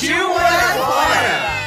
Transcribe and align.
Partiu 0.00 0.28
morar 0.30 0.74
fora! 0.78 1.60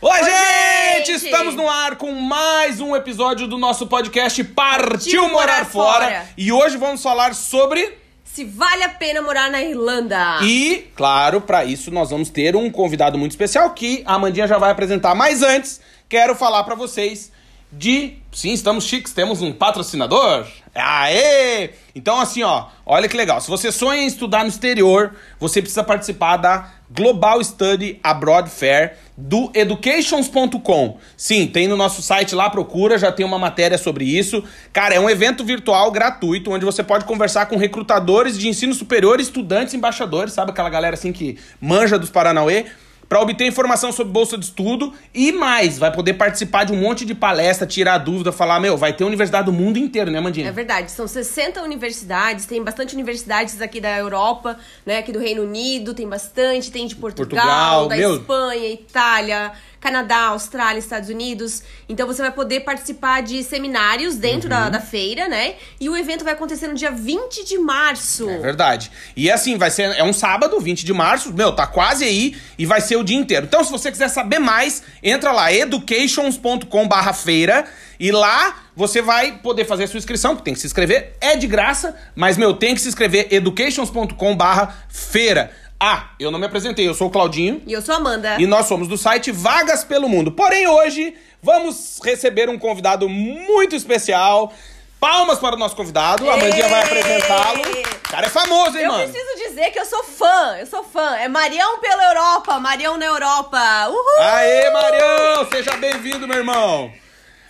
Oi, 0.00 0.24
gente! 0.24 1.06
gente! 1.06 1.24
Estamos 1.26 1.54
no 1.54 1.68
ar 1.68 1.96
com 1.96 2.12
mais 2.12 2.80
um 2.80 2.96
episódio 2.96 3.46
do 3.46 3.58
nosso 3.58 3.86
podcast 3.86 4.42
Partiu, 4.42 4.88
Partiu 4.88 5.22
Morar, 5.28 5.32
Morar 5.32 5.64
fora. 5.66 6.04
Fora. 6.06 6.28
E 6.34 6.50
hoje 6.50 6.78
vamos 6.78 7.02
falar 7.02 7.34
sobre. 7.34 7.98
Se 8.24 8.42
vale 8.42 8.84
a 8.84 8.88
pena 8.88 9.20
morar 9.20 9.50
na 9.50 9.62
Irlanda. 9.62 10.38
E, 10.42 10.90
claro, 10.96 11.42
para 11.42 11.66
isso 11.66 11.90
nós 11.90 12.08
vamos 12.08 12.30
ter 12.30 12.56
um 12.56 12.70
convidado 12.70 13.18
muito 13.18 13.32
especial 13.32 13.68
que 13.74 14.02
a 14.06 14.14
Amandinha 14.14 14.48
já 14.48 14.56
vai 14.56 14.70
apresentar. 14.70 15.14
Mas 15.14 15.42
antes, 15.42 15.78
quero 16.08 16.34
falar 16.34 16.64
para 16.64 16.74
vocês 16.74 17.36
de. 17.72 18.18
Sim, 18.32 18.52
estamos 18.52 18.84
chiques, 18.84 19.12
temos 19.12 19.40
um 19.42 19.52
patrocinador. 19.52 20.46
Aê! 20.74 21.70
Então, 21.94 22.20
assim, 22.20 22.42
ó, 22.42 22.66
olha 22.84 23.08
que 23.08 23.16
legal. 23.16 23.40
Se 23.40 23.48
você 23.48 23.72
sonha 23.72 24.02
em 24.02 24.06
estudar 24.06 24.42
no 24.42 24.48
exterior, 24.48 25.14
você 25.40 25.62
precisa 25.62 25.82
participar 25.82 26.36
da 26.36 26.70
Global 26.90 27.42
Study 27.42 27.98
Abroad 28.02 28.50
Fair 28.50 28.96
do 29.16 29.50
educations.com. 29.54 30.98
Sim, 31.16 31.46
tem 31.46 31.66
no 31.66 31.76
nosso 31.76 32.02
site 32.02 32.34
lá, 32.34 32.50
procura, 32.50 32.98
já 32.98 33.10
tem 33.10 33.24
uma 33.24 33.38
matéria 33.38 33.78
sobre 33.78 34.04
isso. 34.04 34.44
Cara, 34.72 34.94
é 34.94 35.00
um 35.00 35.08
evento 35.08 35.42
virtual 35.42 35.90
gratuito 35.90 36.50
onde 36.50 36.64
você 36.64 36.82
pode 36.82 37.06
conversar 37.06 37.46
com 37.46 37.56
recrutadores 37.56 38.38
de 38.38 38.48
ensino 38.48 38.74
superior, 38.74 39.18
estudantes, 39.18 39.72
embaixadores, 39.72 40.34
sabe 40.34 40.50
aquela 40.50 40.68
galera 40.68 40.94
assim 40.94 41.12
que 41.12 41.38
manja 41.58 41.98
dos 41.98 42.10
Paranauê? 42.10 42.66
Para 43.08 43.20
obter 43.20 43.46
informação 43.46 43.92
sobre 43.92 44.12
bolsa 44.12 44.36
de 44.36 44.46
estudo 44.46 44.92
e 45.14 45.30
mais, 45.30 45.78
vai 45.78 45.92
poder 45.92 46.14
participar 46.14 46.64
de 46.64 46.72
um 46.72 46.76
monte 46.76 47.04
de 47.04 47.14
palestra, 47.14 47.66
tirar 47.66 47.98
dúvida, 47.98 48.32
falar, 48.32 48.58
meu, 48.58 48.76
vai 48.76 48.92
ter 48.92 49.04
universidade 49.04 49.46
do 49.46 49.52
mundo 49.52 49.78
inteiro, 49.78 50.10
né, 50.10 50.20
Mandinha? 50.20 50.48
É 50.48 50.52
verdade, 50.52 50.90
são 50.90 51.06
60 51.06 51.62
universidades, 51.62 52.46
tem 52.46 52.62
bastante 52.62 52.94
universidades 52.94 53.60
aqui 53.60 53.80
da 53.80 53.96
Europa, 53.96 54.58
né, 54.84 54.98
aqui 54.98 55.12
do 55.12 55.20
Reino 55.20 55.42
Unido, 55.42 55.94
tem 55.94 56.08
bastante, 56.08 56.70
tem 56.72 56.86
de 56.86 56.96
Portugal, 56.96 57.44
Portugal, 57.44 57.88
da 57.88 57.96
meu. 57.96 58.16
Espanha, 58.16 58.68
Itália, 58.72 59.52
Canadá, 59.80 60.26
Austrália, 60.28 60.78
Estados 60.78 61.08
Unidos. 61.08 61.62
Então 61.88 62.06
você 62.06 62.22
vai 62.22 62.32
poder 62.32 62.60
participar 62.60 63.22
de 63.22 63.42
seminários 63.44 64.16
dentro 64.16 64.44
Uhum. 64.50 64.56
da, 64.56 64.68
da 64.70 64.80
feira, 64.80 65.28
né? 65.28 65.54
E 65.80 65.88
o 65.88 65.96
evento 65.96 66.24
vai 66.24 66.32
acontecer 66.32 66.66
no 66.66 66.74
dia 66.74 66.90
20 66.90 67.44
de 67.44 67.58
março. 67.58 68.28
É 68.28 68.38
verdade. 68.38 68.90
E 69.16 69.30
assim, 69.30 69.56
vai 69.56 69.70
ser. 69.70 69.82
É 69.96 70.02
um 70.02 70.12
sábado, 70.12 70.58
20 70.60 70.84
de 70.84 70.92
março. 70.92 71.32
Meu, 71.32 71.52
tá 71.52 71.66
quase 71.66 72.04
aí 72.04 72.36
e 72.58 72.66
vai 72.66 72.80
ser 72.80 72.96
o 72.96 73.04
dia 73.04 73.16
inteiro. 73.16 73.46
Então, 73.46 73.62
se 73.62 73.70
você 73.70 73.90
quiser 73.90 74.08
saber 74.08 74.38
mais, 74.38 74.82
entra 75.02 75.30
lá, 75.32 75.52
educations.com/barra 75.52 77.12
feira. 77.12 77.64
E 77.98 78.12
lá 78.12 78.62
você 78.76 79.00
vai 79.00 79.38
poder 79.38 79.64
fazer 79.64 79.84
a 79.84 79.88
sua 79.88 79.96
inscrição, 79.98 80.36
que 80.36 80.42
tem 80.42 80.52
que 80.52 80.60
se 80.60 80.66
inscrever, 80.66 81.16
é 81.18 81.34
de 81.34 81.46
graça, 81.46 81.96
mas, 82.14 82.36
meu, 82.36 82.52
tem 82.52 82.74
que 82.74 82.80
se 82.82 82.88
inscrever 82.88 83.28
educations.com/barra 83.30 84.84
feira. 84.88 85.50
Ah, 85.78 86.10
eu 86.18 86.30
não 86.30 86.38
me 86.38 86.46
apresentei, 86.46 86.88
eu 86.88 86.94
sou 86.94 87.08
o 87.08 87.10
Claudinho. 87.10 87.62
E 87.66 87.72
eu 87.72 87.82
sou 87.82 87.94
a 87.94 87.98
Amanda. 87.98 88.36
E 88.40 88.46
nós 88.46 88.66
somos 88.66 88.88
do 88.88 88.96
site 88.96 89.30
Vagas 89.30 89.84
pelo 89.84 90.08
Mundo. 90.08 90.32
Porém, 90.32 90.66
hoje 90.66 91.14
vamos 91.42 92.00
receber 92.02 92.48
um 92.48 92.58
convidado 92.58 93.08
muito 93.08 93.76
especial. 93.76 94.52
Palmas 94.98 95.38
para 95.38 95.54
o 95.54 95.58
nosso 95.58 95.76
convidado. 95.76 96.28
A 96.30 96.34
Amandinha 96.34 96.68
vai 96.68 96.82
apresentá-lo. 96.82 97.60
O 97.60 98.08
cara 98.08 98.26
é 98.26 98.30
famoso, 98.30 98.78
hein, 98.78 98.84
Eu 98.84 98.92
mano? 98.92 99.10
preciso 99.12 99.36
dizer 99.48 99.70
que 99.70 99.78
eu 99.78 99.84
sou 99.84 100.02
fã, 100.02 100.56
eu 100.58 100.66
sou 100.66 100.82
fã. 100.82 101.14
É 101.16 101.28
Marião 101.28 101.78
pela 101.80 102.04
Europa, 102.08 102.58
Marião 102.58 102.96
na 102.96 103.04
Europa. 103.04 103.58
Uhul! 103.88 104.20
Aê, 104.24 104.70
Marião! 104.70 105.46
Seja 105.52 105.76
bem-vindo, 105.76 106.26
meu 106.26 106.38
irmão. 106.38 106.90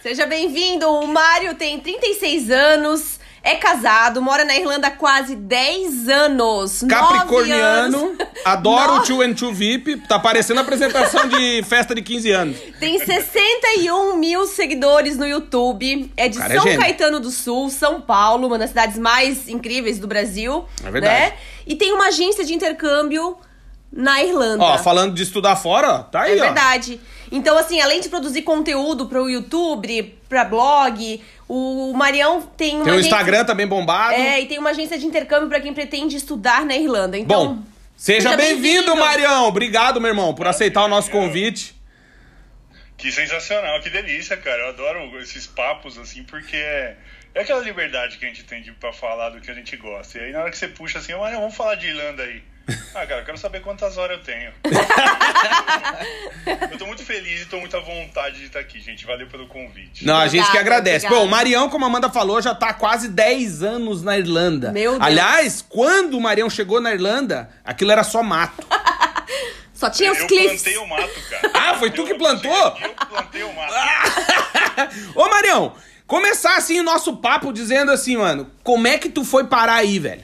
Seja 0.02 0.26
bem-vindo. 0.26 0.90
O 0.90 1.06
Mário 1.06 1.54
tem 1.54 1.78
36 1.78 2.50
anos, 2.50 3.20
é 3.46 3.54
casado, 3.54 4.20
mora 4.20 4.44
na 4.44 4.56
Irlanda 4.56 4.88
há 4.88 4.90
quase 4.90 5.36
10 5.36 6.08
anos. 6.08 6.84
Capricorniano, 6.88 7.98
anos. 8.06 8.18
adora 8.44 8.92
o 8.94 9.02
Tio 9.02 9.22
and 9.22 9.34
Tio 9.34 9.54
VIP. 9.54 9.98
Tá 10.08 10.18
parecendo 10.18 10.60
apresentação 10.60 11.28
de 11.28 11.62
festa 11.62 11.94
de 11.94 12.02
15 12.02 12.30
anos. 12.32 12.56
Tem 12.80 12.98
61 12.98 14.16
mil 14.16 14.46
seguidores 14.46 15.16
no 15.16 15.24
YouTube. 15.24 16.12
É 16.16 16.28
de 16.28 16.42
é 16.42 16.48
São 16.48 16.64
gênio. 16.64 16.80
Caetano 16.80 17.20
do 17.20 17.30
Sul, 17.30 17.70
São 17.70 18.00
Paulo, 18.00 18.48
uma 18.48 18.58
das 18.58 18.70
cidades 18.70 18.98
mais 18.98 19.48
incríveis 19.48 20.00
do 20.00 20.08
Brasil. 20.08 20.64
É 20.84 20.90
verdade. 20.90 21.14
Né? 21.30 21.32
E 21.66 21.76
tem 21.76 21.92
uma 21.92 22.08
agência 22.08 22.44
de 22.44 22.52
intercâmbio 22.52 23.36
na 23.92 24.22
Irlanda. 24.24 24.64
Ó, 24.64 24.78
falando 24.78 25.14
de 25.14 25.22
estudar 25.22 25.54
fora, 25.54 26.00
tá 26.02 26.22
aí, 26.22 26.36
É 26.36 26.42
ó. 26.42 26.44
verdade. 26.46 27.00
Então, 27.30 27.56
assim, 27.58 27.80
além 27.80 28.00
de 28.00 28.08
produzir 28.08 28.42
conteúdo 28.42 29.06
pro 29.06 29.28
YouTube, 29.28 30.16
pra 30.28 30.44
blog, 30.44 31.22
o 31.48 31.92
Marião 31.94 32.42
tem 32.56 32.76
uma 32.76 32.84
Tem 32.84 32.92
o 32.92 32.96
agência- 32.96 33.08
Instagram 33.16 33.44
também 33.44 33.66
bombado. 33.66 34.14
É, 34.14 34.40
e 34.40 34.46
tem 34.46 34.58
uma 34.58 34.70
agência 34.70 34.98
de 34.98 35.06
intercâmbio 35.06 35.48
pra 35.48 35.60
quem 35.60 35.72
pretende 35.74 36.16
estudar 36.16 36.64
na 36.64 36.76
Irlanda. 36.76 37.16
Então, 37.18 37.56
Bom, 37.56 37.62
seja, 37.96 38.36
bem-vindo, 38.36 38.94
Marião. 38.96 39.46
Obrigado, 39.46 40.00
meu 40.00 40.10
irmão, 40.10 40.34
por 40.34 40.46
aceitar 40.46 40.84
o 40.84 40.88
nosso 40.88 41.10
convite. 41.10 41.74
Que 42.96 43.12
sensacional, 43.12 43.80
que 43.82 43.90
delícia, 43.90 44.36
cara. 44.36 44.62
Eu 44.62 44.68
adoro 44.70 45.20
esses 45.20 45.46
papos, 45.46 45.98
assim, 45.98 46.22
porque 46.24 46.56
é, 46.56 46.96
é 47.34 47.40
aquela 47.42 47.60
liberdade 47.60 48.16
que 48.16 48.24
a 48.24 48.28
gente 48.28 48.42
tem 48.44 48.62
de, 48.62 48.72
pra 48.72 48.92
falar 48.92 49.28
do 49.30 49.40
que 49.40 49.50
a 49.50 49.54
gente 49.54 49.76
gosta. 49.76 50.18
E 50.18 50.22
aí, 50.24 50.32
na 50.32 50.40
hora 50.40 50.50
que 50.50 50.56
você 50.56 50.66
puxa 50.68 50.98
assim, 50.98 51.12
olha, 51.12 51.36
vamos 51.38 51.54
falar 51.54 51.74
de 51.74 51.88
Irlanda 51.88 52.22
aí. 52.22 52.42
Ah, 52.94 53.06
cara, 53.06 53.20
eu 53.20 53.24
quero 53.24 53.38
saber 53.38 53.60
quantas 53.60 53.96
horas 53.96 54.18
eu 54.18 54.24
tenho. 54.24 54.52
eu 56.72 56.78
tô 56.78 56.86
muito 56.86 57.04
feliz 57.04 57.42
e 57.42 57.46
tô 57.46 57.58
muito 57.60 57.76
à 57.76 57.80
vontade 57.80 58.38
de 58.38 58.46
estar 58.46 58.58
aqui, 58.60 58.80
gente. 58.80 59.04
Valeu 59.06 59.26
pelo 59.28 59.46
convite. 59.46 60.04
Não, 60.04 60.16
a 60.16 60.26
gente 60.28 60.50
que 60.50 60.58
agradece. 60.58 61.06
obrigada. 61.06 61.20
Bom, 61.22 61.26
o 61.26 61.30
Marião, 61.30 61.68
como 61.68 61.84
a 61.84 61.88
Amanda 61.88 62.10
falou, 62.10 62.40
já 62.42 62.54
tá 62.54 62.70
há 62.70 62.74
quase 62.74 63.08
10 63.08 63.62
anos 63.62 64.02
na 64.02 64.18
Irlanda. 64.18 64.72
Meu 64.72 64.92
Deus. 64.92 65.02
Aliás, 65.04 65.64
quando 65.68 66.14
o 66.16 66.20
Marião 66.20 66.50
chegou 66.50 66.80
na 66.80 66.92
Irlanda, 66.92 67.50
aquilo 67.64 67.92
era 67.92 68.02
só 68.02 68.22
mato. 68.22 68.66
só 69.72 69.88
tinha 69.90 70.10
os 70.10 70.18
eu 70.18 70.26
cliffs. 70.26 70.62
plantei 70.62 70.78
o 70.78 70.86
mato, 70.88 71.20
cara. 71.30 71.50
Ah, 71.54 71.74
foi 71.78 71.90
tu 71.90 72.00
Eu- 72.02 72.06
que 72.06 72.14
plantou? 72.14 72.52
Eu 72.80 72.94
plantei 73.08 73.42
o 73.42 73.52
mato. 73.52 73.74
Ô, 75.14 75.28
Marião, 75.28 75.74
começar 76.06 76.56
assim 76.56 76.80
o 76.80 76.82
nosso 76.82 77.16
papo 77.18 77.52
dizendo 77.52 77.92
assim, 77.92 78.16
mano, 78.16 78.50
como 78.64 78.88
é 78.88 78.98
que 78.98 79.08
tu 79.08 79.24
foi 79.24 79.44
parar 79.44 79.74
aí, 79.74 79.98
velho? 79.98 80.22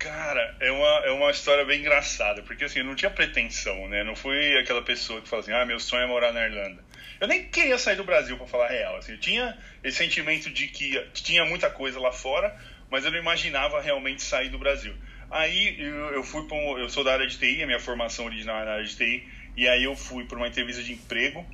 Cara, 0.00 0.56
é 0.60 0.72
uma, 0.72 0.88
é 1.04 1.10
uma 1.10 1.30
história 1.30 1.62
bem 1.62 1.80
engraçada, 1.80 2.40
porque 2.42 2.64
assim, 2.64 2.78
eu 2.78 2.86
não 2.86 2.94
tinha 2.94 3.10
pretensão, 3.10 3.86
né? 3.86 4.02
Não 4.02 4.16
fui 4.16 4.56
aquela 4.56 4.80
pessoa 4.80 5.20
que 5.20 5.28
fala 5.28 5.42
assim, 5.42 5.52
ah, 5.52 5.66
meu 5.66 5.78
sonho 5.78 6.04
é 6.04 6.06
morar 6.06 6.32
na 6.32 6.42
Irlanda. 6.42 6.82
Eu 7.20 7.28
nem 7.28 7.44
queria 7.44 7.76
sair 7.76 7.96
do 7.96 8.04
Brasil, 8.04 8.34
pra 8.38 8.46
falar 8.46 8.68
a 8.68 8.70
real. 8.70 8.96
Assim, 8.96 9.12
eu 9.12 9.20
tinha 9.20 9.58
esse 9.84 9.98
sentimento 9.98 10.48
de 10.48 10.68
que 10.68 10.98
tinha 11.12 11.44
muita 11.44 11.68
coisa 11.68 12.00
lá 12.00 12.10
fora, 12.10 12.50
mas 12.90 13.04
eu 13.04 13.10
não 13.10 13.18
imaginava 13.18 13.78
realmente 13.78 14.22
sair 14.22 14.48
do 14.48 14.58
Brasil. 14.58 14.94
Aí 15.30 15.78
eu, 15.78 16.14
eu 16.14 16.22
fui 16.22 16.48
para 16.48 16.56
um, 16.56 16.78
eu 16.78 16.88
sou 16.88 17.04
da 17.04 17.12
área 17.12 17.26
de 17.26 17.36
TI, 17.36 17.62
a 17.62 17.66
minha 17.66 17.78
formação 17.78 18.24
original 18.24 18.62
é 18.62 18.64
na 18.64 18.72
área 18.72 18.84
de 18.86 18.96
TI, 18.96 19.28
e 19.54 19.68
aí 19.68 19.84
eu 19.84 19.94
fui 19.94 20.24
para 20.24 20.38
uma 20.38 20.48
entrevista 20.48 20.82
de 20.82 20.94
emprego 20.94 21.46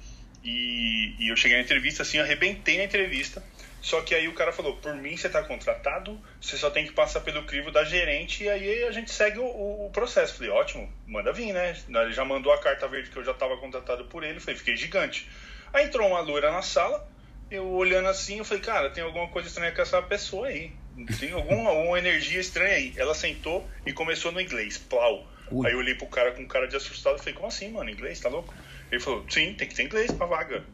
e, 0.44 1.16
e 1.18 1.32
eu 1.32 1.36
cheguei 1.36 1.56
na 1.56 1.64
entrevista 1.64 2.04
assim, 2.04 2.20
arrebentei 2.20 2.78
na 2.78 2.84
entrevista. 2.84 3.42
Só 3.86 4.00
que 4.02 4.16
aí 4.16 4.26
o 4.26 4.34
cara 4.34 4.50
falou, 4.50 4.76
por 4.78 4.96
mim 4.96 5.16
você 5.16 5.28
tá 5.28 5.44
contratado, 5.44 6.20
você 6.40 6.56
só 6.56 6.68
tem 6.70 6.84
que 6.84 6.92
passar 6.92 7.20
pelo 7.20 7.46
crivo 7.46 7.70
da 7.70 7.84
gerente 7.84 8.42
e 8.42 8.48
aí 8.48 8.82
a 8.82 8.90
gente 8.90 9.12
segue 9.12 9.38
o, 9.38 9.44
o- 9.44 9.86
o 9.86 9.90
processo. 9.92 10.34
Falei, 10.34 10.50
ótimo, 10.50 10.92
manda 11.06 11.32
vir, 11.32 11.52
né? 11.52 11.72
Ele 11.88 12.12
já 12.12 12.24
mandou 12.24 12.52
a 12.52 12.58
carta 12.60 12.88
verde 12.88 13.10
que 13.10 13.16
eu 13.16 13.22
já 13.22 13.30
estava 13.30 13.56
contratado 13.58 14.04
por 14.06 14.24
ele, 14.24 14.40
falei, 14.40 14.58
fiquei 14.58 14.76
gigante. 14.76 15.28
Aí 15.72 15.84
entrou 15.84 16.08
uma 16.08 16.18
loira 16.18 16.50
na 16.50 16.62
sala, 16.62 17.00
eu 17.48 17.64
olhando 17.70 18.08
assim, 18.08 18.38
eu 18.38 18.44
falei, 18.44 18.60
cara, 18.60 18.90
tem 18.90 19.04
alguma 19.04 19.28
coisa 19.28 19.46
estranha 19.46 19.70
com 19.70 19.80
essa 19.82 20.02
pessoa 20.02 20.48
aí. 20.48 20.74
Tem 21.20 21.30
alguma, 21.30 21.70
alguma 21.70 21.96
energia 21.96 22.40
estranha 22.40 22.74
aí. 22.74 22.92
Ela 22.96 23.14
sentou 23.14 23.70
e 23.86 23.92
começou 23.92 24.32
no 24.32 24.40
inglês, 24.40 24.78
plau. 24.78 25.30
Ui. 25.52 25.64
Aí 25.64 25.72
eu 25.74 25.78
olhei 25.78 25.94
pro 25.94 26.08
cara 26.08 26.32
com 26.32 26.44
cara 26.48 26.66
de 26.66 26.74
assustado 26.74 27.16
e 27.16 27.18
falei, 27.20 27.34
como 27.34 27.46
assim, 27.46 27.70
mano, 27.70 27.88
inglês, 27.88 28.18
tá 28.18 28.28
louco? 28.28 28.52
Ele 28.90 29.00
falou, 29.00 29.24
sim, 29.30 29.54
tem 29.54 29.68
que 29.68 29.76
ter 29.76 29.84
inglês 29.84 30.10
pra 30.10 30.26
vaga. 30.26 30.64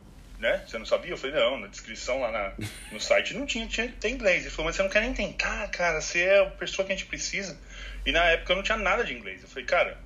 Né? 0.43 0.61
Você 0.67 0.77
não 0.77 0.85
sabia? 0.85 1.13
Eu 1.13 1.17
falei, 1.17 1.37
não, 1.37 1.57
na 1.61 1.69
descrição 1.69 2.21
lá 2.21 2.33
na- 2.33 2.53
no 2.91 2.99
site 3.01 3.33
não 3.33 3.47
tinha, 3.47 3.65
tinha 3.69 3.87
ter 3.89 4.09
inglês. 4.09 4.43
Ele 4.43 4.51
falou, 4.51 4.65
mas 4.67 4.75
você 4.75 4.83
não 4.83 4.91
quer 4.91 5.01
nem 5.03 5.15
tentar, 5.15 5.69
cara, 5.69 6.01
você 6.01 6.23
é 6.23 6.41
a 6.41 6.47
pessoa 6.47 6.85
que 6.85 6.93
a 6.93 6.97
gente 6.97 7.07
precisa. 7.07 7.57
E 8.05 8.11
na 8.11 8.25
época 8.25 8.51
eu 8.53 8.57
não 8.57 8.63
tinha 8.65 8.77
nada 8.77 9.05
de 9.05 9.15
inglês. 9.15 9.41
Eu 9.41 9.49
falei, 9.49 9.65
cara, 9.65 9.97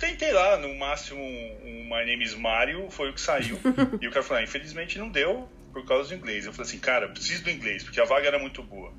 tentei 0.00 0.32
lá, 0.32 0.56
no 0.56 0.74
máximo 0.74 1.22
um 1.22 1.84
My 1.84 2.04
Name 2.04 2.24
is 2.24 2.34
Mario, 2.34 2.90
foi 2.90 3.10
o 3.10 3.12
que 3.14 3.20
saiu. 3.20 3.56
e 4.02 4.08
o 4.08 4.10
cara 4.10 4.24
falou, 4.24 4.40
ah, 4.40 4.42
infelizmente 4.42 4.98
não 4.98 5.08
deu 5.08 5.48
por 5.72 5.86
causa 5.86 6.08
do 6.08 6.14
inglês. 6.16 6.44
Eu 6.44 6.52
falei 6.52 6.66
assim, 6.68 6.80
cara, 6.80 7.06
preciso 7.08 7.44
do 7.44 7.50
inglês, 7.50 7.84
porque 7.84 8.00
a 8.00 8.04
vaga 8.04 8.26
era 8.26 8.40
muito 8.40 8.64
boa. 8.64 8.92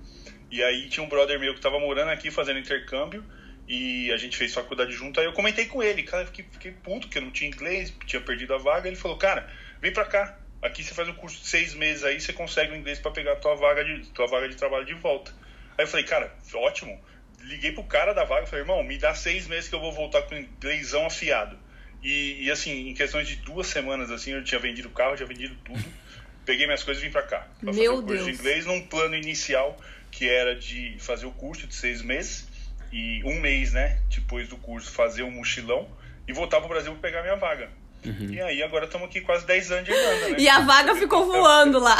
E 0.49 0.63
aí 0.63 0.87
tinha 0.87 1.03
um 1.03 1.09
brother 1.09 1.37
meu 1.41 1.53
que 1.53 1.59
tava 1.59 1.77
morando 1.77 2.09
aqui 2.09 2.31
fazendo 2.31 2.59
intercâmbio 2.59 3.21
e 3.67 4.09
a 4.13 4.17
gente 4.17 4.37
fez 4.37 4.53
faculdade 4.53 4.93
junto. 4.93 5.19
Aí 5.19 5.25
eu 5.25 5.33
comentei 5.33 5.65
com 5.65 5.83
ele, 5.83 6.03
cara, 6.03 6.25
fiquei, 6.25 6.45
fiquei 6.49 6.71
puto 6.71 7.09
que 7.09 7.17
eu 7.17 7.21
não 7.21 7.31
tinha 7.31 7.49
inglês, 7.49 7.93
tinha 8.05 8.21
perdido 8.21 8.53
a 8.53 8.57
vaga. 8.57 8.87
Ele 8.87 8.95
falou, 8.95 9.17
cara, 9.17 9.49
vem 9.81 9.91
pra 9.91 10.05
cá. 10.05 10.39
Aqui 10.63 10.83
você 10.83 10.93
faz 10.93 11.09
um 11.09 11.13
curso 11.13 11.41
de 11.41 11.47
seis 11.47 11.73
meses 11.73 12.03
aí, 12.03 12.19
você 12.19 12.31
consegue 12.31 12.71
o 12.71 12.75
inglês 12.75 12.97
para 12.97 13.11
pegar 13.11 13.33
a 13.33 13.35
tua 13.35 13.53
vaga, 13.55 13.83
de, 13.83 14.07
tua 14.09 14.27
vaga 14.27 14.47
de 14.47 14.55
trabalho 14.55 14.85
de 14.85 14.93
volta. 14.93 15.31
Aí 15.77 15.83
eu 15.83 15.87
falei, 15.87 16.05
cara, 16.05 16.33
ótimo. 16.55 16.99
Liguei 17.41 17.73
pro 17.73 17.83
cara 17.83 18.13
da 18.13 18.23
vaga 18.23 18.43
e 18.43 18.49
falei, 18.49 18.63
irmão, 18.63 18.81
me 18.81 18.97
dá 18.97 19.13
seis 19.13 19.45
meses 19.47 19.69
que 19.69 19.75
eu 19.75 19.81
vou 19.81 19.91
voltar 19.91 20.21
com 20.21 20.35
o 20.35 20.37
inglêsão 20.37 21.05
afiado. 21.05 21.59
E, 22.01 22.45
e, 22.45 22.51
assim, 22.51 22.89
em 22.89 22.93
questões 22.93 23.27
de 23.27 23.35
duas 23.37 23.67
semanas, 23.67 24.09
assim, 24.09 24.31
eu 24.31 24.43
tinha 24.43 24.59
vendido 24.59 24.87
o 24.87 24.91
carro, 24.91 25.15
tinha 25.15 25.27
vendido 25.27 25.55
tudo. 25.65 25.83
Peguei 26.45 26.65
minhas 26.65 26.83
coisas 26.83 27.03
e 27.03 27.05
vim 27.05 27.11
pra 27.11 27.23
cá. 27.23 27.47
Pra 27.59 27.73
Meu 27.73 27.73
fazer 27.73 27.89
o 27.89 27.93
curso 28.03 28.07
Deus. 28.07 28.25
de 28.25 28.31
inglês 28.31 28.65
num 28.65 28.81
plano 28.87 29.15
inicial 29.15 29.77
que 30.11 30.29
era 30.29 30.55
de 30.55 30.95
fazer 30.99 31.25
o 31.25 31.31
curso 31.31 31.65
de 31.65 31.75
seis 31.75 32.01
meses 32.01 32.47
e 32.91 33.21
um 33.25 33.39
mês, 33.41 33.73
né, 33.73 33.99
depois 34.13 34.47
do 34.47 34.57
curso, 34.57 34.91
fazer 34.91 35.23
um 35.23 35.31
mochilão 35.31 35.89
e 36.27 36.33
voltar 36.33 36.59
pro 36.59 36.69
Brasil 36.69 36.91
pra 36.93 37.01
pegar 37.01 37.23
minha 37.23 37.35
vaga. 37.35 37.69
E 38.05 38.41
aí 38.41 38.63
agora 38.63 38.85
estamos 38.85 39.07
aqui 39.07 39.21
quase 39.21 39.45
10 39.45 39.71
anos 39.71 39.85
de 39.85 39.91
Irlanda, 39.91 40.29
né? 40.29 40.35
E 40.37 40.49
a 40.49 40.59
vaga 40.59 40.95
ficou 40.95 41.25
voando 41.25 41.79
lá. 41.79 41.97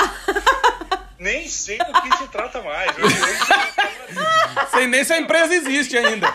Nem 1.19 1.47
sei 1.47 1.77
do 1.77 2.01
que 2.01 2.17
se 2.17 2.27
trata 2.27 2.61
mais. 2.61 2.97
Eu, 2.97 3.05
eu, 3.05 4.67
Sei 4.73 4.87
nem 4.87 5.03
se 5.03 5.13
a 5.13 5.19
empresa 5.19 5.53
existe 5.53 5.97
ainda. 5.97 6.33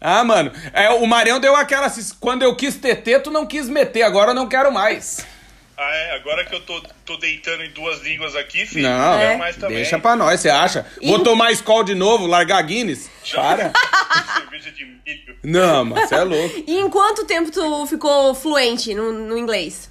Ah, 0.00 0.22
mano. 0.22 0.52
É, 0.72 0.90
o 0.90 1.06
Marião 1.06 1.40
deu 1.40 1.56
aquela. 1.56 1.90
Quando 2.20 2.42
eu 2.42 2.54
quis 2.54 2.76
TT, 2.76 3.20
tu 3.20 3.30
não 3.30 3.46
quis 3.46 3.68
meter, 3.68 4.02
agora 4.02 4.30
eu 4.30 4.34
não 4.34 4.46
quero 4.46 4.70
mais. 4.70 5.26
Ah, 5.76 5.94
é, 5.96 6.16
agora 6.16 6.44
que 6.44 6.54
eu 6.54 6.60
tô, 6.60 6.80
tô 7.04 7.16
deitando 7.16 7.64
em 7.64 7.70
duas 7.70 8.00
línguas 8.02 8.34
aqui, 8.36 8.64
filho, 8.66 8.88
Não, 8.88 9.18
quero 9.18 9.32
é. 9.32 9.36
mais 9.36 9.56
também. 9.56 9.76
Deixa 9.76 9.98
pra 9.98 10.14
nós, 10.16 10.40
você 10.40 10.48
acha? 10.48 10.86
Vou 11.02 11.20
E- 11.20 11.24
tomar 11.24 11.50
Skol 11.52 11.82
de 11.84 11.94
novo, 11.94 12.26
largar 12.26 12.62
Guinness? 12.62 13.10
Para. 13.34 13.72
Cerveja 14.38 14.70
de 14.70 14.84
milho. 14.84 15.36
Não, 15.42 15.84
mas 15.84 16.08
você 16.08 16.14
é 16.14 16.22
louco. 16.22 16.64
E 16.66 16.78
em 16.78 16.88
quanto 16.88 17.24
tempo 17.26 17.50
tu 17.50 17.86
ficou 17.86 18.34
fluente 18.34 18.94
no, 18.94 19.12
no 19.12 19.36
inglês? 19.36 19.90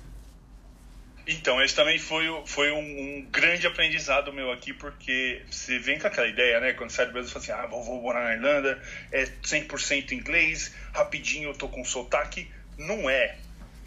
Então, 1.25 1.61
esse 1.61 1.73
também 1.73 1.97
foi, 1.97 2.25
foi 2.45 2.69
um, 2.71 2.79
um 2.79 3.27
grande 3.31 3.65
aprendizado 3.65 4.33
meu 4.33 4.51
aqui, 4.51 4.73
porque 4.73 5.41
você 5.49 5.79
vem 5.79 5.97
com 5.97 6.05
aquela 6.07 6.27
ideia, 6.27 6.59
né? 6.59 6.73
Quando 6.73 6.89
sai 6.89 7.05
do 7.05 7.13
Brasil, 7.13 7.29
você 7.31 7.39
fala 7.47 7.59
assim, 7.59 7.65
ah, 7.65 7.69
vou, 7.69 7.81
vou 7.83 8.01
morar 8.01 8.25
na 8.25 8.33
Irlanda, 8.33 8.81
é 9.09 9.23
100% 9.41 10.11
inglês, 10.11 10.73
rapidinho 10.93 11.49
eu 11.49 11.53
tô 11.53 11.69
com 11.69 11.83
sotaque. 11.85 12.49
Não 12.77 13.09
é. 13.09 13.35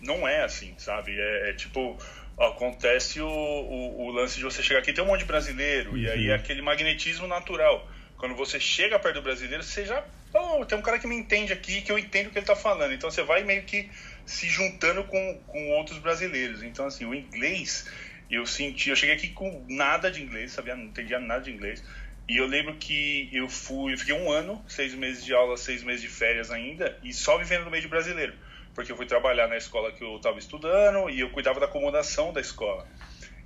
Não 0.06 0.26
é 0.26 0.43
assim, 0.43 0.75
sabe? 0.79 1.19
É, 1.19 1.50
é 1.50 1.53
tipo, 1.53 1.99
acontece 2.38 3.20
o, 3.20 3.29
o, 3.29 4.06
o 4.06 4.11
lance 4.11 4.37
de 4.37 4.44
você 4.44 4.62
chegar 4.62 4.81
aqui, 4.81 4.93
tem 4.93 5.03
um 5.03 5.08
monte 5.08 5.20
de 5.20 5.26
brasileiro, 5.26 5.97
e 5.97 6.08
aí 6.08 6.31
é 6.31 6.35
aquele 6.35 6.62
magnetismo 6.62 7.26
natural. 7.26 7.91
Quando 8.17 8.35
você 8.35 8.58
chega 8.58 8.99
perto 8.99 9.17
do 9.17 9.23
brasileiro, 9.23 9.62
você 9.62 9.85
já. 9.85 10.03
Oh, 10.35 10.64
tem 10.64 10.79
um 10.79 10.82
cara 10.82 10.99
que 10.99 11.06
me 11.06 11.17
entende 11.17 11.53
aqui, 11.53 11.82
que 11.82 11.93
eu 11.93 11.99
entendo 11.99 12.29
o 12.29 12.31
que 12.31 12.38
ele 12.38 12.47
tá 12.47 12.56
falando. 12.56 12.93
Então 12.93 13.11
você 13.11 13.23
vai 13.23 13.44
meio 13.44 13.62
que 13.64 13.91
se 14.25 14.49
juntando 14.49 15.05
com, 15.05 15.43
com 15.47 15.70
outros 15.70 15.99
brasileiros. 15.99 16.62
Então, 16.62 16.87
assim, 16.87 17.05
o 17.05 17.14
inglês, 17.14 17.87
eu 18.31 18.47
senti. 18.47 18.91
Eu 18.91 18.97
cheguei 18.97 19.14
aqui 19.14 19.29
com 19.29 19.67
nada 19.69 20.11
de 20.11 20.23
inglês, 20.23 20.52
sabia? 20.52 20.75
Não 20.75 20.85
entendia 20.85 21.19
nada 21.19 21.43
de 21.43 21.50
inglês. 21.50 21.85
E 22.29 22.38
eu 22.38 22.47
lembro 22.47 22.76
que 22.76 23.29
eu 23.32 23.49
fui. 23.49 23.93
Eu 23.93 23.99
fiquei 23.99 24.14
um 24.14 24.31
ano, 24.31 24.64
seis 24.67 24.94
meses 24.94 25.25
de 25.25 25.35
aula, 25.35 25.56
seis 25.56 25.82
meses 25.82 26.00
de 26.00 26.09
férias 26.09 26.50
ainda, 26.50 26.99
e 27.02 27.12
só 27.12 27.37
vivendo 27.38 27.64
no 27.64 27.70
meio 27.70 27.82
de 27.82 27.88
brasileiro. 27.88 28.35
Porque 28.76 28.93
eu 28.93 28.96
fui 28.96 29.06
trabalhar 29.06 29.49
na 29.49 29.56
escola 29.56 29.90
que 29.90 30.05
eu 30.05 30.17
estava 30.17 30.38
estudando 30.38 31.08
e 31.08 31.19
eu 31.19 31.31
cuidava 31.31 31.58
da 31.58 31.64
acomodação 31.64 32.31
da 32.31 32.43
escola. 32.43 32.87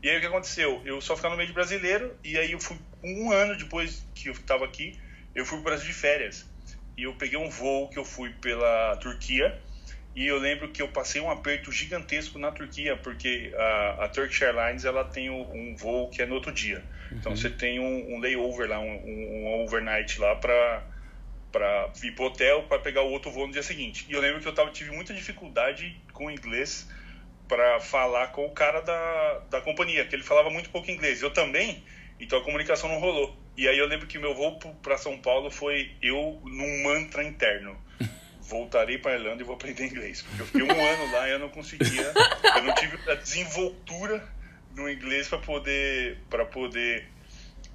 E 0.02 0.10
aí 0.10 0.18
o 0.18 0.20
que 0.20 0.26
aconteceu? 0.26 0.82
Eu 0.84 1.00
só 1.00 1.14
ficava 1.14 1.34
no 1.34 1.38
meio 1.38 1.46
de 1.46 1.54
brasileiro 1.54 2.18
e 2.24 2.36
aí 2.36 2.50
eu 2.50 2.58
fui 2.58 2.76
um 3.02 3.30
ano 3.30 3.56
depois 3.56 4.04
que 4.12 4.28
eu 4.28 4.32
estava 4.32 4.64
aqui, 4.64 4.98
eu 5.32 5.46
fui 5.46 5.58
pro 5.58 5.66
Brasil 5.66 5.86
de 5.86 5.92
férias. 5.92 6.50
E 6.98 7.04
eu 7.04 7.14
peguei 7.14 7.38
um 7.38 7.48
voo 7.48 7.88
que 7.88 7.98
eu 7.98 8.04
fui 8.04 8.30
pela 8.42 8.96
Turquia 8.96 9.56
e 10.16 10.26
eu 10.26 10.36
lembro 10.38 10.72
que 10.72 10.82
eu 10.82 10.88
passei 10.88 11.20
um 11.20 11.30
aperto 11.30 11.70
gigantesco 11.70 12.36
na 12.36 12.50
Turquia 12.50 12.96
porque 12.96 13.54
a, 13.56 14.04
a 14.06 14.08
Turkish 14.08 14.42
Airlines 14.42 14.84
ela 14.84 15.04
tem 15.04 15.30
um, 15.30 15.42
um 15.42 15.76
voo 15.76 16.10
que 16.10 16.22
é 16.22 16.26
no 16.26 16.34
outro 16.34 16.50
dia. 16.50 16.84
Então 17.12 17.36
você 17.36 17.48
tem 17.48 17.78
um, 17.78 18.14
um 18.14 18.18
layover 18.18 18.68
lá, 18.68 18.80
um, 18.80 19.00
um 19.04 19.62
overnight 19.62 20.20
lá 20.20 20.34
para 20.34 20.82
para 21.52 21.90
ir 22.02 22.12
pro 22.12 22.26
hotel 22.26 22.62
para 22.64 22.78
pegar 22.78 23.02
o 23.02 23.10
outro 23.10 23.30
voo 23.30 23.46
no 23.46 23.52
dia 23.52 23.62
seguinte. 23.62 24.06
E 24.08 24.12
eu 24.12 24.20
lembro 24.20 24.40
que 24.40 24.48
eu 24.48 24.54
tava, 24.54 24.70
tive 24.70 24.90
muita 24.90 25.12
dificuldade 25.12 25.96
com 26.12 26.26
o 26.26 26.30
inglês 26.30 26.88
para 27.48 27.80
falar 27.80 28.28
com 28.28 28.46
o 28.46 28.50
cara 28.50 28.80
da, 28.80 29.38
da 29.50 29.60
companhia, 29.60 30.06
que 30.06 30.14
ele 30.14 30.22
falava 30.22 30.50
muito 30.50 30.70
pouco 30.70 30.90
inglês. 30.90 31.20
Eu 31.20 31.30
também, 31.32 31.82
então 32.18 32.38
a 32.38 32.44
comunicação 32.44 32.88
não 32.88 33.00
rolou. 33.00 33.36
E 33.56 33.68
aí 33.68 33.76
eu 33.76 33.86
lembro 33.86 34.06
que 34.06 34.18
meu 34.18 34.34
voo 34.34 34.58
para 34.82 34.96
São 34.96 35.18
Paulo 35.18 35.50
foi 35.50 35.90
eu 36.00 36.40
num 36.44 36.82
mantra 36.84 37.24
interno. 37.24 37.76
Voltarei 38.40 38.98
para 38.98 39.14
Irlanda 39.14 39.42
e 39.42 39.44
vou 39.44 39.54
aprender 39.54 39.86
inglês. 39.86 40.22
Porque 40.22 40.42
eu 40.42 40.46
fiquei 40.46 40.62
um 40.62 40.70
ano 40.70 41.12
lá 41.12 41.28
e 41.28 41.32
eu 41.32 41.38
não 41.38 41.48
conseguia, 41.48 42.12
eu 42.56 42.62
não 42.62 42.74
tive 42.74 42.98
a 43.10 43.14
desenvoltura 43.14 44.26
no 44.74 44.88
inglês 44.88 45.28
para 45.28 45.38
poder 45.38 46.18
para 46.28 46.44
poder 46.44 47.06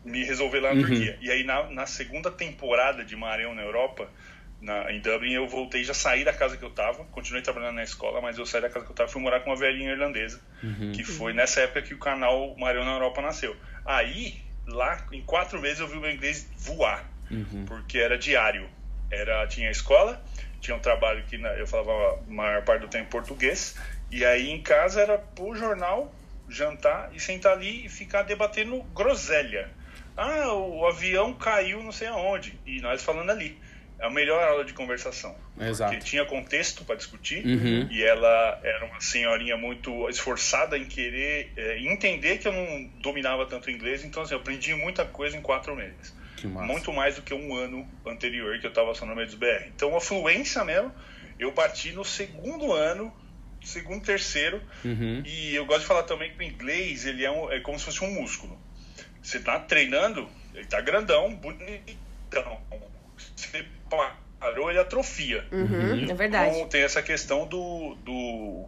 me 0.06 0.24
resolver 0.24 0.60
lá 0.60 0.74
na 0.74 0.82
Turquia. 0.88 1.18
E 1.22 1.32
aí 1.32 1.44
na, 1.44 1.70
na 1.70 1.86
segunda 1.86 2.30
temporada 2.32 3.04
de 3.04 3.16
Marão 3.16 3.54
na 3.56 3.64
Europa, 3.64 4.08
na, 4.62 4.92
em 4.92 5.00
Dublin, 5.02 5.34
eu 5.34 5.48
voltei, 5.48 5.84
já 5.84 5.94
saí 5.94 6.24
da 6.24 6.32
casa 6.32 6.56
que 6.58 6.64
eu 6.64 6.70
tava, 6.70 7.04
continuei 7.06 7.42
trabalhando 7.42 7.76
na 7.76 7.84
escola, 7.84 8.22
mas 8.22 8.38
eu 8.38 8.46
saí 8.46 8.62
da 8.62 8.70
casa 8.70 8.86
que 8.86 8.92
eu 8.92 8.96
tava 8.96 9.10
e 9.10 9.14
fui 9.14 9.22
morar 9.22 9.42
com 9.42 9.50
uma 9.50 9.56
velhinha 9.58 9.92
irlandesa, 9.92 10.40
que 10.94 11.04
foi 11.04 11.34
nessa 11.34 11.62
época 11.62 11.82
que 11.82 11.94
o 11.94 11.98
canal 12.00 12.56
Marão 12.58 12.86
na 12.86 12.94
Europa 12.94 13.22
nasceu. 13.22 13.56
Aí, 13.86 14.42
lá, 14.66 15.06
em 15.12 15.22
quatro 15.22 15.60
meses 15.60 15.80
eu 15.80 15.88
vi 15.88 15.98
o 15.98 16.02
meu 16.02 16.12
inglês 16.12 16.50
voar, 16.58 17.04
porque 17.66 17.98
era 17.98 18.18
diário. 18.18 18.70
Era, 19.12 19.46
tinha 19.48 19.70
escola, 19.70 20.24
tinha 20.62 20.76
um 20.76 20.80
trabalho 20.80 21.24
que 21.26 21.38
na- 21.38 21.54
eu 21.54 21.68
falava 21.68 21.92
a 22.28 22.32
maior 22.32 22.64
parte 22.64 22.82
do 22.82 22.88
tempo 22.88 23.10
português, 23.10 23.76
e 24.10 24.24
aí 24.26 24.50
em 24.50 24.62
casa 24.62 25.02
era 25.02 25.18
pôr 25.18 25.56
jornal, 25.58 26.14
jantar 26.48 27.10
e 27.14 27.20
sentar 27.20 27.54
ali 27.54 27.86
e 27.86 27.90
ficar 27.90 28.24
debatendo 28.24 28.82
groselha. 28.94 29.70
Ah, 30.18 30.54
o 30.54 30.86
avião 30.88 31.34
caiu 31.34 31.84
não 31.84 31.92
sei 31.92 32.08
aonde, 32.08 32.60
e 32.66 32.80
nós 32.82 33.04
falando 33.04 33.30
ali. 33.30 33.60
É 33.98 34.08
a 34.08 34.10
melhor 34.10 34.44
aula 34.44 34.66
de 34.66 34.74
conversação. 34.74 35.34
Exato. 35.58 35.94
Porque 35.94 36.06
tinha 36.06 36.26
contexto 36.26 36.84
para 36.84 36.96
discutir, 36.96 37.46
Uhum. 37.46 37.88
e 37.90 38.04
ela 38.04 38.60
era 38.62 38.86
uma 38.86 39.00
senhorinha 39.00 39.56
muito 39.56 40.10
esforçada 40.10 40.78
em 40.78 40.84
querer 40.86 41.54
é, 41.56 41.80
entender 41.80 42.38
que 42.40 42.48
eu 42.48 42.52
não 42.52 42.92
dominava 43.02 43.46
tanto 43.46 43.72
inglês, 43.72 44.04
então 44.04 44.24
assim, 44.24 44.34
eu 44.34 44.40
aprendi 44.42 44.74
muita 44.76 45.06
coisa 45.06 45.38
em 45.38 45.42
quatro 45.42 45.74
meses. 45.76 46.14
Muito 46.44 46.92
mais 46.94 47.16
do 47.16 47.22
que 47.22 47.34
um 47.34 47.56
ano 47.56 47.88
anterior 48.06 48.60
que 48.60 48.66
eu 48.66 48.70
estava 48.70 48.94
só 48.94 49.06
no 49.06 49.16
meio 49.16 49.26
dos 49.28 49.36
BR. 49.36 49.68
Então 49.74 49.96
a 49.96 50.02
fluência 50.02 50.64
mesmo, 50.66 50.92
eu 51.40 51.52
bati 51.54 51.92
no 51.94 52.04
segundo 52.04 52.74
ano, 52.74 53.12
segundo, 53.64 54.04
terceiro, 54.06 54.62
Uhum. 54.84 55.24
e 55.26 55.56
eu 55.56 55.66
gosto 55.66 55.82
de 55.82 55.88
falar 55.88 56.04
também 56.04 56.32
que 56.32 56.38
o 56.40 56.44
inglês 56.44 57.06
ele 57.06 57.24
é, 57.26 57.32
um- 57.32 57.50
é 57.52 57.60
como 57.62 57.80
se 57.80 57.86
fosse 57.86 58.04
um 58.04 58.12
músculo. 58.12 58.62
Você 59.26 59.40
tá 59.40 59.60
treinando, 59.60 60.30
ele 60.54 60.66
tá 60.68 60.80
grandão, 60.82 61.34
bonitão. 61.36 62.60
Você 63.36 63.66
parou, 64.40 64.70
ele 64.70 64.80
atrofia. 64.80 65.44
Uhum, 65.52 66.08
é 66.10 66.14
verdade. 66.14 66.56
Então 66.56 66.68
tem 66.70 66.84
essa 66.84 67.02
questão 67.02 67.48
do, 67.48 67.96
do 68.04 68.68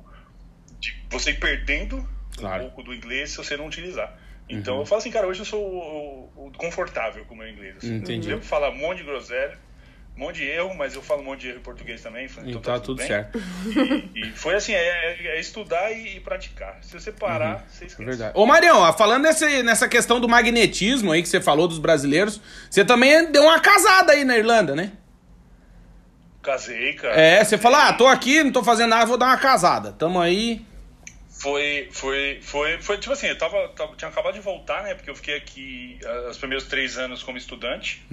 de 0.79 0.95
você 1.11 1.29
ir 1.31 1.39
perdendo 1.39 2.07
Claro. 2.37 2.63
um 2.63 2.67
pouco 2.67 2.83
do 2.83 2.93
inglês 2.93 3.31
se 3.31 3.37
você 3.37 3.55
não 3.57 3.67
utilizar. 3.67 4.15
Então 4.49 4.79
eu 4.79 4.85
falo 4.85 4.99
assim, 4.99 5.11
cara, 5.11 5.27
hoje 5.27 5.41
eu 5.41 5.45
sou 5.45 5.61
o, 5.63 6.31
o- 6.35 6.47
o 6.47 6.51
confortável 6.53 7.23
com 7.25 7.33
o 7.35 7.37
meu 7.37 7.47
inglês. 7.49 7.77
Assim. 7.77 7.95
Entendi. 7.97 8.29
Eu 8.29 8.37
devo 8.37 8.47
falar 8.47 8.69
um 8.71 8.77
monte 8.77 8.99
de 8.99 9.03
groselha, 9.03 9.57
um 10.17 10.21
monte 10.21 10.37
de 10.37 10.45
erro, 10.45 10.73
mas 10.75 10.95
eu 10.95 11.01
falo 11.01 11.21
um 11.21 11.25
monte 11.25 11.41
de 11.41 11.49
erro 11.49 11.59
em 11.59 11.61
português 11.61 12.01
também. 12.01 12.25
Então, 12.25 12.43
Então 12.47 12.61
tá 12.61 12.79
tudo 12.79 12.97
bem. 12.97 13.07
certo. 13.07 13.39
E, 14.15 14.21
e 14.21 14.31
foi 14.31 14.55
assim, 14.55 14.73
é, 14.73 14.77
é- 14.79 15.37
é 15.37 15.39
estudar 15.39 15.91
e, 15.91 16.17
e 16.17 16.19
praticar. 16.19 16.77
Se 16.81 16.91
você 16.99 17.11
parar, 17.11 17.65
você 17.69 17.83
É 17.83 17.87
esquece. 17.87 18.03
verdade. 18.05 18.31
Ô, 18.35 18.45
Marião, 18.45 18.91
falando 18.93 19.23
nesse, 19.23 19.61
nessa 19.63 19.87
questão 19.87 20.19
do 20.19 20.27
magnetismo 20.27 21.11
aí 21.11 21.21
que 21.21 21.29
você 21.29 21.39
falou 21.39 21.67
dos 21.67 21.77
brasileiros, 21.79 22.41
você 22.69 22.83
também 22.83 23.31
deu 23.31 23.43
uma 23.43 23.59
casada 23.59 24.13
aí 24.13 24.25
na 24.25 24.35
Irlanda, 24.37 24.75
né? 24.75 24.91
Casei, 26.41 26.93
cara. 26.93 27.19
É, 27.19 27.43
você 27.43 27.57
falou, 27.57 27.77
ah, 27.79 27.91
tô 27.93 28.07
aqui, 28.07 28.41
não 28.43 28.51
tô 28.51 28.63
fazendo 28.63 28.89
nada, 28.91 29.05
vou 29.05 29.17
dar 29.17 29.27
uma 29.27 29.37
casada. 29.37 29.91
Tamo 29.91 30.19
aí. 30.21 30.65
Foi, 31.39 31.87
foi, 31.91 32.39
foi, 32.41 32.81
foi 32.81 32.97
tipo 32.97 33.13
assim, 33.13 33.27
eu 33.27 33.37
tava, 33.37 33.67
tava- 33.69 33.95
tinha 33.95 34.09
acabado 34.09 34.33
de 34.33 34.39
voltar, 34.39 34.83
né? 34.83 34.95
Porque 34.95 35.09
eu 35.09 35.15
fiquei 35.15 35.35
aqui 35.35 35.99
ah, 36.03 36.29
os 36.29 36.37
primeiros 36.37 36.67
três 36.67 36.97
anos 36.97 37.21
como 37.23 37.37
estudante. 37.37 38.03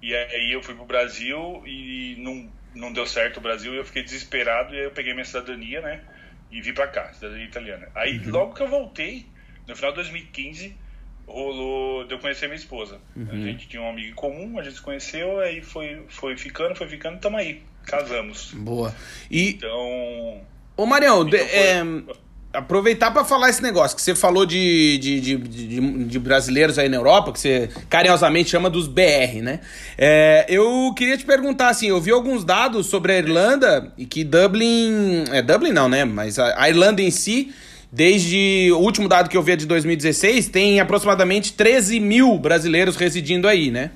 E 0.00 0.14
aí 0.14 0.52
eu 0.52 0.62
fui 0.62 0.74
pro 0.74 0.84
Brasil 0.84 1.62
e 1.66 2.14
não, 2.18 2.52
não 2.74 2.92
deu 2.92 3.04
certo 3.06 3.38
o 3.38 3.40
Brasil 3.40 3.74
e 3.74 3.78
eu 3.78 3.84
fiquei 3.84 4.02
desesperado. 4.02 4.74
E 4.74 4.78
aí 4.78 4.84
eu 4.84 4.90
peguei 4.92 5.12
minha 5.12 5.24
cidadania, 5.24 5.80
né? 5.80 6.00
E 6.52 6.60
vim 6.62 6.72
pra 6.72 6.86
cá, 6.86 7.12
cidadania 7.12 7.44
italiana. 7.46 7.88
Aí 7.94 8.18
logo 8.30 8.54
que 8.54 8.62
eu 8.62 8.68
voltei, 8.68 9.26
no 9.66 9.74
final 9.74 9.90
de 9.90 9.96
2015, 9.96 10.74
rolou 11.26 12.04
de 12.06 12.14
eu 12.14 12.18
conhecer 12.20 12.46
minha 12.46 12.56
esposa. 12.56 13.00
A 13.30 13.36
gente 13.36 13.68
tinha 13.68 13.82
um 13.82 13.90
amigo 13.90 14.08
em 14.10 14.14
comum, 14.14 14.58
a 14.58 14.62
gente 14.62 14.76
se 14.76 14.80
conheceu, 14.82 15.40
aí 15.40 15.60
foi, 15.62 16.04
foi 16.08 16.36
ficando, 16.36 16.74
foi 16.76 16.88
ficando, 16.88 17.18
tamo 17.20 17.36
aí. 17.36 17.62
casamos. 17.84 18.52
Boa. 18.54 18.94
E, 19.30 19.50
Então. 19.50 20.46
ô 20.76 20.86
Marião, 20.86 21.26
então 21.26 21.38
foi- 21.40 21.58
é, 21.58 21.82
aproveitar 22.52 23.10
pra 23.10 23.24
falar 23.24 23.50
esse 23.50 23.62
negócio 23.62 23.96
que 23.96 24.02
você 24.02 24.14
falou 24.14 24.46
de, 24.46 24.98
de, 24.98 25.20
de, 25.20 25.36
de- 25.36 26.04
de 26.04 26.18
brasileiros 26.18 26.78
aí 26.78 26.88
na 26.88 26.96
Europa, 26.96 27.32
que 27.32 27.38
você 27.38 27.68
carinhosamente 27.90 28.50
chama 28.50 28.70
dos 28.70 28.86
BR, 28.88 29.42
né? 29.42 29.60
É, 29.96 30.46
eu 30.48 30.92
queria 30.96 31.16
te 31.16 31.24
perguntar, 31.24 31.68
assim, 31.68 31.88
eu 31.88 32.00
vi 32.00 32.10
alguns 32.10 32.44
dados 32.44 32.86
sobre 32.86 33.12
a 33.12 33.18
Irlanda 33.18 33.92
e 33.98 34.04
que 34.06 34.24
Dublin... 34.24 35.24
É, 35.30 35.42
Dublin 35.42 35.72
não, 35.72 35.88
né? 35.88 36.04
Mas 36.04 36.38
a, 36.38 36.60
a 36.62 36.68
Irlanda 36.68 37.02
em 37.02 37.10
si... 37.10 37.52
Desde 37.90 38.68
o 38.74 38.80
último 38.80 39.08
dado 39.08 39.30
que 39.30 39.36
eu 39.36 39.42
vi 39.42 39.52
é 39.52 39.56
de 39.56 39.64
2016, 39.64 40.48
tem 40.48 40.78
aproximadamente 40.78 41.54
13 41.54 41.98
mil 42.00 42.36
brasileiros 42.38 42.96
residindo 42.96 43.48
aí, 43.48 43.70
né? 43.70 43.92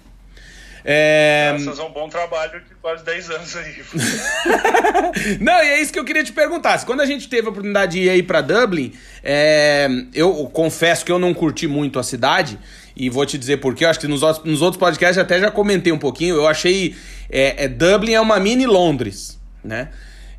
É, 0.85 1.55
Graças 1.59 1.79
a 1.79 1.85
um 1.85 1.93
bom 1.93 2.09
trabalho 2.09 2.61
de 2.61 2.75
quase 2.81 3.05
10 3.05 3.31
anos 3.31 3.57
aí. 3.57 3.83
Não, 5.41 5.53
e 5.63 5.67
é 5.69 5.81
isso 5.81 5.93
que 5.93 5.99
eu 5.99 6.05
queria 6.05 6.25
te 6.25 6.33
perguntar. 6.33 6.85
Quando 6.85 7.01
a 7.01 7.07
gente 7.07 7.29
teve 7.29 7.47
a 7.47 7.51
oportunidade 7.51 7.93
de 7.93 8.01
ir 8.03 8.11
aí 8.11 8.23
pra 8.23 8.41
Dublin, 8.41 8.93
é, 9.23 9.89
eu 10.15 10.33
confesso 10.53 11.05
que 11.05 11.13
eu 11.13 11.19
não 11.19 11.33
curti 11.33 11.67
muito 11.67 11.99
a 11.99 12.03
cidade. 12.03 12.59
E 12.97 13.09
vou 13.09 13.25
te 13.25 13.39
dizer 13.39 13.57
por 13.59 13.75
quê. 13.75 13.85
Eu 13.85 13.91
acho 13.91 14.01
que 14.01 14.09
nos, 14.09 14.23
outros- 14.23 14.45
nos 14.45 14.61
outros 14.61 14.79
podcasts 14.79 15.17
até 15.19 15.41
já 15.41 15.51
comentei 15.51 15.93
um 15.93 15.99
pouquinho. 15.99 16.35
Eu 16.35 16.47
achei. 16.47 16.95
É, 17.31 17.65
é, 17.65 17.69
Dublin 17.69 18.13
é 18.15 18.21
uma 18.21 18.39
mini 18.39 18.67
Londres, 18.67 19.41
né? 19.65 19.89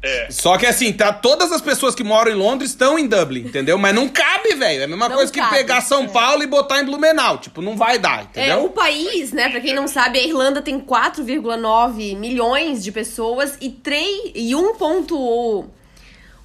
É. 0.04 0.28
Só 0.30 0.58
que 0.58 0.66
assim, 0.66 0.92
tá, 0.92 1.14
todas 1.14 1.50
as 1.54 1.62
pessoas 1.62 1.96
que 1.96 2.04
moram 2.04 2.30
em 2.30 2.36
Londres 2.36 2.72
estão 2.72 3.00
em 3.00 3.08
Dublin, 3.08 3.40
entendeu? 3.46 3.78
Mas 3.78 3.96
não 3.96 4.10
cabe, 4.10 4.54
velho. 4.54 4.82
É 4.82 4.84
a 4.84 4.88
mesma 4.88 5.08
Não 5.08 5.16
coisa 5.16 5.32
que 5.32 5.40
cabe, 5.40 5.56
pegar 5.56 5.80
São 5.80 6.04
é. 6.04 6.08
Paulo 6.10 6.44
e 6.44 6.48
botar 6.48 6.82
em 6.82 6.86
Blumenau. 6.86 7.38
Tipo, 7.38 7.62
não 7.62 7.78
vai 7.78 7.98
dar, 7.98 8.20
É, 8.20 8.24
entendeu? 8.24 8.66
o 8.66 8.70
país, 8.70 9.32
né, 9.32 9.48
pra 9.48 9.62
quem 9.62 9.74
não 9.74 9.88
sabe, 9.88 10.20
a 10.20 10.24
Irlanda 10.24 10.62
tem 10.62 10.78
4,9 10.78 12.18
milhões 12.18 12.84
de 12.84 12.92
pessoas 12.92 13.58
e 13.62 13.70
3 13.70 14.34
e 14.36 14.54
1. 14.54 14.74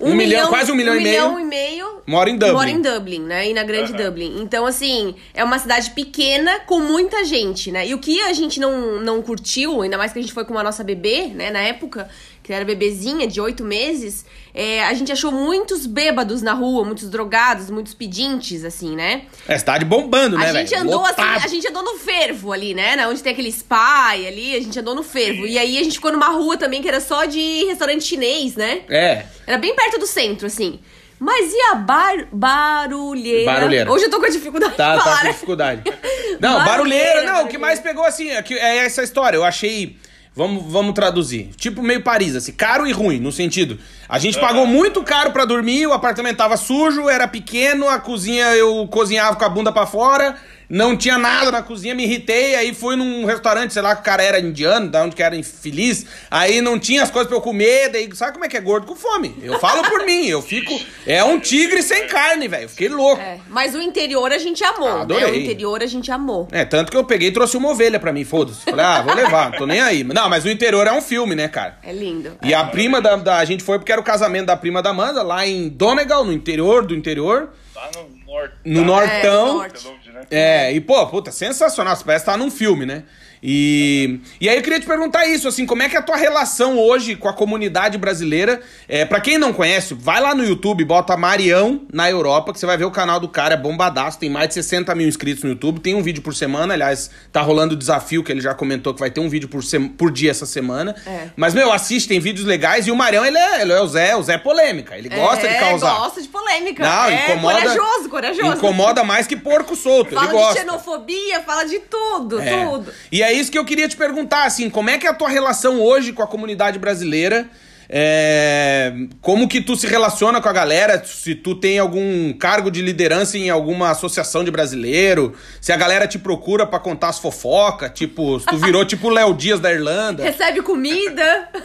Um 0.00 0.14
milhão, 0.14 0.48
quase 0.48 0.70
um 0.70 0.76
milhão 0.76 0.94
e 0.94 1.02
meio. 1.02 1.10
milhão 1.10 1.40
e 1.40 1.44
meio 1.44 2.02
Mora 2.06 2.30
em 2.30 2.36
Dublin. 2.38 2.54
Mora 2.54 2.70
em 2.70 2.80
Dublin, 2.80 3.18
né? 3.20 3.50
E 3.50 3.52
na 3.52 3.64
grande 3.64 3.92
Aham. 3.92 4.04
Dublin. 4.04 4.40
Então, 4.40 4.64
assim, 4.64 5.16
é 5.34 5.42
uma 5.42 5.58
cidade 5.58 5.90
pequena 5.90 6.60
com 6.60 6.78
muita 6.78 7.24
gente, 7.24 7.72
né? 7.72 7.86
E 7.86 7.94
o 7.94 7.98
que 7.98 8.20
a 8.22 8.32
gente 8.32 8.60
não, 8.60 9.00
não 9.00 9.20
curtiu, 9.20 9.82
ainda 9.82 9.98
mais 9.98 10.12
que 10.12 10.20
a 10.20 10.22
gente 10.22 10.32
foi 10.32 10.44
com 10.44 10.56
a 10.56 10.62
nossa 10.62 10.84
bebê, 10.84 11.26
né, 11.34 11.50
na 11.50 11.58
época, 11.60 12.08
que 12.48 12.52
era 12.54 12.64
bebezinha 12.64 13.26
de 13.26 13.42
oito 13.42 13.62
meses, 13.62 14.24
é, 14.54 14.82
a 14.86 14.94
gente 14.94 15.12
achou 15.12 15.30
muitos 15.30 15.84
bêbados 15.84 16.40
na 16.40 16.54
rua, 16.54 16.82
muitos 16.82 17.10
drogados, 17.10 17.68
muitos 17.68 17.92
pedintes, 17.92 18.64
assim, 18.64 18.96
né? 18.96 19.24
É 19.46 19.58
cidade 19.58 19.84
bombando, 19.84 20.38
né, 20.38 20.48
A 20.48 20.52
gente 20.54 20.74
andou 20.74 21.02
Lotado. 21.02 21.36
assim, 21.36 21.44
a 21.44 21.48
gente 21.48 21.68
andou 21.68 21.82
no 21.84 21.98
fervo 21.98 22.50
ali, 22.50 22.72
né? 22.72 22.96
Na 22.96 23.06
Onde 23.10 23.22
tem 23.22 23.32
aquele 23.34 23.52
spa 23.52 24.12
ali, 24.12 24.56
a 24.56 24.60
gente 24.62 24.78
andou 24.80 24.94
no 24.94 25.02
fervo. 25.02 25.46
E 25.46 25.58
aí 25.58 25.76
a 25.76 25.82
gente 25.84 25.96
ficou 25.96 26.10
numa 26.10 26.28
rua 26.28 26.56
também 26.56 26.80
que 26.80 26.88
era 26.88 27.00
só 27.02 27.26
de 27.26 27.66
restaurante 27.66 28.02
chinês, 28.04 28.56
né? 28.56 28.80
É. 28.88 29.26
Era 29.46 29.58
bem 29.58 29.76
perto 29.76 29.98
do 29.98 30.06
centro, 30.06 30.46
assim. 30.46 30.80
Mas 31.20 31.52
e 31.52 31.60
a 31.72 31.74
bar 31.74 32.28
barulheira? 32.32 33.44
Barulheira. 33.52 33.92
Hoje 33.92 34.04
eu 34.06 34.10
tô 34.10 34.18
com 34.20 34.26
dificuldade 34.30 34.74
Tá, 34.74 34.92
de 34.92 34.98
tá 34.98 35.04
falar, 35.04 35.18
com 35.18 35.24
né? 35.26 35.32
dificuldade. 35.32 35.82
Não, 36.40 36.64
Barulheira, 36.64 36.66
barulheira, 36.66 37.22
não, 37.24 37.44
o 37.44 37.48
que 37.48 37.58
barulheira. 37.58 37.58
mais 37.58 37.80
pegou 37.80 38.04
assim, 38.04 38.30
é, 38.30 38.42
é 38.52 38.76
essa 38.86 39.02
história. 39.02 39.36
Eu 39.36 39.44
achei. 39.44 39.96
Vamos, 40.38 40.62
vamos 40.68 40.94
traduzir. 40.94 41.50
Tipo 41.56 41.82
meio 41.82 42.00
Paris, 42.00 42.36
assim, 42.36 42.52
caro 42.52 42.86
e 42.86 42.92
ruim, 42.92 43.18
no 43.18 43.32
sentido. 43.32 43.76
A 44.08 44.20
gente 44.20 44.38
pagou 44.38 44.64
muito 44.68 45.02
caro 45.02 45.32
pra 45.32 45.44
dormir, 45.44 45.84
o 45.88 45.92
apartamento 45.92 46.36
tava 46.36 46.56
sujo, 46.56 47.08
era 47.08 47.26
pequeno, 47.26 47.88
a 47.88 47.98
cozinha 47.98 48.44
eu 48.54 48.86
cozinhava 48.86 49.34
com 49.34 49.44
a 49.44 49.48
bunda 49.48 49.72
pra 49.72 49.84
fora, 49.84 50.36
não 50.68 50.96
tinha 50.96 51.16
nada 51.18 51.50
na 51.50 51.62
cozinha, 51.62 51.94
me 51.94 52.04
irritei, 52.04 52.54
aí 52.54 52.74
fui 52.74 52.94
num 52.96 53.24
restaurante, 53.24 53.72
sei 53.72 53.82
lá, 53.82 53.94
que 53.94 54.02
o 54.02 54.04
cara 54.04 54.22
era 54.22 54.38
indiano, 54.38 54.88
da 54.88 55.02
onde 55.02 55.16
que 55.16 55.22
era 55.22 55.34
infeliz, 55.36 56.04
aí 56.30 56.60
não 56.60 56.78
tinha 56.78 57.02
as 57.02 57.10
coisas 57.10 57.26
pra 57.28 57.36
eu 57.36 57.40
comer, 57.40 57.88
daí 57.90 58.08
sabe 58.14 58.32
como 58.32 58.44
é 58.44 58.48
que 58.48 58.56
é 58.56 58.60
gordo 58.60 58.86
com 58.86 58.94
fome? 58.94 59.34
Eu 59.42 59.58
falo 59.58 59.82
por 59.88 60.04
mim, 60.04 60.26
eu 60.26 60.42
fico. 60.42 60.78
É 61.06 61.22
um 61.24 61.38
tigre 61.40 61.82
sem 61.82 62.06
carne, 62.06 62.48
velho. 62.48 62.64
eu 62.64 62.68
Fiquei 62.68 62.88
louco. 62.88 63.20
É, 63.22 63.38
mas 63.48 63.74
o 63.74 63.80
interior 63.80 64.30
a 64.32 64.38
gente 64.38 64.62
amou, 64.62 64.94
né? 64.96 65.00
Adorei. 65.02 65.30
O 65.32 65.34
interior 65.36 65.82
a 65.82 65.86
gente 65.86 66.10
amou. 66.10 66.48
É, 66.52 66.64
tanto 66.64 66.90
que 66.90 66.96
eu 66.96 67.04
peguei 67.04 67.28
e 67.28 67.32
trouxe 67.32 67.56
uma 67.56 67.70
ovelha 67.70 67.98
pra 67.98 68.12
mim, 68.12 68.24
foda-se. 68.24 68.60
Falei, 68.64 68.84
ah, 68.84 69.02
vou 69.02 69.14
levar, 69.14 69.50
não 69.50 69.58
tô 69.58 69.66
nem 69.66 69.80
aí. 69.80 70.04
Não, 70.04 70.28
mas 70.28 70.44
o 70.44 70.48
interior 70.50 70.86
é 70.86 70.92
um 70.92 71.00
filme, 71.00 71.34
né, 71.34 71.48
cara? 71.48 71.78
É 71.82 71.92
lindo. 71.92 72.36
E 72.42 72.52
a 72.52 72.64
prima 72.64 73.00
da, 73.00 73.16
da- 73.16 73.38
A 73.38 73.44
gente 73.44 73.62
foi 73.64 73.78
porque 73.78 73.92
era 73.92 74.00
o 74.00 74.04
casamento 74.04 74.46
da 74.46 74.56
prima 74.56 74.82
da 74.82 74.90
Amanda, 74.90 75.22
lá 75.22 75.46
em 75.46 75.68
Donegal, 75.68 76.24
no 76.24 76.32
interior 76.32 76.84
do 76.84 76.94
interior. 76.94 77.50
Lá 77.74 77.90
no 77.94 78.32
norte. 78.32 78.54
No 78.64 78.80
É, 78.82 78.84
Nortão. 78.84 79.54
norte. 79.54 79.88
Né? 80.18 80.26
É, 80.30 80.72
e 80.72 80.80
pô, 80.80 81.06
puta, 81.06 81.30
sensacional. 81.30 81.96
Você 81.96 82.04
parece 82.04 82.22
estar 82.22 82.36
num 82.36 82.50
filme, 82.50 82.84
né? 82.84 83.04
E, 83.42 84.20
e 84.40 84.48
aí 84.48 84.56
eu 84.56 84.62
queria 84.62 84.80
te 84.80 84.86
perguntar 84.86 85.26
isso, 85.26 85.46
assim, 85.48 85.66
como 85.66 85.82
é 85.82 85.88
que 85.88 85.96
é 85.96 85.98
a 85.98 86.02
tua 86.02 86.16
relação 86.16 86.78
hoje 86.78 87.14
com 87.16 87.28
a 87.28 87.32
comunidade 87.32 87.96
brasileira? 87.98 88.60
É, 88.88 89.04
para 89.04 89.20
quem 89.20 89.38
não 89.38 89.52
conhece, 89.52 89.94
vai 89.94 90.20
lá 90.20 90.34
no 90.34 90.44
YouTube, 90.44 90.84
bota 90.84 91.16
Marião 91.16 91.82
na 91.92 92.10
Europa, 92.10 92.52
que 92.52 92.58
você 92.58 92.66
vai 92.66 92.76
ver 92.76 92.84
o 92.84 92.90
canal 92.90 93.20
do 93.20 93.28
cara, 93.28 93.54
é 93.54 93.56
bombadaço, 93.56 94.18
tem 94.18 94.30
mais 94.30 94.48
de 94.48 94.54
60 94.54 94.94
mil 94.94 95.06
inscritos 95.08 95.42
no 95.44 95.50
YouTube, 95.50 95.80
tem 95.80 95.94
um 95.94 96.02
vídeo 96.02 96.22
por 96.22 96.34
semana, 96.34 96.74
aliás, 96.74 97.10
tá 97.32 97.40
rolando 97.40 97.74
o 97.74 97.76
desafio 97.78 98.22
que 98.24 98.32
ele 98.32 98.40
já 98.40 98.54
comentou 98.54 98.92
que 98.94 99.00
vai 99.00 99.10
ter 99.10 99.20
um 99.20 99.28
vídeo 99.28 99.48
por, 99.48 99.62
por 99.96 100.10
dia 100.10 100.30
essa 100.30 100.46
semana. 100.46 100.94
É. 101.06 101.28
Mas, 101.36 101.54
meu, 101.54 101.72
assiste, 101.72 102.08
tem 102.08 102.20
vídeos 102.20 102.46
legais 102.46 102.86
e 102.86 102.90
o 102.90 102.96
Marião, 102.96 103.24
ele 103.24 103.38
é, 103.38 103.62
ele 103.62 103.72
é 103.72 103.80
o 103.80 103.86
Zé, 103.86 104.16
o 104.16 104.22
Zé 104.22 104.38
polêmica, 104.38 104.96
ele 104.96 105.08
gosta 105.08 105.46
é, 105.46 105.54
de 105.54 105.60
causar. 105.60 105.94
gosta 105.98 106.20
de 106.22 106.28
polêmica. 106.28 106.82
Não, 106.82 107.04
é 107.04 107.24
incomoda. 107.24 107.60
corajoso, 107.60 108.08
corajoso. 108.08 108.52
Incomoda 108.56 109.04
mais 109.04 109.26
que 109.26 109.36
porco 109.36 109.76
solto, 109.76 110.14
Fala 110.14 110.26
ele 110.26 110.32
gosta. 110.32 110.54
de 110.54 110.60
xenofobia, 110.60 111.42
fala 111.42 111.64
de 111.64 111.78
tudo, 111.80 112.40
É. 112.40 112.64
tudo. 112.64 112.92
E 113.10 113.22
é 113.28 113.32
isso 113.32 113.50
que 113.50 113.58
eu 113.58 113.64
queria 113.64 113.88
te 113.88 113.96
perguntar, 113.96 114.44
assim, 114.44 114.68
como 114.70 114.90
é 114.90 114.98
que 114.98 115.06
é 115.06 115.10
a 115.10 115.14
tua 115.14 115.28
relação 115.28 115.80
hoje 115.80 116.12
com 116.12 116.22
a 116.22 116.26
comunidade 116.26 116.78
brasileira? 116.78 117.48
É, 117.90 118.92
como 119.22 119.48
que 119.48 119.62
tu 119.62 119.74
se 119.74 119.86
relaciona 119.86 120.42
com 120.42 120.48
a 120.48 120.52
galera? 120.52 121.02
Se 121.02 121.34
tu 121.34 121.54
tem 121.54 121.78
algum 121.78 122.34
cargo 122.34 122.70
de 122.70 122.82
liderança 122.82 123.38
em 123.38 123.48
alguma 123.48 123.90
associação 123.90 124.44
de 124.44 124.50
brasileiro? 124.50 125.34
Se 125.60 125.72
a 125.72 125.76
galera 125.76 126.06
te 126.06 126.18
procura 126.18 126.66
pra 126.66 126.78
contar 126.78 127.08
as 127.08 127.18
fofocas? 127.18 127.90
Tipo, 127.94 128.38
se 128.40 128.46
tu 128.46 128.58
virou 128.58 128.84
tipo 128.84 129.06
o 129.06 129.10
Léo 129.10 129.32
Dias 129.34 129.58
da 129.58 129.72
Irlanda? 129.72 130.22
Recebe 130.24 130.60
comida. 130.62 131.48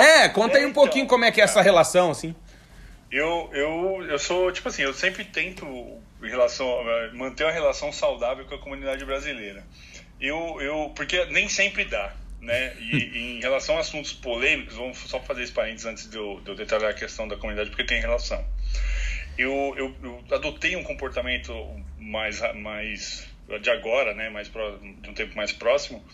É, 0.00 0.30
conta 0.30 0.56
aí 0.56 0.64
um 0.64 0.70
então, 0.70 0.82
pouquinho 0.82 1.06
como 1.06 1.26
é 1.26 1.30
que 1.30 1.42
é 1.42 1.44
essa 1.44 1.60
relação, 1.60 2.10
assim. 2.10 2.34
Eu, 3.12 3.50
eu, 3.52 4.02
eu 4.08 4.18
sou, 4.18 4.50
tipo 4.50 4.66
assim, 4.70 4.80
eu 4.80 4.94
sempre 4.94 5.24
tento 5.24 5.66
em 6.22 6.28
relação, 6.28 6.66
a- 6.66 7.14
manter 7.14 7.44
uma 7.44 7.52
relação 7.52 7.92
saudável 7.92 8.46
com 8.46 8.54
a 8.54 8.58
comunidade 8.58 9.04
brasileira. 9.04 9.62
Eu, 10.20 10.60
eu, 10.60 10.92
porque 10.94 11.24
nem 11.26 11.48
sempre 11.48 11.84
dá, 11.84 12.14
né? 12.40 12.74
E 12.78 13.36
em 13.38 13.40
relação 13.40 13.76
a 13.76 13.80
assuntos 13.80 14.12
polêmicos, 14.12 14.74
vamos 14.76 14.98
só 14.98 15.20
fazer 15.20 15.42
esse 15.42 15.52
parênteses 15.52 15.86
antes 15.86 16.10
de 16.10 16.16
eu, 16.16 16.40
de 16.42 16.50
eu 16.50 16.54
detalhar 16.54 16.90
a 16.90 16.94
questão 16.94 17.26
da 17.26 17.36
comunidade, 17.36 17.70
porque 17.70 17.84
tem 17.84 18.00
relação. 18.00 18.44
Eu, 19.38 19.74
eu, 19.78 19.96
eu 20.02 20.24
adotei 20.36 20.76
um 20.76 20.82
comportamento 20.82 21.52
mais, 21.96 22.40
mais 22.56 23.26
de 23.62 23.70
agora, 23.70 24.14
né? 24.14 24.28
Mais 24.28 24.48
pró- 24.48 24.76
de 24.76 25.08
um 25.08 25.14
tempo 25.14 25.34
mais 25.36 25.52
próximo, 25.52 26.04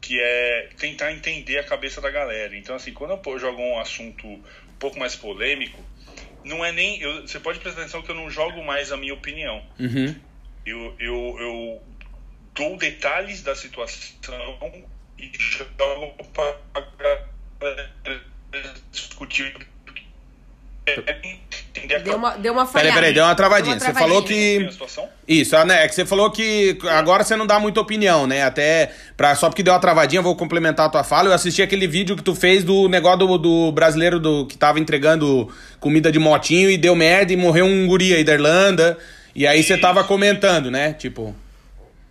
que 0.00 0.20
é 0.20 0.68
tentar 0.78 1.12
entender 1.12 1.58
a 1.58 1.64
cabeça 1.64 2.00
da 2.00 2.10
galera. 2.10 2.56
Então, 2.56 2.74
assim, 2.74 2.92
quando 2.92 3.20
eu 3.24 3.38
jogo 3.38 3.62
um 3.62 3.78
assunto 3.78 4.26
um 4.26 4.42
pouco 4.80 4.98
mais 4.98 5.14
polêmico, 5.14 5.80
não 6.42 6.64
é 6.64 6.72
nem. 6.72 7.00
eu- 7.00 7.22
você 7.22 7.38
pode 7.38 7.60
prestar 7.60 7.82
atenção 7.82 8.02
que 8.02 8.10
eu 8.10 8.16
não 8.16 8.28
jogo 8.28 8.64
mais 8.64 8.90
a 8.90 8.96
minha 8.96 9.14
opinião. 9.14 9.64
Uhum. 9.78 10.14
Eu, 10.64 10.96
eu, 10.98 11.36
eu 11.40 11.82
dou 12.54 12.76
detalhes 12.76 13.42
da 13.42 13.54
situação 13.54 14.82
e 15.18 15.30
jogo 15.38 16.16
para 16.32 16.58
discutir. 18.90 19.54
Deu 22.04 22.16
uma, 22.16 22.36
deu 22.36 22.52
uma 22.52 22.66
Peraí, 22.66 22.72
falhada. 22.82 22.94
peraí, 22.94 23.14
deu 23.14 23.24
uma 23.24 23.34
travadinha. 23.34 23.76
Deu 23.76 23.84
Você 23.84 23.92
uma 23.92 24.00
falou 24.00 24.22
travadinha. 24.22 24.60
que. 24.60 24.66
a 24.66 24.72
situação? 24.72 25.08
Isso, 25.28 25.56
ah, 25.56 25.64
né? 25.64 25.84
É 25.84 25.88
que 25.88 25.94
você 25.94 26.04
falou 26.04 26.30
que 26.30 26.76
agora 26.88 27.22
você 27.22 27.36
não 27.36 27.46
dá 27.46 27.60
muita 27.60 27.80
opinião, 27.80 28.26
né? 28.26 28.42
Até 28.42 28.92
pra, 29.16 29.34
só 29.36 29.48
porque 29.48 29.62
deu 29.62 29.72
uma 29.72 29.80
travadinha, 29.80 30.18
eu 30.18 30.24
vou 30.24 30.34
complementar 30.34 30.86
a 30.86 30.88
tua 30.88 31.04
fala. 31.04 31.28
Eu 31.28 31.32
assisti 31.32 31.62
aquele 31.62 31.86
vídeo 31.86 32.16
que 32.16 32.22
tu 32.22 32.34
fez 32.34 32.64
do 32.64 32.88
negócio 32.88 33.20
do, 33.20 33.38
do 33.38 33.72
brasileiro 33.72 34.18
do, 34.18 34.44
que 34.46 34.58
tava 34.58 34.80
entregando 34.80 35.52
comida 35.78 36.10
de 36.10 36.18
motinho 36.18 36.68
e 36.68 36.76
deu 36.76 36.96
merda 36.96 37.32
e 37.32 37.36
morreu 37.36 37.64
um 37.64 37.86
guri 37.86 38.12
aí 38.14 38.24
da 38.24 38.32
Irlanda. 38.32 38.98
E 39.34 39.46
aí 39.46 39.62
você 39.62 39.78
tava 39.78 40.02
comentando, 40.04 40.70
né? 40.70 40.92
Tipo. 40.94 41.34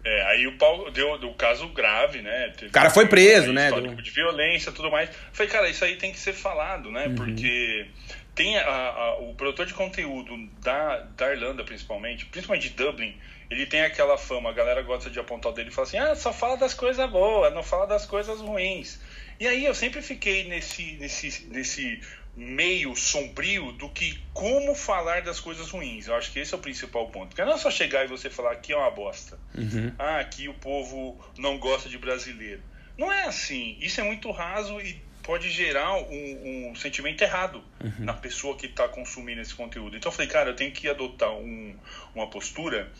É, 0.03 0.22
aí 0.31 0.48
o 0.48 0.58
Paulo 0.58 0.89
deu 0.89 1.17
do 1.20 1.31
caso 1.34 1.67
grave, 1.70 2.22
né? 2.22 2.53
O 2.63 2.72
cara 2.72 2.89
foi 2.89 3.08
preso, 3.08 3.53
né? 3.53 3.65
Histórico 3.65 3.96
Deu- 3.96 4.03
de 4.03 4.12
violência 4.12 4.72
tudo 4.72 4.89
mais. 4.89 5.10
Falei, 5.31 5.51
cara, 5.51 5.70
isso 5.70 5.86
aí 5.86 5.96
tem 5.96 6.12
que 6.12 6.20
ser 6.20 6.34
falado, 6.34 6.91
né? 6.91 7.05
Uhum. 7.08 7.15
Porque 7.15 7.86
tem 8.34 8.58
a- 8.58 8.63
a- 8.67 9.17
o 9.20 9.36
produtor 9.36 9.65
de 9.67 9.74
conteúdo 9.75 10.36
da, 10.60 10.98
da 11.15 11.31
Irlanda, 11.31 11.63
principalmente, 11.63 12.25
principalmente 12.25 12.70
de 12.70 12.75
Dublin, 12.75 13.15
ele 13.50 13.65
tem 13.67 13.81
aquela 13.81 14.17
fama, 14.17 14.50
a 14.50 14.53
galera 14.53 14.81
gosta 14.81 15.10
de 15.10 15.20
apontar 15.20 15.51
o 15.51 15.55
dele 15.55 15.70
e 15.70 15.72
fala 15.74 15.88
assim, 15.88 15.98
ah, 16.00 16.15
só 16.15 16.31
fala 16.34 16.55
das 16.58 16.74
coisas 16.74 17.08
boas, 17.10 17.53
não 17.53 17.62
fala 17.62 17.86
das 17.86 18.05
coisas 18.05 18.39
ruins. 18.39 19.00
E 19.39 19.48
aí 19.48 19.65
eu 19.65 19.75
sempre 19.75 20.01
fiquei 20.01 20.46
nesse, 20.48 20.93
nesse, 20.93 21.46
nesse 21.48 22.00
meio 22.36 22.96
sombrio 22.96 23.72
do 23.74 23.90
que 23.90 24.18
como 24.34 24.74
falar 24.74 25.22
das 25.22 25.40
coisas 25.40 25.70
ruins. 25.70 26.08
Eu 26.08 26.16
acho 26.16 26.32
que 26.32 26.40
esse 26.40 26.54
é 26.54 26.58
o 26.58 26.62
principal 26.62 27.08
ponto. 27.10 27.30
Porque 27.30 27.44
não 27.44 27.54
é 27.54 27.58
só 27.58 27.70
chegar 27.70 28.06
e 28.06 28.08
você 28.08 28.30
falar 28.30 28.52
aqui 28.52 28.74
é 28.74 28.78
uma 28.78 28.90
bosta. 28.90 29.38
Uhum. 29.54 29.94
Ah, 30.00 30.20
aqui 30.20 30.48
o 30.48 30.54
povo 30.54 31.20
não 31.38 31.58
gosta 31.58 31.90
de 31.90 31.98
brasileiro. 31.98 32.62
Não 32.98 33.12
é 33.12 33.26
assim. 33.26 33.78
Isso 33.80 34.00
é 34.00 34.04
muito 34.04 34.32
raso 34.32 34.80
e 34.80 35.02
pode 35.24 35.50
gerar 35.50 35.94
um, 35.96 36.70
um 36.70 36.76
sentimento 36.76 37.22
errado 37.22 37.64
uhum. 37.84 38.06
na 38.06 38.14
pessoa 38.14 38.56
que 38.56 38.66
está 38.66 38.88
consumindo 38.88 39.42
esse 39.42 39.54
conteúdo. 39.54 39.96
Então 39.98 40.10
eu 40.10 40.16
falei, 40.16 40.30
cara, 40.30 40.50
eu 40.52 40.56
tenho 40.56 40.72
que 40.72 40.88
adotar 40.88 41.32
um, 41.32 41.76
uma 42.16 42.28
postura 42.28 42.92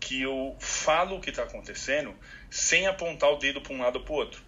que 0.00 0.22
eu 0.22 0.56
falo 0.58 1.16
o 1.16 1.20
que 1.20 1.30
está 1.30 1.42
acontecendo 1.42 2.14
sem 2.50 2.86
apontar 2.86 3.30
o 3.30 3.36
dedo 3.36 3.60
para 3.60 3.74
um 3.74 3.80
lado 3.80 3.96
ou 3.96 4.04
para 4.04 4.12
o 4.12 4.16
outro. 4.16 4.42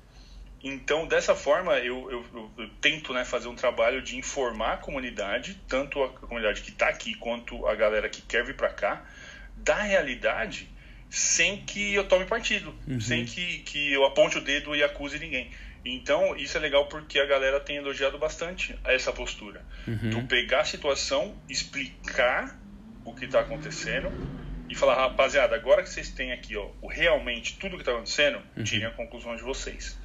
Então, 0.63 1.07
dessa 1.07 1.35
forma, 1.35 1.79
eu, 1.79 2.11
eu, 2.11 2.51
eu, 2.59 2.69
tento 2.81 3.13
né, 3.13 3.25
fazer 3.25 3.49
um 3.49 3.55
trabalho 3.55 4.03
de 4.03 4.17
informar 4.17 4.75
a 4.75 4.77
comunidade, 4.77 5.61
tanto 5.69 6.03
a 6.03 6.09
comunidade 6.09 6.63
que 6.63 6.71
está 6.71 6.89
aqui 6.89 7.15
quanto 7.15 7.67
a 7.67 7.75
galera 7.77 8.09
que 8.09 8.21
quer 8.23 8.45
vir 8.45 8.57
para 8.57 8.71
cá, 8.71 9.05
da 9.57 9.83
realidade, 9.83 10.69
sem 11.09 11.65
que 11.65 11.95
eu 11.95 12.09
tome 12.09 12.25
partido, 12.25 12.75
uhum. 12.87 13.01
sem 13.01 13.25
que, 13.25 13.59
que 13.59 13.93
eu 13.93 14.05
aponte 14.05 14.39
o 14.39 14.41
dedo 14.41 14.75
e 14.75 14.83
acuse 14.83 15.19
ninguém. 15.19 15.51
Então, 15.85 16.37
isso 16.37 16.57
é 16.57 16.61
legal 16.61 16.87
porque 16.87 17.21
a 17.21 17.27
galera 17.27 17.61
tem 17.61 17.77
elogiado 17.77 18.19
bastante 18.19 18.77
essa 18.85 19.13
postura. 19.13 19.65
Uhum. 19.87 20.11
Tu 20.11 20.23
pegar 20.27 20.61
a 20.61 20.65
situação, 20.65 21.37
explicar 21.49 22.59
o 23.05 23.15
que 23.15 23.27
está 23.27 23.41
acontecendo 23.41 24.11
e 24.69 24.75
falar, 24.75 24.97
rapaziada, 24.97 25.55
agora 25.55 25.83
que 25.83 25.89
vocês 25.89 26.11
têm 26.11 26.33
aqui 26.33 26.57
ó, 26.57 26.69
realmente 26.89 27.57
tudo 27.59 27.73
o 27.73 27.77
que 27.77 27.83
está 27.83 27.93
acontecendo, 27.93 28.41
uhum. 28.57 28.65
tirem 28.65 28.87
a 28.87 28.91
conclusão 28.91 29.37
de 29.37 29.43
vocês. 29.43 29.97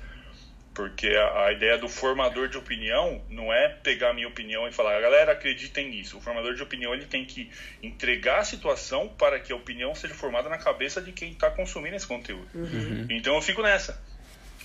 Porque 0.73 1.07
a, 1.07 1.45
a, 1.45 1.53
ideia 1.53 1.77
do 1.77 1.87
formador 1.87 2.47
de 2.47 2.57
opinião 2.57 3.21
não 3.29 3.53
é 3.53 3.69
pegar 3.69 4.09
a 4.09 4.13
minha 4.13 4.27
opinião 4.27 4.67
e 4.67 4.71
falar, 4.71 4.99
galera, 4.99 5.31
acreditem 5.31 5.89
nisso. 5.89 6.17
O 6.17 6.21
formador 6.21 6.55
de 6.55 6.63
opinião 6.63 6.93
ele 6.93 7.05
tem 7.05 7.25
que 7.25 7.51
entregar 7.81 8.39
a 8.39 8.43
situação 8.43 9.07
para 9.07 9.39
que 9.39 9.53
a 9.53 9.55
opinião 9.55 9.93
seja 9.93 10.13
formada 10.13 10.49
na 10.49 10.57
cabeça 10.57 11.01
de 11.01 11.11
quem 11.11 11.31
está 11.31 11.51
consumindo 11.51 11.95
esse 11.95 12.07
conteúdo. 12.07 12.47
Uhum. 12.55 13.07
Então 13.09 13.35
eu 13.35 13.41
fico 13.41 13.61
nessa. 13.61 14.01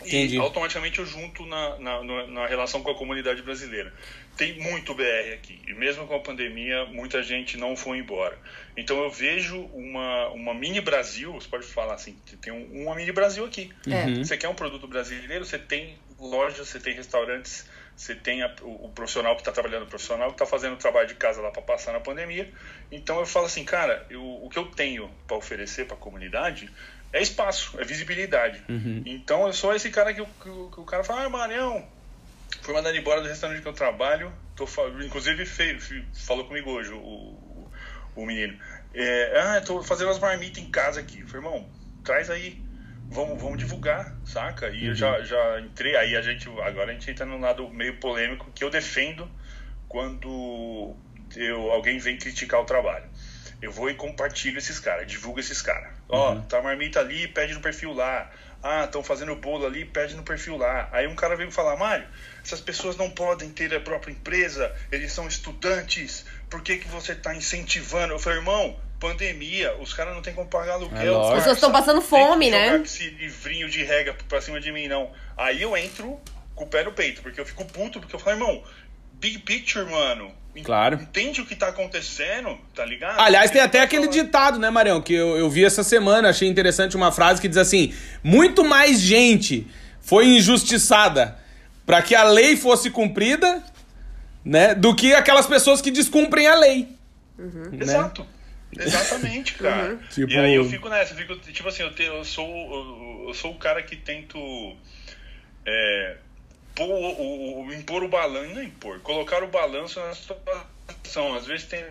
Entendi. 0.04 0.36
E 0.36 0.38
automaticamente 0.38 0.98
eu 0.98 1.06
junto 1.06 1.44
na, 1.46 1.78
na, 1.78 2.26
na, 2.26 2.46
relação 2.46 2.82
com 2.82 2.90
a 2.90 2.94
comunidade 2.94 3.42
brasileira. 3.42 3.92
Tem 4.36 4.58
muito 4.60 4.94
BR 4.94 5.32
aqui. 5.34 5.60
E 5.66 5.74
mesmo 5.74 6.06
com 6.06 6.14
a 6.14 6.20
pandemia, 6.20 6.84
muita 6.86 7.22
gente 7.22 7.56
não 7.56 7.76
foi 7.76 7.98
embora. 7.98 8.38
Então 8.76 9.02
eu 9.02 9.10
vejo 9.10 9.60
uma, 9.72 10.28
uma 10.28 10.54
mini 10.54 10.80
Brasil, 10.80 11.32
você 11.32 11.48
pode 11.48 11.66
falar 11.66 11.94
assim, 11.94 12.16
tem 12.40 12.52
um, 12.52 12.84
uma 12.84 12.94
mini 12.94 13.10
Brasil 13.10 13.44
aqui. 13.44 13.70
Uhum. 13.86 14.24
Você 14.24 14.36
quer 14.36 14.48
um 14.48 14.54
produto 14.54 14.86
brasileiro, 14.86 15.44
você 15.44 15.58
tem 15.58 15.98
lojas, 16.18 16.68
você 16.68 16.78
tem 16.78 16.94
restaurantes, 16.94 17.66
você 17.96 18.14
tem 18.14 18.42
a, 18.42 18.54
o, 18.62 18.86
o, 18.86 18.88
profissional 18.90 19.34
que 19.34 19.40
está 19.40 19.50
trabalhando, 19.50 19.82
o 19.82 19.88
profissional 19.88 20.28
que 20.28 20.34
está 20.34 20.46
fazendo 20.46 20.74
o 20.74 20.76
trabalho 20.76 21.08
de 21.08 21.14
casa 21.14 21.40
lá 21.40 21.50
para 21.50 21.62
passar 21.62 21.92
na 21.92 22.00
pandemia. 22.00 22.48
Então 22.92 23.18
eu 23.18 23.26
falo 23.26 23.46
assim, 23.46 23.64
cara, 23.64 24.06
eu, 24.08 24.22
o 24.22 24.48
que 24.48 24.58
eu 24.58 24.66
tenho 24.66 25.10
para 25.26 25.36
oferecer 25.36 25.86
para 25.86 25.96
a 25.96 25.98
comunidade 25.98 26.70
é 27.12 27.22
espaço, 27.22 27.80
é 27.80 27.84
visibilidade. 27.84 28.62
Uhum. 28.68 29.02
Então 29.06 29.46
eu 29.46 29.52
sou 29.52 29.74
esse 29.74 29.90
cara 29.90 30.12
que, 30.12 30.22
que, 30.22 30.50
que 30.72 30.80
o 30.80 30.84
cara 30.84 31.02
fala, 31.04 31.24
ah, 31.24 31.28
Marião, 31.28 31.86
foi 32.62 32.74
mandado 32.74 32.96
embora 32.96 33.20
do 33.20 33.28
restaurante 33.28 33.62
que 33.62 33.68
eu 33.68 33.72
trabalho. 33.72 34.32
Tô, 34.54 34.66
inclusive 35.04 35.46
fez, 35.46 35.90
falou 36.26 36.44
comigo 36.46 36.70
hoje 36.70 36.90
o, 36.92 36.98
o, 36.98 37.70
o 38.16 38.26
menino. 38.26 38.58
É, 38.94 39.40
ah, 39.40 39.60
tô 39.60 39.82
fazendo 39.82 40.10
as 40.10 40.18
marmitas 40.18 40.62
em 40.62 40.70
casa 40.70 41.00
aqui. 41.00 41.22
falei, 41.22 41.46
irmão, 41.46 41.68
traz 42.04 42.30
aí. 42.30 42.62
Vamos, 43.10 43.40
vamos 43.40 43.58
divulgar, 43.58 44.14
saca? 44.26 44.68
E 44.68 44.82
uhum. 44.82 44.88
eu 44.88 44.94
já, 44.94 45.22
já 45.22 45.60
entrei, 45.60 45.96
aí 45.96 46.14
a 46.14 46.20
gente. 46.20 46.46
Agora 46.62 46.90
a 46.90 46.92
gente 46.92 47.10
entra 47.10 47.24
no 47.24 47.38
lado 47.38 47.68
meio 47.70 47.98
polêmico 47.98 48.50
que 48.54 48.62
eu 48.62 48.68
defendo 48.68 49.26
quando 49.88 50.94
eu, 51.34 51.70
alguém 51.70 51.98
vem 51.98 52.18
criticar 52.18 52.60
o 52.60 52.64
trabalho. 52.64 53.06
Eu 53.60 53.72
vou 53.72 53.90
e 53.90 53.94
compartilho 53.94 54.58
esses 54.58 54.78
caras, 54.78 55.06
divulgo 55.06 55.40
esses 55.40 55.60
caras. 55.60 55.92
Ó, 56.08 56.32
uhum. 56.32 56.42
tá 56.42 56.58
a 56.58 56.62
marmita 56.62 57.00
ali, 57.00 57.26
pede 57.28 57.54
no 57.54 57.60
perfil 57.60 57.92
lá. 57.92 58.30
Ah, 58.62 58.84
estão 58.84 59.04
fazendo 59.04 59.34
bolo 59.36 59.66
ali, 59.66 59.84
pede 59.84 60.14
no 60.16 60.22
perfil 60.22 60.56
lá. 60.56 60.88
Aí 60.92 61.06
um 61.06 61.14
cara 61.14 61.36
veio 61.36 61.50
falar, 61.50 61.76
Mário, 61.76 62.06
essas 62.44 62.60
pessoas 62.60 62.96
não 62.96 63.10
podem 63.10 63.50
ter 63.50 63.72
a 63.74 63.80
própria 63.80 64.12
empresa, 64.12 64.74
eles 64.90 65.12
são 65.12 65.28
estudantes, 65.28 66.24
por 66.50 66.62
que, 66.62 66.78
que 66.78 66.88
você 66.88 67.12
está 67.12 67.34
incentivando? 67.34 68.14
Eu 68.14 68.18
falei, 68.18 68.38
irmão, 68.38 68.76
pandemia, 68.98 69.76
os 69.78 69.92
caras 69.92 70.14
não 70.14 70.22
tem 70.22 70.35
como 70.35 70.48
pagar 70.48 70.74
aluguel. 70.74 71.22
É 71.22 71.26
as 71.28 71.35
pessoas 71.35 71.56
estão 71.56 71.72
passando 71.72 72.00
fome, 72.00 72.50
né? 72.50 72.70
Não 72.70 72.83
esse 72.83 73.11
livrinho 73.11 73.68
de 73.68 73.85
regra 73.85 74.16
pra 74.28 74.40
cima 74.40 74.61
de 74.61 74.72
mim, 74.72 74.88
não. 74.88 75.12
Aí 75.37 75.62
eu 75.62 75.76
entro 75.76 76.20
com 76.54 76.64
o 76.64 76.66
pé 76.66 76.83
no 76.83 76.92
peito, 76.92 77.22
porque 77.22 77.40
eu 77.40 77.46
fico 77.46 77.64
puto, 77.64 78.00
porque 78.00 78.14
eu 78.14 78.18
falo, 78.18 78.37
irmão, 78.37 78.64
big 79.20 79.38
picture, 79.40 79.85
mano. 79.85 80.33
Claro. 80.64 80.98
Entende 81.00 81.40
o 81.40 81.46
que 81.46 81.54
tá 81.54 81.68
acontecendo, 81.68 82.59
tá 82.74 82.85
ligado? 82.85 83.20
Aliás, 83.20 83.50
tem 83.50 83.61
até 83.61 83.81
aquele 83.81 84.09
ditado, 84.09 84.59
né, 84.59 84.70
Marião, 84.70 85.00
que 85.00 85.14
eu, 85.14 85.37
eu 85.37 85.48
vi 85.48 85.64
essa 85.64 85.85
semana, 85.85 86.31
achei 86.31 86.48
interessante 86.48 86.96
uma 86.96 87.12
frase 87.12 87.40
que 87.40 87.48
diz 87.48 87.59
assim: 87.59 87.94
muito 88.22 88.64
mais 88.64 89.00
gente 89.00 89.66
foi 90.00 90.26
injustiçada 90.26 91.38
para 91.87 92.02
que 92.02 92.14
a 92.14 92.24
lei 92.24 92.57
fosse 92.57 92.90
cumprida, 92.90 93.62
né, 94.44 94.74
do 94.74 94.94
que 94.94 95.14
aquelas 95.14 95.46
pessoas 95.46 95.81
que 95.81 95.90
descumprem 95.90 96.46
a 96.46 96.57
lei. 96.57 96.88
Uhum. 97.38 97.70
Né? 97.70 97.78
Exato. 97.81 98.26
Exatamente, 98.76 99.54
cara. 99.59 99.92
Uhum. 99.92 99.98
Tipo... 100.11 100.33
E 100.33 100.38
aí 100.38 100.54
eu 100.54 100.64
fico 100.64 100.88
nessa, 100.88 101.14
eu 101.14 101.18
fico, 101.18 101.37
tipo 101.37 101.68
assim, 101.68 101.83
eu, 101.83 101.94
te, 101.94 102.02
eu 102.02 102.24
sou 102.24 102.46
eu, 102.46 103.28
eu, 103.28 103.35
sou 103.35 103.52
o 103.52 103.59
cara 103.59 103.83
que 103.83 103.96
tento 103.96 104.38
é, 105.64 106.16
pôr, 106.78 106.88
o, 106.88 107.64
o, 107.64 107.74
impor 107.74 108.04
o 108.04 108.08
balanço, 108.08 108.54
não 108.54 108.62
impor, 108.62 109.00
colocar 109.00 109.42
o 109.42 109.48
balanço 109.48 109.98
na 109.98 110.14
situação. 110.14 111.34
Às 111.34 111.44
vezes 111.44 111.66
tem 111.66 111.84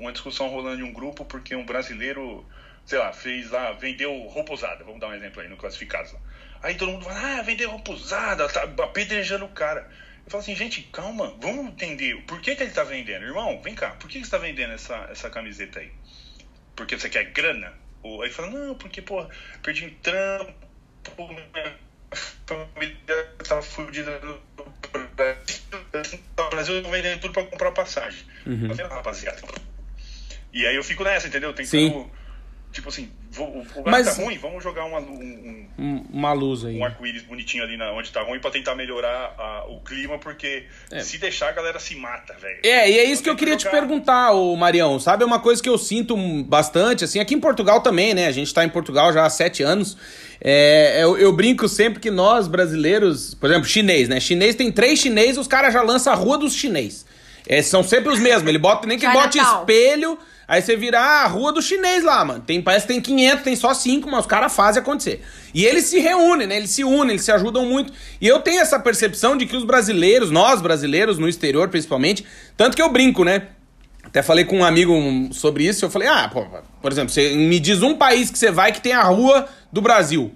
uma, 0.00 0.12
discussão 0.12 0.48
rolando 0.48 0.80
em 0.80 0.84
um 0.84 0.92
grupo 0.92 1.24
porque 1.24 1.54
um 1.54 1.64
brasileiro, 1.64 2.44
sei 2.84 2.98
lá, 2.98 3.12
fez 3.12 3.50
lá, 3.50 3.70
vendeu 3.72 4.12
roupa 4.26 4.52
usada, 4.52 4.82
vamos 4.82 5.00
dar 5.00 5.08
um 5.08 5.14
exemplo 5.14 5.40
aí 5.40 5.48
no 5.48 5.56
classificados. 5.56 6.12
Aí 6.62 6.74
todo 6.74 6.90
mundo 6.90 7.04
fala, 7.04 7.38
ah, 7.38 7.42
vendeu 7.42 7.70
roupa 7.70 7.92
usada, 7.92 8.48
tá 8.48 8.64
apedrejando 8.82 9.44
o 9.44 9.50
cara. 9.50 9.88
Eu 10.24 10.30
falo 10.32 10.42
assim, 10.42 10.56
gente, 10.56 10.82
calma, 10.92 11.36
vamos 11.40 11.66
entender 11.66 12.20
por 12.22 12.40
que, 12.40 12.56
que 12.56 12.64
ele 12.64 12.72
tá 12.72 12.82
vendendo. 12.82 13.24
Irmão, 13.24 13.60
vem 13.62 13.76
cá, 13.76 13.90
por 13.90 14.10
que, 14.10 14.18
que 14.18 14.24
você 14.24 14.30
tá 14.32 14.38
vendendo 14.38 14.72
essa, 14.72 14.96
essa 15.12 15.30
camiseta 15.30 15.78
aí? 15.78 15.92
Porque 16.74 16.98
você 16.98 17.08
quer 17.08 17.30
grana? 17.30 17.72
Aí 18.22 18.30
fala, 18.30 18.50
não, 18.50 18.74
porque, 18.74 19.00
pô, 19.00 19.24
perdi 19.62 19.86
um 19.86 19.94
trampo, 20.02 20.52
minha 21.28 21.85
família 22.46 23.28
tá 23.46 23.60
fudida 23.62 24.20
no 24.20 24.40
Brasil, 26.50 26.74
eu 26.76 26.82
tô 26.82 26.90
vendendo 26.90 27.20
tudo 27.20 27.32
pra 27.32 27.44
comprar 27.44 27.72
passagem. 27.72 28.24
Uhum. 28.46 28.68
rapaziada. 28.88 29.42
E 30.52 30.66
aí 30.66 30.76
eu 30.76 30.84
fico 30.84 31.04
nessa, 31.04 31.28
entendeu? 31.28 31.52
Tentando. 31.52 31.68
Sim 31.68 32.10
tipo 32.76 32.90
assim, 32.90 33.08
o 33.38 33.78
lugar 33.78 33.90
Mas, 33.90 34.16
tá 34.16 34.22
ruim, 34.22 34.36
vamos 34.36 34.62
jogar 34.62 34.84
uma, 34.84 35.00
um, 35.00 35.66
um, 35.78 36.04
uma 36.12 36.32
luz 36.34 36.62
aí. 36.62 36.78
Um 36.78 36.84
arco-íris 36.84 37.22
bonitinho 37.22 37.64
ali 37.64 37.74
na, 37.74 37.90
onde 37.92 38.12
tá 38.12 38.22
ruim 38.22 38.38
pra 38.38 38.50
tentar 38.50 38.74
melhorar 38.74 39.34
a, 39.38 39.64
o 39.70 39.80
clima, 39.80 40.18
porque 40.18 40.64
é. 40.90 41.00
se 41.00 41.16
deixar 41.16 41.48
a 41.48 41.52
galera 41.52 41.80
se 41.80 41.94
mata, 41.96 42.34
velho. 42.34 42.60
É, 42.62 42.90
e 42.90 42.98
é 42.98 43.04
isso 43.04 43.22
então, 43.22 43.24
que 43.24 43.30
eu 43.30 43.36
queria 43.36 43.58
jogar... 43.58 43.70
te 43.70 43.80
perguntar, 43.80 44.32
o 44.32 44.54
Marião. 44.56 45.00
Sabe, 45.00 45.22
é 45.22 45.26
uma 45.26 45.40
coisa 45.40 45.62
que 45.62 45.68
eu 45.68 45.78
sinto 45.78 46.16
bastante, 46.44 47.02
assim, 47.02 47.18
aqui 47.18 47.34
em 47.34 47.40
Portugal 47.40 47.80
também, 47.80 48.12
né? 48.12 48.26
A 48.26 48.32
gente 48.32 48.52
tá 48.52 48.62
em 48.62 48.68
Portugal 48.68 49.10
já 49.10 49.24
há 49.24 49.30
sete 49.30 49.62
anos. 49.62 49.96
É, 50.38 51.02
eu, 51.02 51.16
eu, 51.16 51.32
brinco 51.32 51.66
sempre 51.66 51.98
que 51.98 52.10
nós, 52.10 52.46
brasileiros, 52.46 53.34
por 53.34 53.48
exemplo, 53.48 53.66
chinês, 53.66 54.06
né? 54.06 54.20
Chinês 54.20 54.54
tem 54.54 54.70
três 54.70 54.98
chineses, 54.98 55.38
os 55.38 55.48
caras 55.48 55.72
já 55.72 55.80
lançam 55.80 56.12
a 56.12 56.16
rua 56.16 56.36
dos 56.36 56.54
chinês. 56.54 57.06
É, 57.48 57.62
são 57.62 57.82
sempre 57.82 58.12
os 58.12 58.18
mesmos. 58.18 58.46
Ele 58.46 58.58
bota, 58.58 58.86
nem 58.86 58.98
que 58.98 59.08
bote 59.08 59.38
espelho. 59.38 60.18
Aí 60.48 60.62
você 60.62 60.76
vira 60.76 61.00
a 61.00 61.26
rua 61.26 61.52
do 61.52 61.60
chinês 61.60 62.04
lá, 62.04 62.24
mano. 62.24 62.40
Tem, 62.40 62.62
parece 62.62 62.86
que 62.86 62.92
tem 62.92 63.00
500, 63.00 63.42
tem 63.42 63.56
só 63.56 63.74
5, 63.74 64.08
mas 64.08 64.20
os 64.20 64.26
caras 64.26 64.54
fazem 64.54 64.80
acontecer. 64.80 65.20
E 65.52 65.64
eles 65.64 65.86
se 65.86 65.98
reúnem, 65.98 66.46
né? 66.46 66.56
Eles 66.56 66.70
se 66.70 66.84
unem, 66.84 67.10
eles 67.10 67.24
se 67.24 67.32
ajudam 67.32 67.66
muito. 67.66 67.92
E 68.20 68.28
eu 68.28 68.38
tenho 68.40 68.60
essa 68.60 68.78
percepção 68.78 69.36
de 69.36 69.44
que 69.44 69.56
os 69.56 69.64
brasileiros, 69.64 70.30
nós 70.30 70.62
brasileiros, 70.62 71.18
no 71.18 71.28
exterior 71.28 71.68
principalmente, 71.68 72.24
tanto 72.56 72.76
que 72.76 72.82
eu 72.82 72.88
brinco, 72.90 73.24
né? 73.24 73.48
Até 74.04 74.22
falei 74.22 74.44
com 74.44 74.58
um 74.58 74.64
amigo 74.64 74.94
sobre 75.32 75.66
isso. 75.66 75.84
Eu 75.84 75.90
falei, 75.90 76.06
ah, 76.06 76.30
pô, 76.32 76.46
por 76.80 76.92
exemplo, 76.92 77.10
você 77.10 77.34
me 77.34 77.58
diz 77.58 77.82
um 77.82 77.96
país 77.96 78.30
que 78.30 78.38
você 78.38 78.50
vai 78.50 78.70
que 78.70 78.80
tem 78.80 78.92
a 78.92 79.02
rua 79.02 79.48
do 79.72 79.82
Brasil, 79.82 80.32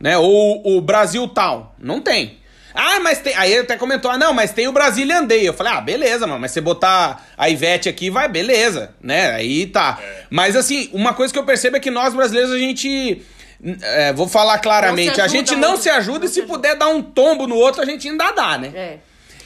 né? 0.00 0.18
Ou 0.18 0.76
o 0.76 0.80
Brasil 0.80 1.28
tal. 1.28 1.76
Não 1.78 2.00
tem. 2.00 2.41
Ah, 2.74 3.00
mas 3.00 3.18
tem. 3.18 3.34
Aí 3.36 3.52
ele 3.52 3.62
até 3.62 3.76
comentou: 3.76 4.10
ah, 4.10 4.18
não, 4.18 4.32
mas 4.32 4.52
tem 4.52 4.68
o 4.68 4.72
Brazilian 4.72 5.24
Day. 5.24 5.46
Eu 5.46 5.54
falei: 5.54 5.72
ah, 5.72 5.80
beleza, 5.80 6.26
mano, 6.26 6.40
mas 6.40 6.52
você 6.52 6.60
botar 6.60 7.26
a 7.36 7.48
Ivete 7.48 7.88
aqui, 7.88 8.10
vai, 8.10 8.28
beleza, 8.28 8.94
né? 9.00 9.32
Aí 9.32 9.66
tá. 9.66 9.98
É. 10.02 10.24
Mas 10.30 10.56
assim, 10.56 10.88
uma 10.92 11.14
coisa 11.14 11.32
que 11.32 11.38
eu 11.38 11.44
percebo 11.44 11.76
é 11.76 11.80
que 11.80 11.90
nós 11.90 12.14
brasileiros, 12.14 12.52
a 12.52 12.58
gente. 12.58 13.22
É, 13.80 14.12
vou 14.12 14.26
falar 14.26 14.58
claramente, 14.58 15.20
a 15.20 15.28
gente 15.28 15.54
não 15.54 15.76
se 15.76 15.88
ajuda 15.88 16.26
e 16.26 16.28
se 16.28 16.42
puder 16.42 16.74
dar 16.74 16.88
um 16.88 17.00
tombo 17.00 17.46
no 17.46 17.54
outro, 17.54 17.80
a 17.80 17.84
gente 17.84 18.08
ainda 18.08 18.32
dá, 18.32 18.58
né? 18.58 18.72
É. 18.74 18.98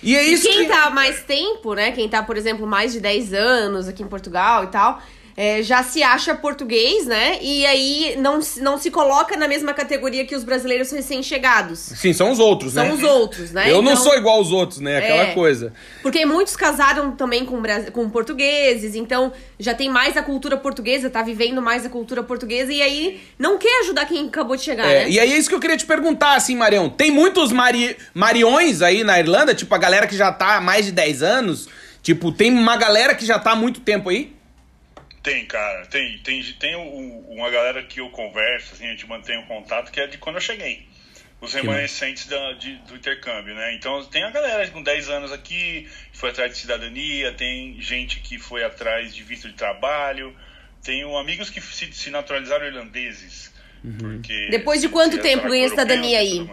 E 0.02 0.16
é 0.16 0.22
isso 0.22 0.46
e 0.46 0.50
quem 0.50 0.64
que... 0.64 0.72
tá 0.72 0.88
mais 0.88 1.22
tempo, 1.24 1.74
né? 1.74 1.90
Quem 1.92 2.08
tá, 2.08 2.22
por 2.22 2.36
exemplo, 2.36 2.66
mais 2.66 2.92
de 2.92 3.00
10 3.00 3.34
anos 3.34 3.88
aqui 3.88 4.02
em 4.02 4.08
Portugal 4.08 4.64
e 4.64 4.68
tal, 4.68 5.02
é, 5.36 5.62
já 5.62 5.82
se 5.82 6.02
acha 6.02 6.34
português, 6.34 7.06
né? 7.06 7.38
E 7.42 7.66
aí 7.66 8.16
não, 8.18 8.40
se- 8.40 8.60
não 8.60 8.78
se 8.78 8.90
coloca 8.90 9.36
na 9.36 9.46
mesma 9.46 9.74
categoria 9.74 10.24
que 10.24 10.34
os 10.34 10.42
brasileiros 10.44 10.90
recém-chegados. 10.90 11.78
Sim, 11.78 12.12
são 12.12 12.30
os 12.30 12.38
outros, 12.38 12.72
São 12.72 12.84
né? 12.86 12.92
os 12.94 13.02
outros, 13.02 13.50
né? 13.50 13.70
Eu 13.70 13.82
não 13.82 13.92
Então- 13.92 14.04
sou 14.04 14.16
igual 14.16 14.36
aos 14.38 14.50
outros, 14.50 14.80
né? 14.80 14.98
Aquela 14.98 15.22
É. 15.24 15.34
coisa. 15.34 15.72
Porque 16.02 16.24
muitos 16.24 16.56
casaram 16.56 17.12
também 17.12 17.44
com, 17.44 17.60
com 17.92 18.08
portugueses, 18.08 18.94
então 18.94 19.32
já 19.60 19.74
tem 19.74 19.88
mais 19.90 20.16
a 20.16 20.22
cultura 20.22 20.56
portuguesa, 20.56 21.10
tá 21.10 21.22
vivendo 21.22 21.60
mais 21.60 21.84
a 21.84 21.88
cultura 21.88 22.22
portuguesa, 22.22 22.72
e 22.72 22.80
aí 22.80 23.20
não 23.38 23.58
quer 23.58 23.80
ajudar 23.82 24.06
quem 24.06 24.26
acabou 24.28 24.56
de 24.56 24.62
chegar, 24.62 24.86
É, 24.86 25.04
né? 25.04 25.10
e 25.10 25.20
aí 25.20 25.32
é 25.32 25.36
isso 25.36 25.48
que 25.48 25.54
eu 25.54 25.60
queria 25.60 25.76
te 25.76 25.84
perguntar, 25.86 26.34
assim, 26.34 26.56
Marião. 26.56 26.88
Tem 26.88 27.10
muitos 27.10 27.52
mari... 27.52 27.96
mariões 28.14 28.80
aí 28.82 29.04
na 29.04 29.18
Irlanda? 29.18 29.54
Tipo, 29.54 29.74
a 29.74 29.78
galera 29.78 30.06
que 30.06 30.16
já 30.16 30.32
tá 30.32 30.56
há 30.56 30.60
mais 30.60 30.86
de 30.86 30.92
10 30.92 31.22
anos? 31.22 31.68
Tipo, 32.02 32.32
tem 32.32 32.50
uma 32.52 32.76
galera 32.76 33.14
que 33.14 33.26
já 33.26 33.38
tá 33.38 33.50
há 33.52 33.56
muito 33.56 33.80
tempo 33.80 34.08
aí? 34.08 34.32
Tem, 35.26 35.44
cara, 35.44 35.84
tem, 35.86 36.18
tem, 36.18 36.40
tem 36.52 36.76
o- 36.76 37.26
uma 37.32 37.50
galera 37.50 37.82
que 37.82 37.98
eu 38.00 38.08
converso, 38.10 38.74
assim, 38.74 38.86
a 38.86 38.90
gente 38.90 39.08
mantém 39.08 39.36
um 39.36 39.44
contato, 39.46 39.90
que 39.90 39.98
é 40.00 40.06
de 40.06 40.18
quando 40.18 40.36
eu 40.36 40.40
cheguei. 40.40 40.86
Os 41.40 41.52
remanescentes 41.52 42.26
da- 42.28 42.52
de- 42.52 42.76
do 42.86 42.94
intercâmbio, 42.94 43.52
né? 43.52 43.74
Então 43.74 44.04
tem 44.04 44.22
a 44.22 44.30
galera 44.30 44.68
com 44.70 44.80
10 44.80 45.08
anos 45.10 45.32
aqui, 45.32 45.88
que 46.12 46.16
foi 46.16 46.30
atrás 46.30 46.52
de 46.52 46.58
cidadania, 46.58 47.32
tem 47.32 47.80
gente 47.82 48.20
que 48.20 48.38
foi 48.38 48.62
atrás 48.62 49.12
de 49.12 49.24
visto 49.24 49.48
de 49.48 49.54
trabalho, 49.54 50.32
tenho 50.84 51.16
amigos 51.18 51.50
que 51.50 51.60
se, 51.60 51.92
se 51.92 52.08
naturalizaram 52.08 52.64
irlandeses. 52.64 53.52
Porque 53.98 54.46
Depois 54.48 54.80
de 54.80 54.88
quanto 54.88 55.18
tempo 55.18 55.48
ganha 55.48 55.68
cidadania 55.68 56.18
aí? 56.20 56.48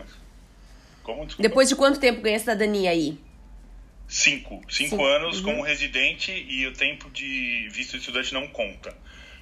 Como? 1.04 1.28
Depois 1.38 1.70
de 1.70 1.76
quanto 1.76 2.00
tempo 2.00 2.22
ganha 2.22 2.40
cidadania 2.40 2.90
aí? 2.90 3.20
Cinco. 4.08 4.62
Cinco 4.70 4.92
Cinco, 4.92 5.06
anos 5.06 5.39
uhum. 5.39 5.46
como 5.46 5.63
residente 5.63 6.32
e 6.32 6.68
o 6.68 6.74
tempo 6.74 7.10
de 7.10 7.68
visto 7.72 7.94
de 7.94 8.00
estudante 8.00 8.34
não 8.34 8.48
conta. 8.48 8.96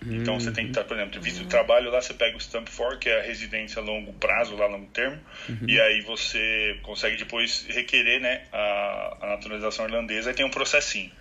Então 0.03 0.39
você 0.39 0.51
tem 0.51 0.65
que 0.65 0.71
estar, 0.71 0.83
por 0.83 0.97
exemplo, 0.97 1.21
visto 1.21 1.43
de 1.43 1.47
trabalho 1.47 1.91
lá 1.91 2.01
você 2.01 2.13
pega 2.13 2.35
o 2.35 2.41
Stamp 2.41 2.67
4, 2.67 2.97
que 2.97 3.07
é 3.07 3.19
a 3.19 3.23
residência 3.23 3.79
a 3.79 3.85
longo 3.85 4.11
prazo, 4.13 4.55
lá 4.55 4.65
a 4.65 4.67
longo 4.67 4.87
termo, 4.87 5.21
e 5.67 5.79
aí 5.79 6.01
você 6.01 6.79
consegue 6.81 7.17
depois 7.17 7.67
requerer 7.69 8.19
né, 8.19 8.45
a, 8.51 9.17
a 9.21 9.27
naturalização 9.27 9.85
irlandesa 9.85 10.31
e 10.31 10.33
tem 10.33 10.43
um 10.43 10.49
processinho. 10.49 11.11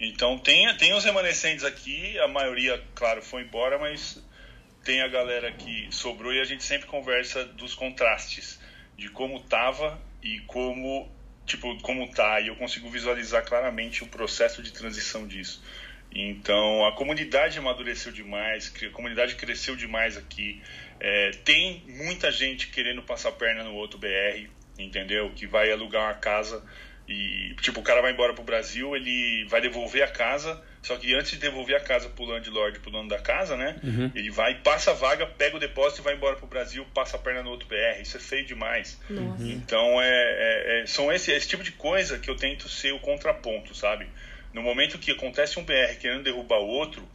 Então 0.00 0.38
tem, 0.38 0.74
tem 0.76 0.94
os 0.94 1.04
remanescentes 1.04 1.64
aqui, 1.64 2.18
a 2.18 2.28
maioria, 2.28 2.82
claro, 2.94 3.20
foi 3.20 3.42
embora, 3.42 3.78
mas 3.78 4.24
tem 4.84 5.02
a 5.02 5.08
galera 5.08 5.52
que 5.52 5.88
sobrou 5.90 6.32
e 6.32 6.40
a 6.40 6.44
gente 6.44 6.64
sempre 6.64 6.86
conversa 6.86 7.44
dos 7.44 7.74
contrastes 7.74 8.58
de 8.96 9.10
como 9.10 9.40
tava 9.40 10.00
e 10.22 10.40
como 10.40 11.10
tipo 11.50 11.76
como 11.82 12.08
tá 12.10 12.40
e 12.40 12.48
eu 12.48 12.56
consigo 12.56 12.88
visualizar 12.88 13.44
claramente 13.44 14.04
o 14.04 14.06
processo 14.06 14.62
de 14.62 14.72
transição 14.72 15.26
disso. 15.26 15.62
Então 16.12 16.86
a 16.86 16.92
comunidade 16.92 17.58
amadureceu 17.58 18.12
demais 18.12 18.72
a 18.84 18.90
comunidade 18.90 19.34
cresceu 19.34 19.76
demais 19.76 20.16
aqui. 20.16 20.62
É, 20.98 21.30
tem 21.44 21.82
muita 21.86 22.30
gente 22.30 22.68
querendo 22.68 23.02
passar 23.02 23.32
perna 23.32 23.64
no 23.64 23.74
outro 23.74 23.98
BR 23.98 24.48
entendeu? 24.78 25.30
Que 25.30 25.46
vai 25.46 25.70
alugar 25.70 26.02
uma 26.02 26.14
casa 26.14 26.64
e 27.10 27.54
tipo 27.60 27.80
o 27.80 27.82
cara 27.82 28.00
vai 28.00 28.12
embora 28.12 28.32
pro 28.32 28.44
Brasil 28.44 28.94
ele 28.94 29.44
vai 29.48 29.60
devolver 29.60 30.02
a 30.02 30.08
casa 30.08 30.62
só 30.80 30.96
que 30.96 31.12
antes 31.14 31.32
de 31.32 31.38
devolver 31.38 31.76
a 31.76 31.80
casa 31.80 32.08
pro 32.08 32.24
landlord 32.24 32.78
pro 32.78 32.90
dono 32.90 33.08
da 33.08 33.18
casa 33.18 33.56
né 33.56 33.76
ele 34.14 34.30
vai 34.30 34.54
passa 34.62 34.92
a 34.92 34.94
vaga 34.94 35.26
pega 35.26 35.56
o 35.56 35.60
depósito 35.60 36.02
e 36.02 36.04
vai 36.04 36.14
embora 36.14 36.36
pro 36.36 36.46
Brasil 36.46 36.86
passa 36.94 37.16
a 37.16 37.20
perna 37.20 37.42
no 37.42 37.50
outro 37.50 37.68
BR 37.68 38.00
isso 38.00 38.16
é 38.16 38.20
feio 38.20 38.46
demais 38.46 39.00
Nossa. 39.10 39.42
então 39.42 40.00
é, 40.00 40.08
é- 40.08 40.82
é- 40.82 40.86
são 40.86 41.12
esse, 41.12 41.32
esse 41.32 41.48
tipo 41.48 41.62
de 41.64 41.72
coisa 41.72 42.18
que 42.18 42.30
eu 42.30 42.36
tento 42.36 42.68
ser 42.68 42.92
o 42.92 43.00
contraponto, 43.00 43.74
sabe? 43.74 44.06
No 44.52 44.62
momento 44.62 44.98
que 44.98 45.10
acontece 45.10 45.58
um 45.58 45.64
BR 45.64 45.96
querendo 46.00 46.24
derrubar 46.24 46.58
o 46.58 46.66
outro, 46.66 47.08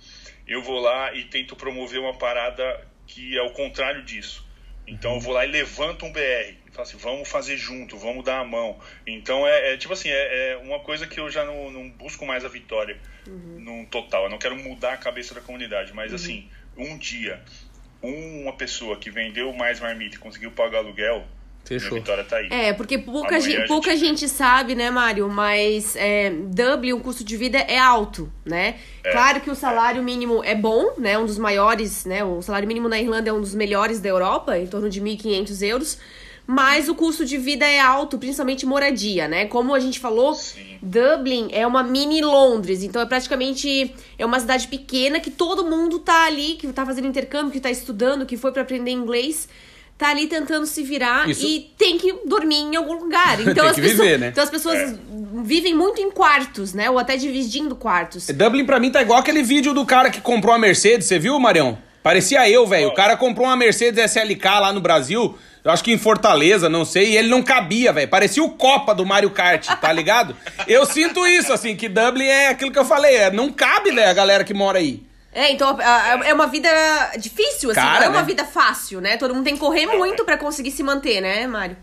eu 0.47 0.61
vou 0.61 0.79
lá 0.79 1.13
e 1.13 1.23
tento 1.25 1.55
promover 1.55 1.99
uma 1.99 2.17
parada 2.17 2.63
que 3.07 3.37
é 3.37 3.41
o 3.41 3.51
contrário 3.51 4.03
disso. 4.03 4.45
Então 4.87 5.15
eu 5.15 5.19
vou 5.19 5.33
lá 5.33 5.45
e 5.45 5.51
levanto 5.51 6.05
um 6.05 6.11
BR. 6.11 6.55
Falo 6.75 6.87
assim, 6.87 6.97
vamos 6.97 7.29
fazer 7.29 7.55
junto, 7.57 7.97
vamos 7.97 8.23
dar 8.23 8.39
a 8.39 8.43
mão. 8.43 8.77
Então 9.07 9.47
é, 9.47 9.73
é 9.73 9.77
tipo 9.77 9.93
assim, 9.93 10.09
é, 10.09 10.51
é 10.51 10.57
uma 10.57 10.79
coisa 10.79 11.07
que 11.07 11.19
eu 11.19 11.29
já 11.29 11.45
não, 11.45 11.71
não 11.71 11.89
busco 11.89 12.25
mais 12.25 12.43
a 12.43 12.49
vitória 12.49 12.97
num 13.25 13.85
total. 13.85 14.25
Eu 14.25 14.29
não 14.29 14.37
quero 14.37 14.55
mudar 14.55 14.93
a 14.93 14.97
cabeça 14.97 15.33
da 15.33 15.41
comunidade, 15.41 15.93
mas 15.93 16.13
assim, 16.13 16.49
um 16.77 16.97
dia, 16.97 17.41
uma 18.01 18.53
pessoa 18.53 18.97
que 18.97 19.09
vendeu 19.09 19.51
mais 19.53 19.79
marmita 19.79 20.15
e 20.15 20.19
conseguiu 20.19 20.51
pagar 20.51 20.79
aluguel, 20.79 21.25
Fechou. 21.65 21.89
minha 21.89 22.01
vitória 22.01 22.23
tá 22.23 22.37
aí. 22.37 22.47
É, 22.51 22.73
porque 22.73 22.97
pouca, 22.97 23.39
gente, 23.39 23.57
gente 23.57 23.67
pouca 23.67 23.89
vê. 23.91 23.97
gente 23.97 24.29
sabe, 24.29 24.75
né, 24.75 24.91
Mário? 24.91 25.27
Mas 25.27 25.95
é, 25.95 26.29
Dublin, 26.29 26.93
o 26.93 26.99
custo 26.99 27.23
de 27.23 27.35
vida 27.35 27.57
é 27.57 27.79
alto, 27.79 28.31
né? 28.45 28.75
É. 29.03 29.11
Claro 29.11 29.41
que 29.41 29.49
o 29.49 29.55
salário 29.55 30.03
mínimo 30.03 30.43
é 30.43 30.53
bom, 30.53 30.93
né? 30.97 31.17
Um 31.17 31.25
dos 31.25 31.39
maiores, 31.39 32.05
né? 32.05 32.23
O 32.23 32.41
salário 32.41 32.67
mínimo 32.67 32.87
na 32.87 32.99
Irlanda 32.99 33.29
é 33.29 33.33
um 33.33 33.41
dos 33.41 33.55
melhores 33.55 33.99
da 33.99 34.09
Europa, 34.09 34.57
em 34.57 34.67
torno 34.67 34.89
de 34.89 35.01
1.500 35.01 35.61
euros. 35.67 35.99
Mas 36.47 36.87
o 36.87 36.93
custo 36.93 37.25
de 37.25 37.37
vida 37.37 37.65
é 37.65 37.79
alto, 37.79 38.19
principalmente 38.19 38.65
moradia, 38.67 39.27
né? 39.27 39.45
Como 39.47 39.73
a 39.73 39.79
gente 39.79 39.99
falou, 39.99 40.35
Sim. 40.35 40.77
Dublin 40.81 41.47
é 41.51 41.65
uma 41.65 41.81
mini 41.81 42.21
Londres, 42.21 42.83
então 42.83 43.01
é 43.01 43.05
praticamente 43.05 43.93
é 44.17 44.25
uma 44.25 44.39
cidade 44.39 44.67
pequena 44.67 45.19
que 45.19 45.31
todo 45.31 45.65
mundo 45.65 45.97
tá 45.99 46.25
ali, 46.25 46.53
que 46.55 46.67
tá 46.71 46.85
fazendo 46.85 47.07
intercâmbio, 47.07 47.51
que 47.51 47.59
tá 47.59 47.71
estudando, 47.71 48.25
que 48.27 48.37
foi 48.37 48.51
para 48.51 48.61
aprender 48.61 48.91
inglês, 48.91 49.49
tá 49.97 50.09
ali 50.09 50.27
tentando 50.27 50.67
se 50.67 50.83
virar 50.83 51.27
Isso- 51.27 51.43
e 51.47 51.71
tem 51.77 51.97
que 51.97 52.13
dormir 52.27 52.57
em 52.57 52.75
algum 52.75 52.93
lugar. 52.93 53.39
Então 53.41 53.53
Tem 53.55 53.65
as 53.67 53.75
que 53.75 53.81
pessoas, 53.81 53.99
viver, 54.01 54.19
né? 54.19 54.27
então 54.27 54.43
as 54.43 54.49
pessoas 54.51 54.77
É. 54.77 54.95
vivem 55.43 55.73
muito 55.73 55.99
em 55.99 56.11
quartos, 56.11 56.73
né? 56.75 56.89
Ou 56.91 56.99
até 56.99 57.17
dividindo 57.17 57.75
quartos. 57.75 58.27
Dublin 58.27 58.65
pra 58.65 58.79
mim 58.79 58.91
tá 58.91 59.01
igual 59.01 59.17
aquele 59.19 59.41
vídeo 59.41 59.73
do 59.73 59.83
cara 59.83 60.11
que 60.11 60.21
comprou 60.21 60.53
a 60.53 60.59
Mercedes, 60.59 61.07
você 61.07 61.17
viu, 61.17 61.39
Marião? 61.39 61.77
Parecia 62.03 62.47
eu, 62.47 62.67
velho. 62.67 62.89
O 62.89 62.93
cara 62.93 63.17
comprou 63.17 63.47
uma 63.47 63.55
Mercedes 63.57 63.97
SLK 64.11 64.59
lá 64.59 64.71
no 64.71 64.79
Brasil, 64.79 65.35
eu 65.65 65.71
acho 65.71 65.83
que 65.83 65.91
em 65.91 65.97
Fortaleza, 65.97 66.69
não 66.69 66.85
sei, 66.85 67.13
e 67.13 67.17
ele 67.17 67.27
não 67.27 67.41
cabia, 67.41 67.91
velho. 67.91 68.07
Parecia 68.07 68.43
o 68.43 68.51
Copa 68.51 68.93
do 68.93 69.03
Mario 69.03 69.31
Kart, 69.31 69.65
tá 69.81 69.91
ligado? 69.91 70.37
eu 70.67 70.85
sinto 70.85 71.25
isso, 71.25 71.51
assim, 71.51 71.75
que 71.75 71.89
Dublin 71.89 72.27
é 72.27 72.49
aquilo 72.49 72.71
que 72.71 72.77
eu 72.77 72.85
falei, 72.85 73.15
é, 73.15 73.31
não 73.31 73.51
cabe, 73.51 73.91
velho, 73.91 74.07
a 74.07 74.13
galera 74.13 74.43
que 74.43 74.53
mora 74.53 74.77
aí. 74.77 75.03
É, 75.33 75.51
então 75.51 75.75
é 75.81 76.31
uma 76.35 76.45
vida 76.45 76.69
difícil, 77.17 77.71
assim, 77.71 77.81
Cara, 77.81 78.01
não 78.01 78.05
é 78.05 78.09
uma 78.09 78.21
né? 78.21 78.27
vida 78.27 78.45
fácil, 78.45 79.01
né? 79.01 79.17
Todo 79.17 79.33
mundo 79.33 79.43
tem 79.43 79.55
que 79.55 79.59
correr 79.59 79.87
muito 79.87 80.21
é. 80.21 80.25
pra 80.25 80.37
conseguir 80.37 80.69
se 80.69 80.83
manter, 80.83 81.19
né, 81.19 81.47
Mário? 81.47 81.75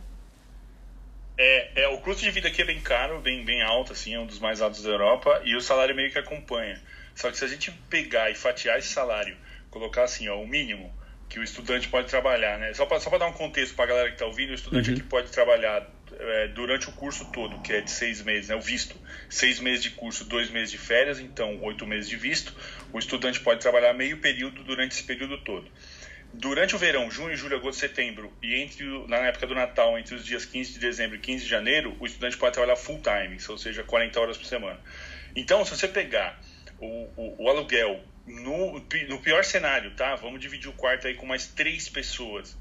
É, 1.36 1.82
é, 1.82 1.88
o 1.88 1.98
custo 1.98 2.22
de 2.22 2.30
vida 2.30 2.46
aqui 2.46 2.62
é 2.62 2.64
bem 2.64 2.80
caro, 2.80 3.20
bem, 3.20 3.44
bem 3.44 3.62
alto, 3.62 3.92
assim, 3.92 4.14
é 4.14 4.20
um 4.20 4.26
dos 4.26 4.38
mais 4.38 4.62
altos 4.62 4.84
da 4.84 4.90
Europa, 4.90 5.42
e 5.44 5.56
o 5.56 5.60
salário 5.60 5.96
meio 5.96 6.12
que 6.12 6.18
acompanha. 6.20 6.80
Só 7.16 7.32
que 7.32 7.36
se 7.36 7.44
a 7.44 7.48
gente 7.48 7.72
pegar 7.90 8.30
e 8.30 8.36
fatiar 8.36 8.78
esse 8.78 8.88
salário, 8.88 9.36
colocar 9.70 10.04
assim, 10.04 10.28
ó, 10.28 10.40
o 10.40 10.46
mínimo 10.46 11.01
que 11.32 11.38
o 11.40 11.42
estudante 11.42 11.88
pode 11.88 12.08
trabalhar, 12.08 12.58
né? 12.58 12.74
Só 12.74 12.84
para 12.84 13.00
só 13.00 13.08
pra 13.08 13.18
dar 13.18 13.26
um 13.26 13.32
contexto 13.32 13.74
para 13.74 13.86
a 13.86 13.88
galera 13.88 14.08
que 14.08 14.14
está 14.16 14.26
ouvindo, 14.26 14.50
o 14.50 14.54
estudante 14.54 14.90
aqui 15.00 15.02
pode 15.08 15.30
trabalhar 15.30 15.88
é, 16.12 16.48
durante 16.48 16.90
o 16.90 16.92
curso 16.92 17.24
todo, 17.32 17.58
que 17.60 17.72
é 17.72 17.80
de 17.80 17.90
seis 17.90 18.20
meses, 18.20 18.50
né? 18.50 18.54
O 18.54 18.60
visto. 18.60 18.94
Seis 19.30 19.58
meses 19.58 19.82
de 19.82 19.90
curso, 19.92 20.24
dois 20.24 20.50
meses 20.50 20.70
de 20.70 20.76
férias, 20.76 21.18
então 21.18 21.58
oito 21.62 21.86
meses 21.86 22.06
de 22.08 22.16
visto. 22.16 22.54
O 22.92 22.98
estudante 22.98 23.40
pode 23.40 23.60
trabalhar 23.60 23.94
meio 23.94 24.18
período 24.18 24.62
durante 24.62 24.92
esse 24.92 25.04
período 25.04 25.38
todo. 25.38 25.70
Durante 26.34 26.74
o 26.74 26.78
verão, 26.78 27.10
junho, 27.10 27.34
julho, 27.36 27.56
agosto, 27.56 27.80
setembro, 27.80 28.30
e 28.42 28.54
entre 28.54 28.84
na 29.08 29.16
época 29.28 29.46
do 29.46 29.54
Natal, 29.54 29.98
entre 29.98 30.14
os 30.14 30.24
dias 30.24 30.44
15 30.44 30.74
de 30.74 30.78
dezembro 30.80 31.16
e 31.16 31.18
15 31.20 31.44
de 31.44 31.50
janeiro, 31.50 31.96
o 31.98 32.06
estudante 32.06 32.36
pode 32.36 32.52
trabalhar 32.54 32.76
full 32.76 33.00
time, 33.02 33.38
ou 33.48 33.58
seja, 33.58 33.82
40 33.82 34.20
horas 34.20 34.36
por 34.38 34.46
semana. 34.46 34.80
Então, 35.36 35.64
se 35.64 35.70
você 35.76 35.88
pegar 35.88 36.38
o, 36.78 36.86
o- 37.16 37.44
o 37.44 37.48
aluguel 37.50 38.02
no, 38.26 38.80
no 39.08 39.18
pior 39.20 39.44
cenário, 39.44 39.92
tá? 39.92 40.14
Vamos 40.16 40.40
dividir 40.40 40.68
o 40.68 40.72
quarto 40.72 41.06
aí 41.06 41.14
com 41.14 41.26
mais 41.26 41.46
três 41.46 41.88
pessoas. 41.88 42.56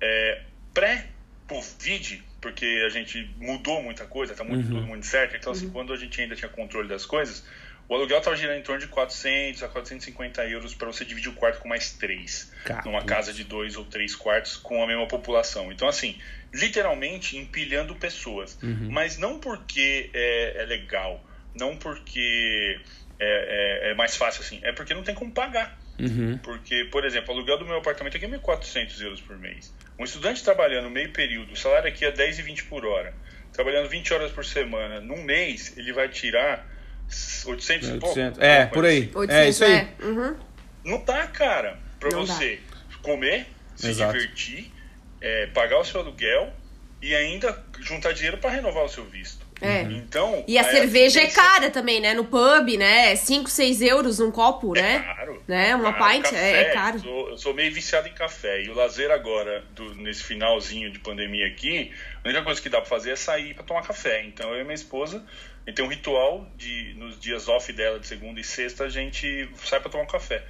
É, 0.00 0.42
Pré-Covid, 0.72 2.22
porque 2.40 2.82
a 2.84 2.88
gente 2.88 3.30
mudou 3.38 3.82
muita 3.82 4.04
coisa, 4.04 4.34
tá 4.34 4.44
muito, 4.44 4.68
tudo 4.68 4.86
muito 4.86 5.06
certo. 5.06 5.36
Então, 5.36 5.52
assim, 5.52 5.70
quando 5.70 5.92
a 5.92 5.96
gente 5.96 6.20
ainda 6.20 6.34
tinha 6.34 6.48
controle 6.48 6.88
das 6.88 7.04
coisas, 7.04 7.44
o 7.88 7.94
aluguel 7.94 8.18
estava 8.18 8.36
girando 8.36 8.58
em 8.58 8.62
torno 8.62 8.80
de 8.80 8.88
400 8.88 9.62
a 9.62 9.68
450 9.68 10.44
euros 10.48 10.74
para 10.74 10.86
você 10.88 11.04
dividir 11.04 11.30
o 11.30 11.34
quarto 11.34 11.60
com 11.60 11.68
mais 11.68 11.92
três. 11.92 12.52
Numa 12.84 13.04
casa 13.04 13.32
de 13.32 13.44
dois 13.44 13.76
ou 13.76 13.84
três 13.84 14.14
quartos 14.16 14.56
com 14.56 14.82
a 14.82 14.86
mesma 14.86 15.06
população. 15.06 15.70
Então, 15.70 15.86
assim, 15.86 16.18
literalmente 16.52 17.36
empilhando 17.36 17.94
pessoas. 17.94 18.58
Mas 18.90 19.18
não 19.18 19.38
porque 19.38 20.10
é, 20.12 20.62
é 20.62 20.66
legal, 20.66 21.24
não 21.54 21.76
porque 21.76 22.80
é, 23.18 23.88
é- 23.88 23.90
é 23.90 23.94
mais 23.94 24.16
fácil 24.16 24.42
assim, 24.42 24.60
é 24.62 24.72
porque 24.72 24.94
não 24.94 25.02
tem 25.02 25.14
como 25.14 25.32
pagar. 25.32 25.78
Uhum. 25.98 26.36
Porque, 26.42 26.84
por 26.92 27.04
exemplo, 27.06 27.32
o 27.32 27.36
aluguel 27.38 27.58
do 27.58 27.64
meu 27.64 27.78
apartamento 27.78 28.16
aqui 28.16 28.26
é 28.26 28.28
1.400 28.28 29.00
euros 29.00 29.20
por 29.20 29.38
mês. 29.38 29.74
Um 29.98 30.04
estudante 30.04 30.44
trabalhando 30.44 30.90
meio 30.90 31.10
período, 31.12 31.52
o 31.52 31.56
salário 31.56 31.88
aqui 31.88 32.04
é 32.04 32.12
10,20 32.12 32.64
por 32.68 32.84
hora. 32.84 33.14
Trabalhando 33.52 33.88
20 33.88 34.12
horas 34.12 34.30
por 34.32 34.44
semana, 34.44 35.00
num 35.00 35.22
mês, 35.22 35.72
ele 35.78 35.92
vai 35.94 36.08
tirar 36.10 36.66
800 37.46 37.88
e 37.88 37.90
pouco. 37.92 38.08
800. 38.08 38.40
É, 38.42 38.66
por 38.66 38.84
aí. 38.84 38.98
assim. 39.04 39.10
800, 39.14 39.34
É 39.36 39.48
isso 39.48 39.64
aí. 39.64 39.72
é. 39.72 39.88
Uhum. 40.04 40.36
Não 40.84 41.04
dá, 41.04 41.26
cara, 41.28 41.78
pra 41.98 42.10
Não 42.10 42.26
você 42.26 42.60
comer, 43.00 43.46
se 43.74 43.88
Exato. 43.88 44.12
divertir, 44.12 44.70
é, 45.20 45.46
pagar 45.46 45.78
o 45.78 45.84
seu 45.84 46.00
aluguel 46.00 46.52
e 47.00 47.14
ainda 47.14 47.64
juntar 47.80 48.12
dinheiro 48.12 48.36
pra 48.38 48.50
renovar 48.50 48.84
o 48.84 48.88
seu 48.88 49.04
visto. 49.06 49.45
É. 49.60 49.82
Então. 49.82 50.44
E 50.46 50.58
a 50.58 50.62
aí 50.62 50.70
cerveja 50.70 51.20
é 51.20 51.28
cara 51.28 51.70
também, 51.70 51.98
né? 52.00 52.12
No 52.12 52.24
pub, 52.26 52.76
né? 52.76 53.16
5, 53.16 53.48
6 53.48 53.80
euros 53.80 54.20
um 54.20 54.30
copo, 54.30 54.76
É 54.76 54.82
né? 54.82 54.98
caro. 55.00 55.42
né? 55.48 55.74
Uma 55.74 55.88
Ah, 55.90 56.10
pint 56.12 56.24
café, 56.24 56.50
é, 56.52 56.60
é 56.60 56.64
caro. 56.72 56.96
Eu 56.98 57.02
sou, 57.02 57.28
eu 57.30 57.38
sou 57.38 57.54
meio 57.54 57.72
viciado 57.72 58.06
em 58.06 58.12
café. 58.12 58.62
E 58.62 58.68
o 58.68 58.74
lazer 58.74 59.10
agora, 59.10 59.64
do- 59.74 59.94
nesse 59.94 60.22
finalzinho 60.22 60.90
de 60.90 60.98
pandemia 60.98 61.46
aqui, 61.46 61.90
a 62.22 62.28
única 62.28 62.42
coisa 62.44 62.60
que 62.60 62.68
dá 62.68 62.80
pra 62.80 62.88
fazer 62.90 63.12
é 63.12 63.16
sair 63.16 63.54
pra 63.54 63.64
tomar 63.64 63.82
café. 63.82 64.22
Então 64.24 64.52
eu 64.52 64.60
e 64.60 64.64
minha 64.64 64.74
esposa, 64.74 65.24
a 65.66 65.70
gente 65.70 65.76
tem 65.76 65.84
um 65.84 65.88
ritual 65.88 66.46
de, 66.56 66.94
nos 66.98 67.18
dias 67.18 67.48
off 67.48 67.72
dela, 67.72 67.98
de 67.98 68.06
segunda 68.06 68.38
e 68.38 68.44
sexta, 68.44 68.84
a 68.84 68.88
gente 68.90 69.48
sai 69.64 69.80
pra 69.80 69.90
tomar 69.90 70.04
um 70.04 70.08
café. 70.08 70.44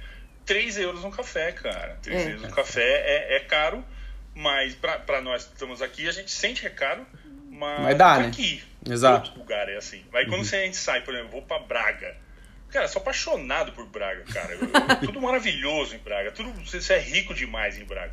3 0.45 0.77
euros 0.77 1.03
um 1.03 1.11
café, 1.11 1.51
cara. 1.53 1.97
3 2.01 2.21
É. 2.25 2.29
euros 2.31 2.43
um 2.43 2.51
café 2.51 2.81
é, 2.83 3.37
é 3.37 3.39
caro, 3.39 3.83
mas 4.35 4.75
pra, 4.75 4.99
pra 4.99 5.21
nós 5.21 5.45
que 5.45 5.53
estamos 5.53 5.81
aqui, 5.81 6.07
a 6.07 6.11
gente 6.11 6.29
sente 6.31 6.61
que 6.61 6.67
é 6.67 6.69
caro, 6.69 7.05
mas, 7.57 7.81
Mas 7.81 7.97
dá, 7.97 8.19
né? 8.19 8.27
aqui. 8.27 8.61
Exato. 8.89 9.27
Outro 9.29 9.39
lugar 9.41 9.67
é 9.69 9.77
assim. 9.77 10.01
Mas 10.11 10.27
quando 10.27 10.41
a 10.41 10.43
gente 10.45 10.77
sai, 10.77 11.01
por 11.01 11.13
exemplo, 11.13 11.29
eu 11.29 11.31
vou 11.33 11.41
pra 11.41 11.59
Braga. 11.59 12.15
Cara, 12.71 12.83
eu 12.85 12.89
sou 12.89 13.01
apaixonado 13.01 13.71
por 13.71 13.85
Braga, 13.85 14.23
cara. 14.33 14.53
Eu- 14.53 14.59
eu- 15.01 15.07
tudo 15.07 15.21
maravilhoso 15.21 15.95
em 15.95 15.99
Braga. 15.99 16.31
Tudo, 16.31 16.51
você, 16.65 16.81
você 16.81 16.93
é 16.93 16.99
rico 16.99 17.33
demais 17.33 17.77
em 17.77 17.85
Braga. 17.85 18.11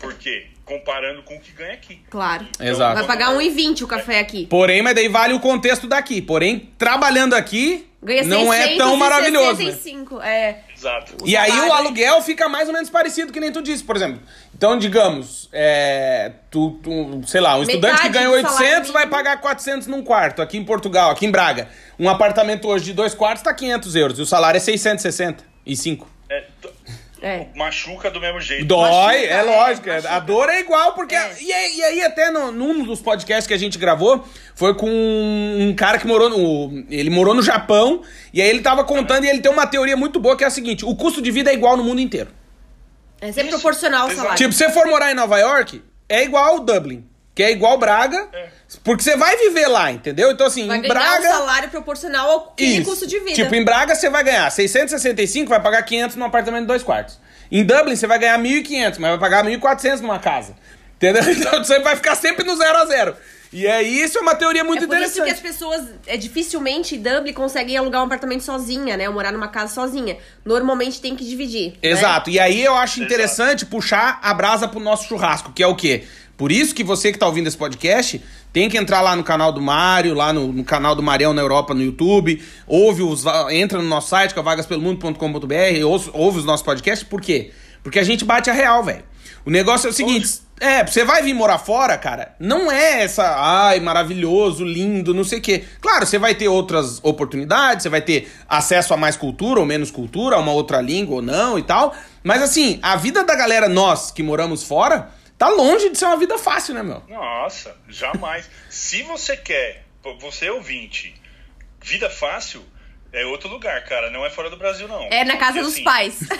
Por 0.00 0.14
quê? 0.14 0.46
Comparando 0.64 1.22
com 1.22 1.36
o 1.36 1.40
que 1.40 1.52
ganha 1.52 1.74
aqui. 1.74 2.02
Claro. 2.10 2.46
Exato. 2.58 2.94
Vai 2.96 3.06
pagar 3.06 3.30
1,20 3.34 3.82
o 3.82 3.86
café 3.86 4.18
aqui. 4.20 4.46
Porém, 4.46 4.82
mas 4.82 4.94
daí 4.94 5.08
vale 5.08 5.34
o 5.34 5.40
contexto 5.40 5.86
daqui. 5.86 6.22
Porém, 6.22 6.70
trabalhando 6.78 7.34
aqui, 7.34 7.86
Ganha 8.02 8.24
não 8.24 8.52
é 8.52 8.76
tão 8.76 8.96
maravilhoso. 8.96 9.62
Né? 9.62 9.70
665, 9.72 10.20
é. 10.22 10.64
Exato. 10.76 11.16
E 11.24 11.36
aí 11.36 11.52
o 11.52 11.72
aluguel 11.72 12.20
fica 12.22 12.48
mais 12.48 12.66
ou 12.68 12.74
menos 12.74 12.90
parecido 12.90 13.32
que 13.32 13.38
nem 13.38 13.52
tu 13.52 13.62
disse, 13.62 13.84
por 13.84 13.94
exemplo. 13.94 14.20
Então, 14.62 14.78
digamos, 14.78 15.48
é, 15.52 16.30
tu, 16.48 16.78
tu- 16.80 17.20
sei 17.26 17.40
lá, 17.40 17.56
um 17.56 17.62
Metade 17.66 17.72
estudante 17.72 18.02
que 18.02 18.08
ganha 18.10 18.28
do 18.28 18.42
salário 18.42 18.66
800 18.68 18.90
vai 18.92 19.08
pagar 19.08 19.40
400 19.40 19.88
num 19.88 20.04
quarto, 20.04 20.40
aqui 20.40 20.56
em 20.56 20.62
Portugal, 20.64 21.10
aqui 21.10 21.26
em 21.26 21.32
Braga. 21.32 21.66
Um 21.98 22.08
apartamento 22.08 22.68
hoje 22.68 22.84
de 22.84 22.92
dois 22.92 23.12
quartos 23.12 23.42
tá 23.42 23.52
500 23.52 23.96
euros 23.96 24.18
e 24.20 24.22
o 24.22 24.26
salário 24.26 24.58
é 24.58 24.60
665. 24.60 26.08
É, 26.30 26.44
É. 27.20 27.46
machuca 27.56 28.08
do 28.08 28.20
mesmo 28.20 28.40
jeito. 28.40 28.64
Dói, 28.64 28.88
Machuca, 28.88 29.16
é 29.16 29.32
é, 29.32 29.42
lógico. 29.42 29.90
é. 29.90 29.96
A 30.06 30.20
dor 30.20 30.48
é 30.48 30.60
igual, 30.60 30.92
porque. 30.94 31.16
É. 31.16 31.32
E, 31.40 31.52
aí- 31.52 31.76
e 31.78 31.82
aí, 31.82 32.02
até 32.04 32.30
no, 32.30 32.52
num 32.52 32.84
dos 32.84 33.00
podcasts 33.00 33.48
que 33.48 33.54
a 33.54 33.58
gente 33.58 33.76
gravou, 33.78 34.24
foi 34.54 34.74
com 34.76 34.88
um 34.88 35.74
cara 35.74 35.98
que 35.98 36.06
morou 36.06 36.30
no. 36.30 36.84
Ele 36.88 37.10
morou 37.10 37.34
no 37.34 37.42
Japão, 37.42 38.02
e 38.32 38.40
aí 38.40 38.48
ele 38.48 38.60
tava 38.60 38.84
contando, 38.84 39.24
e 39.24 39.28
ele 39.28 39.40
tem 39.40 39.50
uma 39.50 39.66
teoria 39.66 39.96
muito 39.96 40.20
boa 40.20 40.36
que 40.36 40.44
é 40.44 40.46
a 40.46 40.50
seguinte: 40.50 40.84
o 40.84 40.94
custo 40.94 41.20
de 41.20 41.32
vida 41.32 41.50
é 41.50 41.54
igual 41.54 41.76
no 41.76 41.82
mundo 41.82 42.00
inteiro. 42.00 42.30
É 43.22 43.26
sempre 43.32 43.48
Isso. 43.50 43.60
proporcional 43.60 44.08
ao 44.08 44.14
salário. 44.14 44.36
Tipo, 44.36 44.52
se 44.52 44.58
você 44.58 44.70
for 44.70 44.86
morar 44.86 45.10
em 45.10 45.14
Nova 45.14 45.38
York, 45.38 45.82
é 46.08 46.24
igual 46.24 46.58
Dublin, 46.60 47.06
que 47.34 47.42
é 47.42 47.52
igual 47.52 47.78
Braga, 47.78 48.28
É. 48.32 48.48
porque 48.84 49.02
você 49.02 49.16
vai 49.16 49.36
viver 49.36 49.68
lá, 49.68 49.90
entendeu? 49.92 50.32
Então, 50.32 50.46
assim, 50.46 50.66
Vai 50.66 50.78
em 50.78 50.82
ganhar 50.82 50.92
Braga. 50.94 51.28
um 51.28 51.32
salário 51.32 51.70
proporcional 51.70 52.28
ao 52.30 52.52
que 52.52 52.64
Isso. 52.64 52.90
custo 52.90 53.06
de 53.06 53.18
vida. 53.20 53.32
Tipo, 53.34 53.54
em 53.54 53.64
Braga 53.64 53.94
você 53.94 54.10
vai 54.10 54.24
ganhar 54.24 54.50
665, 54.50 55.48
vai 55.48 55.62
pagar 55.62 55.82
500 55.84 56.16
num 56.16 56.24
apartamento 56.26 56.62
de 56.62 56.66
dois 56.66 56.82
quartos. 56.82 57.18
Em 57.50 57.64
Dublin 57.64 57.94
você 57.96 58.06
vai 58.06 58.18
ganhar 58.18 58.38
1.500, 58.38 58.98
mas 58.98 59.10
vai 59.12 59.18
pagar 59.20 59.44
1.400 59.44 60.00
numa 60.00 60.18
casa. 60.18 60.54
Entendeu? 60.96 61.22
Então 61.32 61.62
você 61.64 61.78
vai 61.78 61.94
ficar 61.96 62.14
sempre 62.16 62.44
no 62.44 62.56
zero 62.56 62.76
a 62.78 62.86
zero. 62.86 63.16
E 63.52 63.66
aí 63.66 64.02
isso 64.02 64.16
é 64.16 64.20
uma 64.20 64.34
teoria 64.34 64.64
muito 64.64 64.84
é 64.84 64.86
por 64.86 64.96
isso 64.96 65.20
interessante. 65.20 65.40
que 65.42 65.48
as 65.48 65.54
pessoas 65.54 65.88
é, 66.06 66.16
dificilmente 66.16 66.96
Dublin 66.96 67.34
conseguem 67.34 67.76
alugar 67.76 68.00
um 68.00 68.06
apartamento 68.06 68.42
sozinha, 68.42 68.96
né? 68.96 69.08
Ou 69.08 69.14
morar 69.14 69.30
numa 69.30 69.48
casa 69.48 69.74
sozinha. 69.74 70.16
Normalmente 70.44 71.00
tem 71.00 71.14
que 71.14 71.24
dividir. 71.24 71.72
né? 71.72 71.76
Exato. 71.82 72.30
E 72.30 72.40
aí 72.40 72.62
eu 72.62 72.74
acho 72.74 72.98
Exato. 72.98 73.12
interessante 73.12 73.66
puxar 73.66 74.18
a 74.22 74.32
brasa 74.32 74.66
pro 74.66 74.80
nosso 74.80 75.06
churrasco, 75.06 75.52
que 75.52 75.62
é 75.62 75.66
o 75.66 75.74
quê? 75.74 76.04
Por 76.36 76.50
isso 76.50 76.74
que 76.74 76.82
você 76.82 77.12
que 77.12 77.18
tá 77.18 77.26
ouvindo 77.26 77.46
esse 77.46 77.56
podcast 77.56 78.20
tem 78.52 78.68
que 78.68 78.76
entrar 78.76 79.00
lá 79.00 79.14
no 79.14 79.22
canal 79.22 79.52
do 79.52 79.60
Mário, 79.60 80.14
lá 80.14 80.32
no, 80.32 80.52
no 80.52 80.64
canal 80.64 80.94
do 80.94 81.02
Marião 81.02 81.32
na 81.32 81.40
Europa 81.40 81.74
no 81.74 81.82
YouTube, 81.82 82.42
ouve 82.66 83.02
os, 83.02 83.24
entra 83.50 83.80
no 83.80 83.88
nosso 83.88 84.08
site, 84.08 84.32
que 84.34 84.40
é 84.40 84.42
vagaspelomundo.com.br, 84.42 85.84
ouve, 85.86 86.10
ouve 86.12 86.38
os 86.38 86.44
nossos 86.44 86.64
podcasts, 86.64 87.06
por 87.06 87.20
quê? 87.20 87.52
Porque 87.82 87.98
a 87.98 88.04
gente 88.04 88.24
bate 88.24 88.50
a 88.50 88.52
real, 88.52 88.82
velho. 88.82 89.04
O 89.44 89.50
negócio 89.50 89.86
é 89.86 89.90
o 89.90 89.92
seguinte, 89.92 90.28
é, 90.62 90.86
você 90.86 91.04
vai 91.04 91.22
vir 91.22 91.34
morar 91.34 91.58
fora, 91.58 91.98
cara, 91.98 92.36
não 92.38 92.70
é 92.70 93.02
essa, 93.02 93.34
ai, 93.36 93.80
maravilhoso, 93.80 94.64
lindo, 94.64 95.12
não 95.12 95.24
sei 95.24 95.40
o 95.40 95.42
quê. 95.42 95.64
Claro, 95.80 96.06
você 96.06 96.18
vai 96.18 96.36
ter 96.36 96.46
outras 96.46 97.00
oportunidades, 97.02 97.82
você 97.82 97.88
vai 97.88 98.00
ter 98.00 98.32
acesso 98.48 98.94
a 98.94 98.96
mais 98.96 99.16
cultura 99.16 99.58
ou 99.58 99.66
menos 99.66 99.90
cultura, 99.90 100.36
a 100.36 100.38
uma 100.38 100.52
outra 100.52 100.80
língua 100.80 101.16
ou 101.16 101.22
não 101.22 101.58
e 101.58 101.64
tal. 101.64 101.92
Mas 102.22 102.40
assim, 102.40 102.78
a 102.80 102.94
vida 102.94 103.24
da 103.24 103.34
galera, 103.34 103.68
nós 103.68 104.12
que 104.12 104.22
moramos 104.22 104.62
fora, 104.62 105.10
tá 105.36 105.48
longe 105.48 105.90
de 105.90 105.98
ser 105.98 106.04
uma 106.04 106.16
vida 106.16 106.38
fácil, 106.38 106.74
né, 106.74 106.82
meu? 106.84 107.02
Nossa, 107.08 107.76
jamais. 107.88 108.48
Se 108.70 109.02
você 109.02 109.36
quer, 109.36 109.84
você 110.20 110.46
é 110.46 110.52
ouvinte, 110.52 111.12
vida 111.80 112.08
fácil, 112.08 112.64
é 113.12 113.26
outro 113.26 113.48
lugar, 113.48 113.84
cara. 113.84 114.10
Não 114.10 114.24
é 114.24 114.30
fora 114.30 114.48
do 114.48 114.56
Brasil, 114.56 114.86
não. 114.86 115.02
É 115.10 115.24
na 115.24 115.36
casa 115.36 115.54
Porque, 115.54 115.62
dos 115.62 115.74
assim, 115.74 115.84
pais. 115.84 116.20
Isso, 116.22 116.32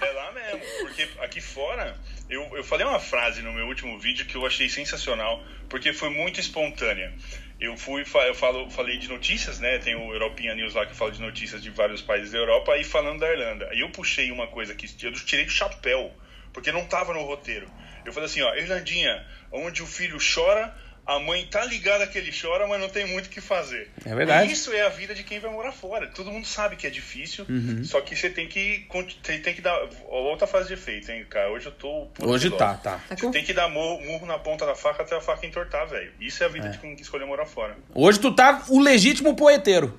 é 0.00 0.12
lá 0.12 0.32
mesmo. 0.32 0.60
Porque 0.80 1.06
aqui 1.20 1.42
fora, 1.42 1.94
eu, 2.28 2.56
eu 2.56 2.62
falei 2.64 2.86
uma 2.86 3.00
frase 3.00 3.42
no 3.42 3.52
meu 3.52 3.66
último 3.66 3.98
vídeo 3.98 4.26
que 4.26 4.34
eu 4.34 4.46
achei 4.46 4.68
sensacional, 4.68 5.42
porque 5.68 5.92
foi 5.92 6.10
muito 6.10 6.38
espontânea. 6.38 7.12
Eu 7.58 7.76
fui, 7.76 8.02
eu 8.02 8.34
falo, 8.34 8.70
falei 8.70 8.98
de 8.98 9.08
notícias, 9.08 9.58
né? 9.58 9.78
Tem 9.78 9.96
o 9.96 10.12
European 10.12 10.54
News 10.54 10.74
lá 10.74 10.86
que 10.86 10.94
fala 10.94 11.10
de 11.10 11.20
notícias 11.20 11.62
de 11.62 11.70
vários 11.70 12.02
países 12.02 12.30
da 12.30 12.38
Europa, 12.38 12.72
aí 12.72 12.84
falando 12.84 13.20
da 13.20 13.30
Irlanda. 13.30 13.68
Aí 13.70 13.80
eu 13.80 13.90
puxei 13.90 14.30
uma 14.30 14.46
coisa 14.46 14.74
que 14.74 14.86
eu 15.04 15.12
tirei 15.12 15.44
do 15.44 15.50
chapéu, 15.50 16.14
porque 16.52 16.70
não 16.70 16.86
tava 16.86 17.12
no 17.12 17.24
roteiro. 17.24 17.68
Eu 18.04 18.12
falei 18.12 18.26
assim, 18.26 18.42
ó, 18.42 18.54
Irlandinha, 18.54 19.26
onde 19.50 19.82
o 19.82 19.86
filho 19.86 20.18
chora, 20.18 20.74
a 21.08 21.18
mãe 21.18 21.46
tá 21.50 21.64
ligada 21.64 22.06
que 22.06 22.18
ele 22.18 22.30
chora, 22.30 22.66
mas 22.66 22.78
não 22.78 22.88
tem 22.90 23.06
muito 23.06 23.26
o 23.26 23.28
que 23.30 23.40
fazer. 23.40 23.90
É 24.04 24.14
verdade. 24.14 24.50
E 24.50 24.52
isso 24.52 24.70
é 24.74 24.82
a 24.82 24.90
vida 24.90 25.14
de 25.14 25.22
quem 25.24 25.40
vai 25.40 25.50
morar 25.50 25.72
fora. 25.72 26.06
Todo 26.08 26.30
mundo 26.30 26.46
sabe 26.46 26.76
que 26.76 26.86
é 26.86 26.90
difícil, 26.90 27.46
só 27.84 28.00
que 28.02 28.14
você 28.14 28.28
tem 28.28 28.46
que 28.46 28.80
conti- 28.88 29.16
tem, 29.22 29.54
que 29.54 29.62
dar 29.62 29.74
outra 30.08 30.46
fase 30.46 30.68
de 30.68 30.74
efeito, 30.74 31.10
hein, 31.10 31.24
cara. 31.28 31.50
Hoje 31.50 31.64
eu 31.66 31.72
tô 31.72 32.06
Hoje 32.22 32.50
tá, 32.50 32.74
tá. 32.74 33.00
Tá 33.08 33.16
Você 33.16 33.22
com- 33.24 33.30
tem 33.30 33.42
que 33.42 33.54
dar 33.54 33.68
murro, 33.70 34.04
murro 34.04 34.26
na 34.26 34.38
ponta 34.38 34.66
da 34.66 34.74
faca 34.74 35.02
até 35.02 35.16
a 35.16 35.20
faca 35.22 35.46
entortar, 35.46 35.86
velho. 35.88 36.12
Isso 36.20 36.42
é 36.42 36.46
a 36.46 36.50
vida 36.50 36.68
de 36.68 36.76
quem 36.78 36.92
escolheu 36.94 37.26
morar 37.26 37.46
fora. 37.46 37.74
Hoje 37.94 38.20
tu 38.20 38.30
tá 38.30 38.62
o 38.68 38.78
legítimo 38.78 39.34
poeteiro. 39.34 39.98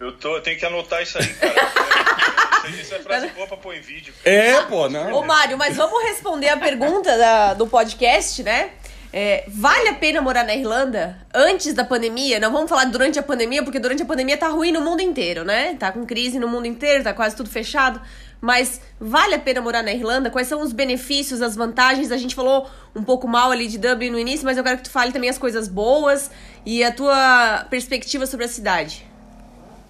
Eu, 0.00 0.12
tô, 0.12 0.36
eu 0.36 0.40
tenho 0.42 0.58
que 0.58 0.64
anotar 0.64 1.02
isso 1.02 1.18
aí, 1.18 1.26
cara. 1.34 1.54
isso, 2.70 2.80
isso 2.80 2.94
é 2.94 2.98
frase 3.00 3.28
boa 3.28 3.46
pra 3.46 3.56
pôr 3.58 3.74
em 3.74 3.80
vídeo. 3.80 4.12
cara. 4.24 4.34
É, 4.36 4.62
pô, 4.62 4.88
não. 4.88 5.12
Ô, 5.12 5.22
Mário, 5.24 5.56
mas 5.58 5.76
vamos 5.76 6.02
responder 6.04 6.48
a 6.48 6.56
pergunta 6.56 7.16
da- 7.16 7.54
do 7.54 7.66
podcast, 7.66 8.42
né? 8.42 8.70
É, 9.18 9.44
vale 9.48 9.88
a 9.88 9.94
pena 9.94 10.20
morar 10.20 10.44
na 10.44 10.54
Irlanda 10.54 11.16
antes 11.32 11.72
da 11.72 11.82
pandemia? 11.82 12.38
Não 12.38 12.52
vamos 12.52 12.68
falar 12.68 12.84
durante 12.84 13.18
a 13.18 13.22
pandemia, 13.22 13.62
porque 13.62 13.78
durante 13.78 14.02
a 14.02 14.04
pandemia 14.04 14.36
tá 14.36 14.48
ruim 14.48 14.70
no 14.70 14.82
mundo 14.82 15.00
inteiro, 15.00 15.42
né? 15.42 15.74
Tá 15.74 15.90
com 15.90 16.04
crise 16.04 16.38
no 16.38 16.46
mundo 16.46 16.66
inteiro, 16.66 17.02
tá 17.02 17.14
quase 17.14 17.34
tudo 17.34 17.48
fechado. 17.48 17.98
Mas 18.42 18.78
vale 19.00 19.34
a 19.34 19.38
pena 19.38 19.62
morar 19.62 19.82
na 19.82 19.90
Irlanda? 19.90 20.28
Quais 20.28 20.46
são 20.46 20.60
os 20.60 20.70
benefícios, 20.70 21.40
as 21.40 21.56
vantagens? 21.56 22.12
A 22.12 22.18
gente 22.18 22.34
falou 22.34 22.68
um 22.94 23.02
pouco 23.02 23.26
mal 23.26 23.50
ali 23.50 23.68
de 23.68 23.78
Dublin 23.78 24.10
no 24.10 24.18
início, 24.18 24.44
mas 24.44 24.58
eu 24.58 24.62
quero 24.62 24.76
que 24.76 24.84
tu 24.84 24.90
fale 24.90 25.12
também 25.12 25.30
as 25.30 25.38
coisas 25.38 25.66
boas 25.66 26.30
e 26.66 26.84
a 26.84 26.92
tua 26.92 27.66
perspectiva 27.70 28.26
sobre 28.26 28.44
a 28.44 28.48
cidade. 28.48 29.06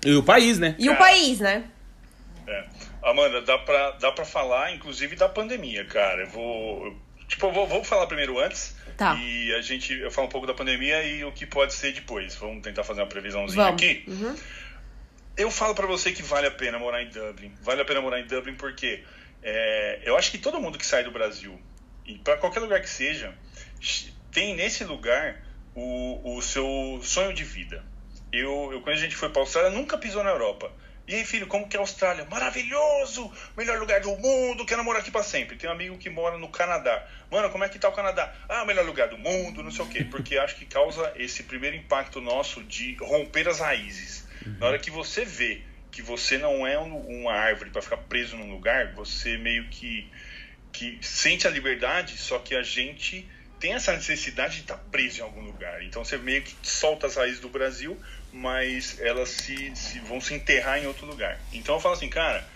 E 0.05 0.15
o 0.15 0.23
país, 0.23 0.61
né? 0.61 0.77
E 0.79 0.89
o 0.89 0.93
Cara. 0.93 1.05
país, 1.05 1.41
né? 1.41 1.65
É. 2.47 2.65
Amanda, 3.03 3.43
dá 3.43 3.59
pra, 3.59 3.91
dá 3.91 4.12
pra 4.12 4.25
falar, 4.25 4.73
inclusive, 4.73 5.17
da 5.17 5.29
pandemia, 5.29 5.85
cara. 5.85 6.23
Eu 6.23 6.29
vou. 6.29 6.95
Tipo, 7.27 7.47
eu 7.47 7.53
vou, 7.53 7.67
vou 7.67 7.83
falar 7.83 8.07
primeiro 8.07 8.39
antes. 8.39 8.76
Tá. 8.96 9.14
E 9.16 9.54
a 9.54 9.61
gente. 9.61 9.92
Eu 9.92 10.11
falo 10.11 10.26
um 10.26 10.30
pouco 10.30 10.46
da 10.46 10.54
pandemia 10.54 11.02
e 11.02 11.24
o 11.24 11.32
que 11.32 11.44
pode 11.44 11.74
ser 11.74 11.92
depois. 11.92 12.35
Vamos 12.37 12.62
tentar 12.62 12.85
fazer 12.85 13.00
uma 13.00 13.06
previsãozinha 13.06 13.64
Vamos. 13.64 13.82
aqui. 13.82 14.04
Uhum. 14.06 14.37
Eu 15.37 15.50
falo 15.50 15.74
pra 15.74 15.87
você 15.87 16.12
que 16.12 16.22
vale 16.22 16.46
a 16.46 16.50
pena 16.50 16.78
morar 16.78 17.02
em 17.02 17.11
Dublin. 17.11 17.52
Vale 17.61 17.82
a 17.82 17.85
pena 17.85 18.00
morar 18.00 18.20
em 18.20 18.26
Dublin 18.26 18.54
porque 18.54 19.02
é, 19.42 20.00
eu 20.04 20.16
acho 20.16 20.30
que 20.30 20.38
todo 20.38 20.61
mundo 20.61 20.76
que 20.76 20.85
sai 20.85 21.04
do 21.04 21.11
Brasil, 21.12 21.56
e 22.04 22.18
para 22.18 22.37
qualquer 22.37 22.61
lugar 22.61 22.80
que 22.80 22.88
seja, 22.88 23.32
tem 24.32 24.56
nesse 24.56 24.82
lugar 24.85 25.40
o, 25.74 26.37
o 26.37 26.42
seu 26.42 27.00
sonho 27.02 27.32
de 27.32 27.44
vida. 27.44 27.85
Eu, 28.32 28.70
eu, 28.72 28.80
quando 28.80 28.96
a 28.96 29.00
gente 29.00 29.14
foi 29.14 29.28
pra 29.28 29.42
Austrália, 29.42 29.70
nunca 29.70 29.96
pisou 29.96 30.24
na 30.24 30.30
Europa. 30.30 30.72
E 31.09 31.14
aí, 31.14 31.25
filho, 31.25 31.47
como 31.47 31.69
que 31.69 31.77
é 31.77 31.79
a 31.79 31.83
Austrália? 31.83 32.25
Maravilhoso! 32.25 33.33
Melhor 33.57 33.79
lugar 33.79 34.01
do 34.01 34.16
mundo, 34.16 34.66
quero 34.66 34.83
morar 34.83 34.99
aqui 34.99 35.11
pra 35.11 35.23
sempre. 35.23 35.57
Tem 35.57 35.71
um 35.71 35.73
amigo 35.73 35.97
que 35.99 36.11
mora 36.11 36.37
no 36.37 36.49
Canadá. 36.49 37.07
Mano, 37.31 37.49
como 37.51 37.62
é 37.62 37.69
que 37.69 37.79
tá 37.79 37.88
o 37.88 37.92
Canadá? 37.92 38.35
Ah, 38.49 38.64
melhor 38.64 38.85
lugar 38.85 39.09
do 39.09 39.16
mundo, 39.16 39.62
não 39.62 39.71
sei 39.71 39.85
o 39.85 39.88
quê. 39.88 40.03
Porque 40.05 40.37
acho 40.37 40.57
que 40.57 40.66
causa 40.66 41.12
esse 41.16 41.45
primeiro 41.45 41.77
impacto 41.77 42.21
nosso 42.21 42.61
de 42.64 42.97
romper 43.01 43.49
as 43.49 43.61
raízes. 43.61 44.27
Na 44.59 44.66
hora 44.66 44.79
que 44.81 44.90
você 44.90 45.25
vê 45.25 45.62
que 45.92 46.03
você 46.03 46.38
não 46.38 46.66
é 46.66 46.79
um- 46.79 47.21
uma 47.23 47.33
árvore 47.33 47.71
para 47.71 47.81
ficar 47.83 47.97
preso 47.99 48.37
num 48.37 48.51
lugar, 48.51 48.92
você 48.95 49.38
meio 49.38 49.69
que, 49.71 50.11
que 50.73 50.99
sente 51.03 51.47
a 51.47 51.51
liberdade, 51.51 52.19
só 52.19 52.38
que 52.40 52.55
a 52.55 52.62
gente 52.62 53.31
tem 53.59 53.73
essa 53.73 53.95
necessidade 53.95 54.57
de 54.57 54.61
estar 54.62 54.77
preso 54.77 55.21
em 55.21 55.23
algum 55.23 55.40
lugar. 55.40 55.83
Então 55.83 56.05
você 56.05 56.19
meio 56.19 56.42
que 56.42 56.55
solta 56.62 57.07
as 57.07 57.16
raízes 57.16 57.40
do 57.40 57.49
Brasil, 57.49 57.99
mas 58.37 59.01
elas 59.01 59.31
se, 59.31 59.75
se- 59.75 59.99
vão 60.01 60.20
se 60.20 60.35
enterrar 60.35 60.79
em 60.79 60.87
outro 60.87 61.07
lugar. 61.07 61.40
Então 61.53 61.77
eu 61.77 61.81
falo 61.81 61.94
assim, 61.94 62.09
cara, 62.09 62.46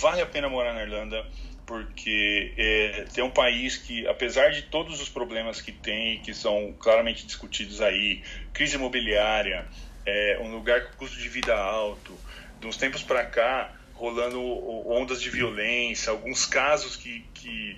vale 0.00 0.20
a 0.20 0.26
pena 0.26 0.48
morar 0.48 0.74
na 0.74 0.82
Irlanda 0.82 1.24
porque 1.64 2.52
é, 2.56 3.04
tem 3.14 3.22
um 3.22 3.30
país 3.30 3.76
que, 3.76 4.06
apesar 4.08 4.50
de 4.50 4.62
todos 4.62 5.00
os 5.00 5.08
problemas 5.08 5.60
que 5.60 5.70
tem, 5.70 6.20
que 6.20 6.34
são 6.34 6.74
claramente 6.78 7.24
discutidos 7.24 7.80
aí, 7.80 8.22
crise 8.52 8.74
imobiliária, 8.74 9.64
é, 10.04 10.38
um 10.40 10.50
lugar 10.50 10.86
com 10.88 10.96
custo 10.96 11.16
de 11.18 11.28
vida 11.28 11.54
alto, 11.54 12.18
de 12.60 12.66
uns 12.66 12.76
tempos 12.76 13.02
para 13.02 13.24
cá, 13.24 13.72
rolando 13.94 14.40
ondas 14.88 15.22
de 15.22 15.30
violência, 15.30 16.10
alguns 16.10 16.44
casos 16.44 16.96
que, 16.96 17.24
que 17.32 17.76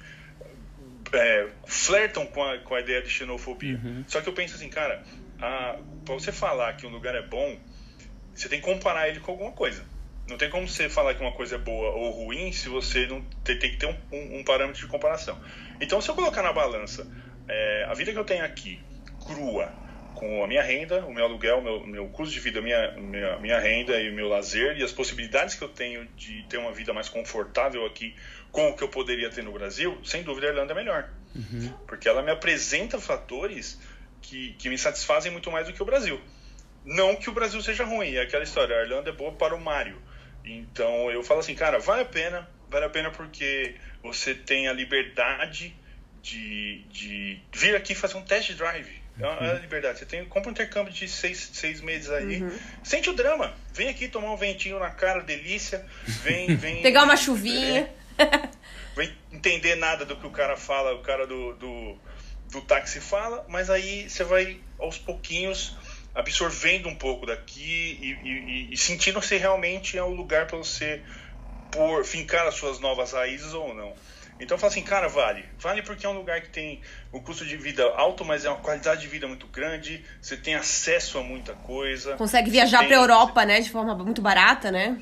é, 1.12 1.48
flertam 1.66 2.24
com 2.26 2.42
a, 2.42 2.58
com 2.58 2.74
a 2.74 2.80
ideia 2.80 3.02
de 3.02 3.10
xenofobia. 3.10 3.74
Uhum. 3.84 4.02
Só 4.08 4.22
que 4.22 4.28
eu 4.28 4.32
penso 4.32 4.54
assim, 4.54 4.70
cara, 4.70 5.04
para 6.04 6.14
você 6.14 6.32
falar 6.32 6.74
que 6.74 6.86
um 6.86 6.90
lugar 6.90 7.14
é 7.14 7.22
bom, 7.22 7.58
você 8.34 8.48
tem 8.48 8.60
que 8.60 8.66
comparar 8.66 9.08
ele 9.08 9.20
com 9.20 9.32
alguma 9.32 9.52
coisa. 9.52 9.84
Não 10.28 10.38
tem 10.38 10.48
como 10.48 10.66
você 10.66 10.88
falar 10.88 11.14
que 11.14 11.20
uma 11.20 11.32
coisa 11.32 11.56
é 11.56 11.58
boa 11.58 11.90
ou 11.90 12.10
ruim 12.10 12.50
se 12.50 12.68
você 12.68 13.06
não 13.06 13.20
tem, 13.44 13.58
tem 13.58 13.70
que 13.72 13.76
ter 13.76 13.86
um, 13.86 13.96
um, 14.10 14.38
um, 14.38 14.44
parâmetro 14.44 14.80
de 14.80 14.86
comparação. 14.86 15.38
Então, 15.80 16.00
se 16.00 16.08
eu 16.08 16.14
colocar 16.14 16.42
na 16.42 16.52
balança 16.52 17.06
é, 17.46 17.84
a 17.88 17.94
vida 17.94 18.10
que 18.10 18.18
eu 18.18 18.24
tenho 18.24 18.44
aqui, 18.44 18.80
crua, 19.26 19.70
com 20.14 20.42
a 20.42 20.46
minha 20.46 20.62
renda, 20.62 21.04
o 21.04 21.12
meu 21.12 21.24
aluguel, 21.24 21.58
o 21.58 21.62
meu, 21.62 21.86
meu 21.86 22.06
custo 22.08 22.32
de 22.32 22.40
vida, 22.40 22.62
minha, 22.62 22.92
minha, 22.92 23.38
minha 23.38 23.58
renda 23.58 24.00
e 24.00 24.10
o 24.10 24.14
meu 24.14 24.28
lazer 24.28 24.78
e 24.78 24.82
as 24.82 24.92
possibilidades 24.92 25.54
que 25.56 25.62
eu 25.62 25.68
tenho 25.68 26.06
de 26.16 26.44
ter 26.48 26.56
uma 26.56 26.72
vida 26.72 26.92
mais 26.94 27.08
confortável 27.08 27.84
aqui 27.84 28.14
com 28.50 28.70
o 28.70 28.76
que 28.76 28.84
eu 28.84 28.88
poderia 28.88 29.28
ter 29.28 29.42
no 29.42 29.52
Brasil, 29.52 29.98
sem 30.04 30.22
dúvida 30.22 30.46
a 30.46 30.50
Irlanda 30.50 30.72
é 30.72 30.76
melhor. 30.76 31.10
Uhum. 31.34 31.72
Porque 31.86 32.08
ela 32.08 32.22
me 32.22 32.30
apresenta 32.30 32.98
fatores 33.00 33.80
que, 34.24 34.54
que 34.54 34.68
me 34.68 34.78
satisfazem 34.78 35.30
muito 35.30 35.50
mais 35.50 35.66
do 35.66 35.72
que 35.72 35.82
o 35.82 35.86
Brasil. 35.86 36.20
Não 36.84 37.14
que 37.14 37.30
o 37.30 37.32
Brasil 37.32 37.60
seja 37.62 37.84
ruim, 37.84 38.14
é 38.14 38.22
aquela 38.22 38.42
história, 38.42 38.76
a 38.76 38.82
Irlanda 38.82 39.10
é 39.10 39.12
boa 39.12 39.32
para 39.32 39.54
o 39.54 39.60
Mário. 39.60 40.00
Então 40.44 41.10
eu 41.10 41.22
falo 41.22 41.40
assim, 41.40 41.54
cara, 41.54 41.78
vale 41.78 42.02
a 42.02 42.06
pena, 42.06 42.48
vale 42.68 42.84
a 42.84 42.90
pena 42.90 43.10
porque 43.10 43.74
você 44.02 44.34
tem 44.34 44.68
a 44.68 44.72
liberdade 44.72 45.74
de, 46.22 46.82
de 46.90 47.40
vir 47.52 47.76
aqui 47.76 47.94
fazer 47.94 48.16
um 48.16 48.22
test 48.22 48.52
drive. 48.52 49.02
É 49.18 49.24
a 49.24 49.52
uhum. 49.52 49.60
liberdade. 49.60 50.00
Você 50.00 50.06
tem, 50.06 50.24
compra 50.24 50.48
um 50.48 50.52
intercâmbio 50.52 50.92
de 50.92 51.06
seis, 51.06 51.50
seis 51.52 51.80
meses 51.80 52.10
aí. 52.10 52.42
Uhum. 52.42 52.58
Sente 52.82 53.08
o 53.08 53.12
drama. 53.12 53.54
Vem 53.72 53.88
aqui 53.88 54.08
tomar 54.08 54.32
um 54.32 54.36
ventinho 54.36 54.78
na 54.80 54.90
cara, 54.90 55.20
delícia. 55.20 55.86
Vem, 56.04 56.54
vem. 56.56 56.82
Pegar 56.82 57.04
uma 57.04 57.16
chuvinha. 57.16 57.88
É, 58.18 58.48
vem 58.96 59.14
entender 59.30 59.76
nada 59.76 60.04
do 60.04 60.16
que 60.16 60.26
o 60.26 60.30
cara 60.30 60.56
fala, 60.56 60.94
o 60.94 61.02
cara 61.02 61.28
do, 61.28 61.54
do, 61.54 61.96
do 62.50 62.60
táxi 62.60 63.00
fala, 63.00 63.44
mas 63.48 63.70
aí 63.70 64.08
você 64.08 64.24
vai 64.24 64.60
aos 64.78 64.98
pouquinhos 64.98 65.76
absorvendo 66.14 66.88
um 66.88 66.94
pouco 66.94 67.26
daqui 67.26 67.98
e, 68.00 68.28
e, 68.28 68.72
e 68.72 68.76
sentindo 68.76 69.20
se 69.20 69.36
realmente 69.36 69.98
é 69.98 70.02
o 70.02 70.10
lugar 70.10 70.46
para 70.46 70.58
você 70.58 71.02
por 71.72 72.04
fincar 72.04 72.46
as 72.46 72.54
suas 72.54 72.78
novas 72.78 73.12
raízes 73.12 73.52
ou 73.52 73.74
não. 73.74 73.92
Então 74.38 74.56
eu 74.56 74.58
falo 74.58 74.70
assim, 74.70 74.82
cara, 74.82 75.08
vale. 75.08 75.44
Vale 75.58 75.82
porque 75.82 76.04
é 76.04 76.08
um 76.08 76.12
lugar 76.12 76.40
que 76.40 76.48
tem 76.48 76.80
um 77.12 77.20
custo 77.20 77.44
de 77.44 77.56
vida 77.56 77.84
alto, 77.96 78.24
mas 78.24 78.44
é 78.44 78.50
uma 78.50 78.58
qualidade 78.58 79.02
de 79.02 79.08
vida 79.08 79.26
muito 79.28 79.46
grande. 79.46 80.04
Você 80.20 80.36
tem 80.36 80.54
acesso 80.54 81.18
a 81.18 81.22
muita 81.22 81.54
coisa. 81.54 82.16
Consegue 82.16 82.50
viajar 82.50 82.80
tem... 82.80 82.88
pra 82.88 82.96
Europa, 82.96 83.44
né? 83.44 83.60
De 83.60 83.70
forma 83.70 83.94
muito 83.96 84.20
barata, 84.20 84.72
né? 84.72 85.00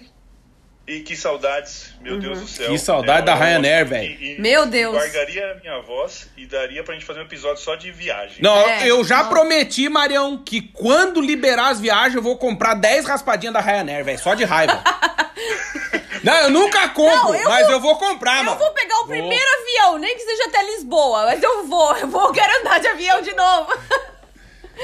E 0.86 1.00
que 1.00 1.16
saudades, 1.16 1.94
meu 2.00 2.14
uhum. 2.14 2.20
Deus 2.20 2.40
do 2.40 2.48
céu. 2.48 2.68
Que 2.68 2.78
saudade 2.78 3.22
é, 3.22 3.24
da 3.24 3.34
Ryanair, 3.34 3.86
velho. 3.86 4.40
Meu 4.40 4.66
Deus. 4.66 4.94
Guardaria 4.94 5.52
a 5.52 5.54
minha 5.54 5.80
voz 5.80 6.28
e 6.36 6.44
daria 6.44 6.82
pra 6.82 6.94
gente 6.94 7.06
fazer 7.06 7.20
um 7.20 7.22
episódio 7.22 7.62
só 7.62 7.76
de 7.76 7.92
viagem. 7.92 8.38
Não, 8.40 8.56
é, 8.56 8.90
eu 8.90 9.04
já 9.04 9.22
prometi, 9.24 9.88
Marião, 9.88 10.36
que 10.36 10.60
quando 10.60 11.20
liberar 11.20 11.68
as 11.68 11.80
viagens 11.80 12.16
eu 12.16 12.22
vou 12.22 12.36
comprar 12.36 12.74
10 12.74 13.06
raspadinhas 13.06 13.54
da 13.54 13.60
Ryanair, 13.60 14.04
velho. 14.04 14.18
Só 14.18 14.34
de 14.34 14.44
raiva. 14.44 14.82
Não, 16.22 16.34
eu 16.34 16.50
nunca 16.50 16.88
compro, 16.90 17.32
não, 17.32 17.34
eu 17.34 17.48
mas 17.48 17.66
vou, 17.66 17.72
eu 17.72 17.80
vou 17.80 17.96
comprar, 17.96 18.38
eu 18.38 18.44
mano. 18.44 18.56
Eu 18.56 18.58
vou 18.64 18.70
pegar 18.74 18.96
o 19.00 19.06
primeiro 19.08 19.44
vou. 19.44 19.60
avião, 19.60 19.98
nem 19.98 20.16
que 20.16 20.22
seja 20.22 20.44
até 20.46 20.62
Lisboa, 20.62 21.26
mas 21.26 21.42
eu 21.42 21.66
vou, 21.66 21.96
eu 21.96 22.06
vou, 22.06 22.30
quero 22.32 22.60
andar 22.60 22.78
de 22.78 22.86
avião 22.86 23.20
de 23.20 23.34
novo. 23.34 23.72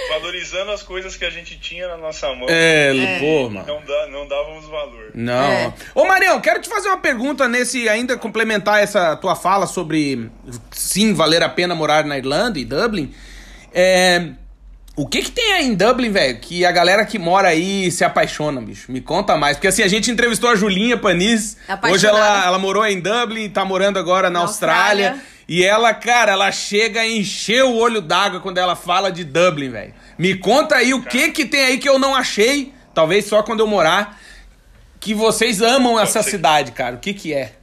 Valorizando 0.08 0.70
as 0.70 0.82
coisas 0.82 1.16
que 1.16 1.24
a 1.24 1.30
gente 1.30 1.58
tinha 1.58 1.88
na 1.88 1.96
nossa 1.96 2.26
mão. 2.34 2.46
É, 2.48 2.96
é. 2.96 3.18
pô, 3.18 3.50
mano. 3.50 3.66
Não, 3.66 3.82
dá, 3.84 4.06
não 4.08 4.28
dávamos 4.28 4.66
valor. 4.66 5.10
Não. 5.14 5.50
É. 5.50 5.72
Ô, 5.94 6.04
Marião, 6.04 6.40
quero 6.40 6.60
te 6.60 6.68
fazer 6.68 6.88
uma 6.88 6.98
pergunta 6.98 7.48
nesse. 7.48 7.88
Ainda 7.88 8.16
complementar 8.16 8.82
essa 8.82 9.16
tua 9.16 9.34
fala 9.34 9.66
sobre 9.66 10.30
sim, 10.70 11.14
valer 11.14 11.42
a 11.42 11.48
pena 11.48 11.74
morar 11.74 12.04
na 12.04 12.18
Irlanda 12.18 12.58
e 12.58 12.64
Dublin. 12.64 13.12
É. 13.72 14.30
O 14.94 15.06
que 15.06 15.22
que 15.22 15.30
tem 15.30 15.52
aí 15.52 15.64
em 15.64 15.74
Dublin, 15.74 16.10
velho, 16.10 16.40
que 16.40 16.66
a 16.66 16.72
galera 16.72 17.06
que 17.06 17.20
mora 17.20 17.48
aí 17.48 17.88
se 17.88 18.04
apaixona, 18.04 18.60
bicho? 18.60 18.90
Me 18.90 19.00
conta 19.00 19.36
mais. 19.36 19.56
Porque 19.56 19.68
assim, 19.68 19.84
a 19.84 19.88
gente 19.88 20.10
entrevistou 20.10 20.50
a 20.50 20.56
Julinha 20.56 20.96
Panis. 20.96 21.56
Hoje 21.88 22.04
ela, 22.04 22.44
ela 22.44 22.58
morou 22.58 22.84
em 22.84 23.00
Dublin, 23.00 23.48
tá 23.48 23.64
morando 23.64 23.96
agora 23.96 24.28
na, 24.28 24.40
na 24.40 24.46
Austrália. 24.46 25.10
Austrália. 25.10 25.37
E 25.48 25.64
ela, 25.64 25.94
cara, 25.94 26.32
ela 26.32 26.52
chega 26.52 27.00
a 27.00 27.08
encher 27.08 27.64
o 27.64 27.74
olho 27.74 28.02
d'água 28.02 28.40
quando 28.40 28.58
ela 28.58 28.76
fala 28.76 29.10
de 29.10 29.24
Dublin, 29.24 29.70
velho. 29.70 29.94
Me 30.18 30.36
conta 30.36 30.76
aí 30.76 30.92
o 30.92 31.02
que 31.02 31.30
que 31.30 31.46
tem 31.46 31.64
aí 31.64 31.78
que 31.78 31.88
eu 31.88 31.98
não 31.98 32.14
achei, 32.14 32.72
talvez 32.94 33.24
só 33.24 33.42
quando 33.42 33.60
eu 33.60 33.66
morar, 33.66 34.20
que 35.00 35.14
vocês 35.14 35.62
amam 35.62 35.98
essa 35.98 36.22
cidade, 36.22 36.72
cara. 36.72 36.96
O 36.96 36.98
que 36.98 37.14
que 37.14 37.32
é? 37.32 37.54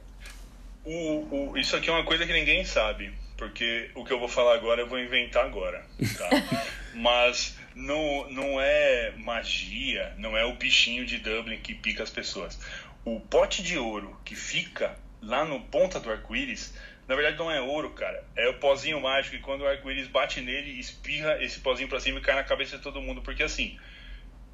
O, 0.84 1.50
o, 1.52 1.58
isso 1.58 1.76
aqui 1.76 1.88
é 1.88 1.92
uma 1.92 2.04
coisa 2.04 2.26
que 2.26 2.32
ninguém 2.32 2.64
sabe 2.64 3.12
porque 3.36 3.90
o 3.94 4.04
que 4.04 4.12
eu 4.12 4.18
vou 4.18 4.28
falar 4.28 4.54
agora 4.54 4.80
eu 4.80 4.88
vou 4.88 4.98
inventar 4.98 5.44
agora, 5.44 5.84
tá? 6.16 6.28
Mas 6.94 7.56
não, 7.74 8.28
não 8.30 8.60
é 8.60 9.12
magia, 9.18 10.14
não 10.16 10.36
é 10.36 10.44
o 10.44 10.54
bichinho 10.54 11.04
de 11.04 11.18
Dublin 11.18 11.58
que 11.58 11.74
pica 11.74 12.02
as 12.02 12.10
pessoas. 12.10 12.58
O 13.04 13.20
pote 13.20 13.62
de 13.62 13.78
ouro 13.78 14.18
que 14.24 14.34
fica 14.34 14.96
lá 15.20 15.44
no 15.44 15.60
ponta 15.60 16.00
do 16.00 16.10
arco-íris, 16.10 16.74
na 17.08 17.14
verdade 17.14 17.38
não 17.38 17.50
é 17.50 17.60
ouro, 17.60 17.90
cara. 17.90 18.24
É 18.34 18.48
o 18.48 18.54
pozinho 18.54 19.00
mágico 19.00 19.36
e 19.36 19.40
quando 19.40 19.62
o 19.62 19.66
arco-íris 19.66 20.08
bate 20.08 20.40
nele, 20.40 20.78
espirra 20.78 21.42
esse 21.42 21.60
pozinho 21.60 21.88
pra 21.88 22.00
cima 22.00 22.18
e 22.18 22.22
cai 22.22 22.34
na 22.34 22.44
cabeça 22.44 22.76
de 22.76 22.82
todo 22.82 23.00
mundo. 23.00 23.22
Porque 23.22 23.42
assim, 23.42 23.78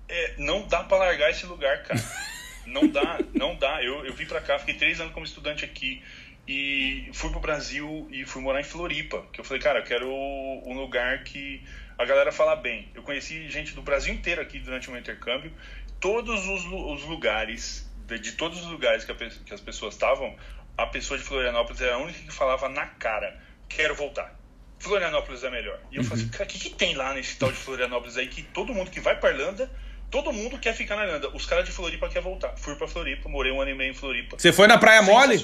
é, 0.08 0.34
não 0.38 0.66
dá 0.66 0.84
para 0.84 0.98
largar 0.98 1.30
esse 1.30 1.46
lugar, 1.46 1.82
cara. 1.82 2.00
Não 2.64 2.86
dá, 2.86 3.18
não 3.34 3.56
dá. 3.56 3.82
Eu, 3.82 4.06
eu 4.06 4.12
vim 4.14 4.24
pra 4.24 4.40
cá, 4.40 4.56
fiquei 4.56 4.74
três 4.74 5.00
anos 5.00 5.12
como 5.12 5.26
estudante 5.26 5.64
aqui 5.64 6.00
e 6.46 7.10
fui 7.12 7.30
pro 7.30 7.40
Brasil 7.40 8.08
e 8.10 8.24
fui 8.24 8.40
morar 8.40 8.60
em 8.60 8.64
Floripa. 8.64 9.26
Que 9.32 9.40
eu 9.40 9.44
falei, 9.44 9.60
cara, 9.60 9.80
eu 9.80 9.84
quero 9.84 10.08
um 10.08 10.72
lugar 10.74 11.24
que 11.24 11.62
a 11.98 12.04
galera 12.04 12.32
fala 12.32 12.56
bem. 12.56 12.88
Eu 12.94 13.02
conheci 13.02 13.48
gente 13.48 13.74
do 13.74 13.82
Brasil 13.82 14.12
inteiro 14.14 14.40
aqui 14.40 14.58
durante 14.58 14.88
o 14.88 14.92
meu 14.92 15.00
intercâmbio. 15.00 15.52
Todos 16.00 16.46
os, 16.46 16.64
os 16.64 17.04
lugares, 17.04 17.88
de, 18.06 18.18
de, 18.18 18.32
todos 18.32 18.60
os 18.60 18.66
lugares 18.66 19.04
que, 19.04 19.12
a, 19.12 19.14
que 19.14 19.54
as 19.54 19.60
pessoas 19.60 19.94
estavam, 19.94 20.36
a 20.76 20.86
pessoa 20.86 21.18
de 21.18 21.24
Florianópolis 21.24 21.80
era 21.80 21.94
a 21.94 21.98
única 21.98 22.18
que 22.20 22.32
falava 22.32 22.68
na 22.68 22.86
cara: 22.86 23.38
quero 23.68 23.94
voltar. 23.94 24.34
Florianópolis 24.78 25.44
é 25.44 25.50
melhor. 25.50 25.78
E 25.90 25.96
eu 25.96 26.02
uhum. 26.02 26.08
falei 26.08 26.24
assim, 26.24 26.32
cara, 26.32 26.44
o 26.44 26.46
que, 26.48 26.58
que 26.58 26.70
tem 26.70 26.94
lá 26.94 27.14
nesse 27.14 27.36
tal 27.36 27.50
de 27.50 27.58
Florianópolis 27.58 28.16
aí 28.16 28.26
que 28.26 28.42
todo 28.42 28.74
mundo 28.74 28.90
que 28.90 29.00
vai 29.00 29.18
pra 29.18 29.30
Irlanda 29.30 29.70
Todo 30.12 30.30
mundo 30.30 30.58
quer 30.58 30.74
ficar 30.74 30.94
na 30.94 31.06
Irlanda. 31.06 31.30
Os 31.32 31.46
caras 31.46 31.64
de 31.64 31.72
Floripa 31.72 32.06
querem 32.06 32.22
voltar. 32.22 32.52
Fui 32.58 32.74
pra 32.74 32.86
Floripa, 32.86 33.30
morei 33.30 33.50
um 33.50 33.62
ano 33.62 33.70
e 33.70 33.74
meio 33.74 33.92
em 33.92 33.94
Floripa. 33.94 34.36
Você 34.38 34.52
foi 34.52 34.66
na 34.66 34.76
Praia 34.76 35.00
Mole? 35.00 35.40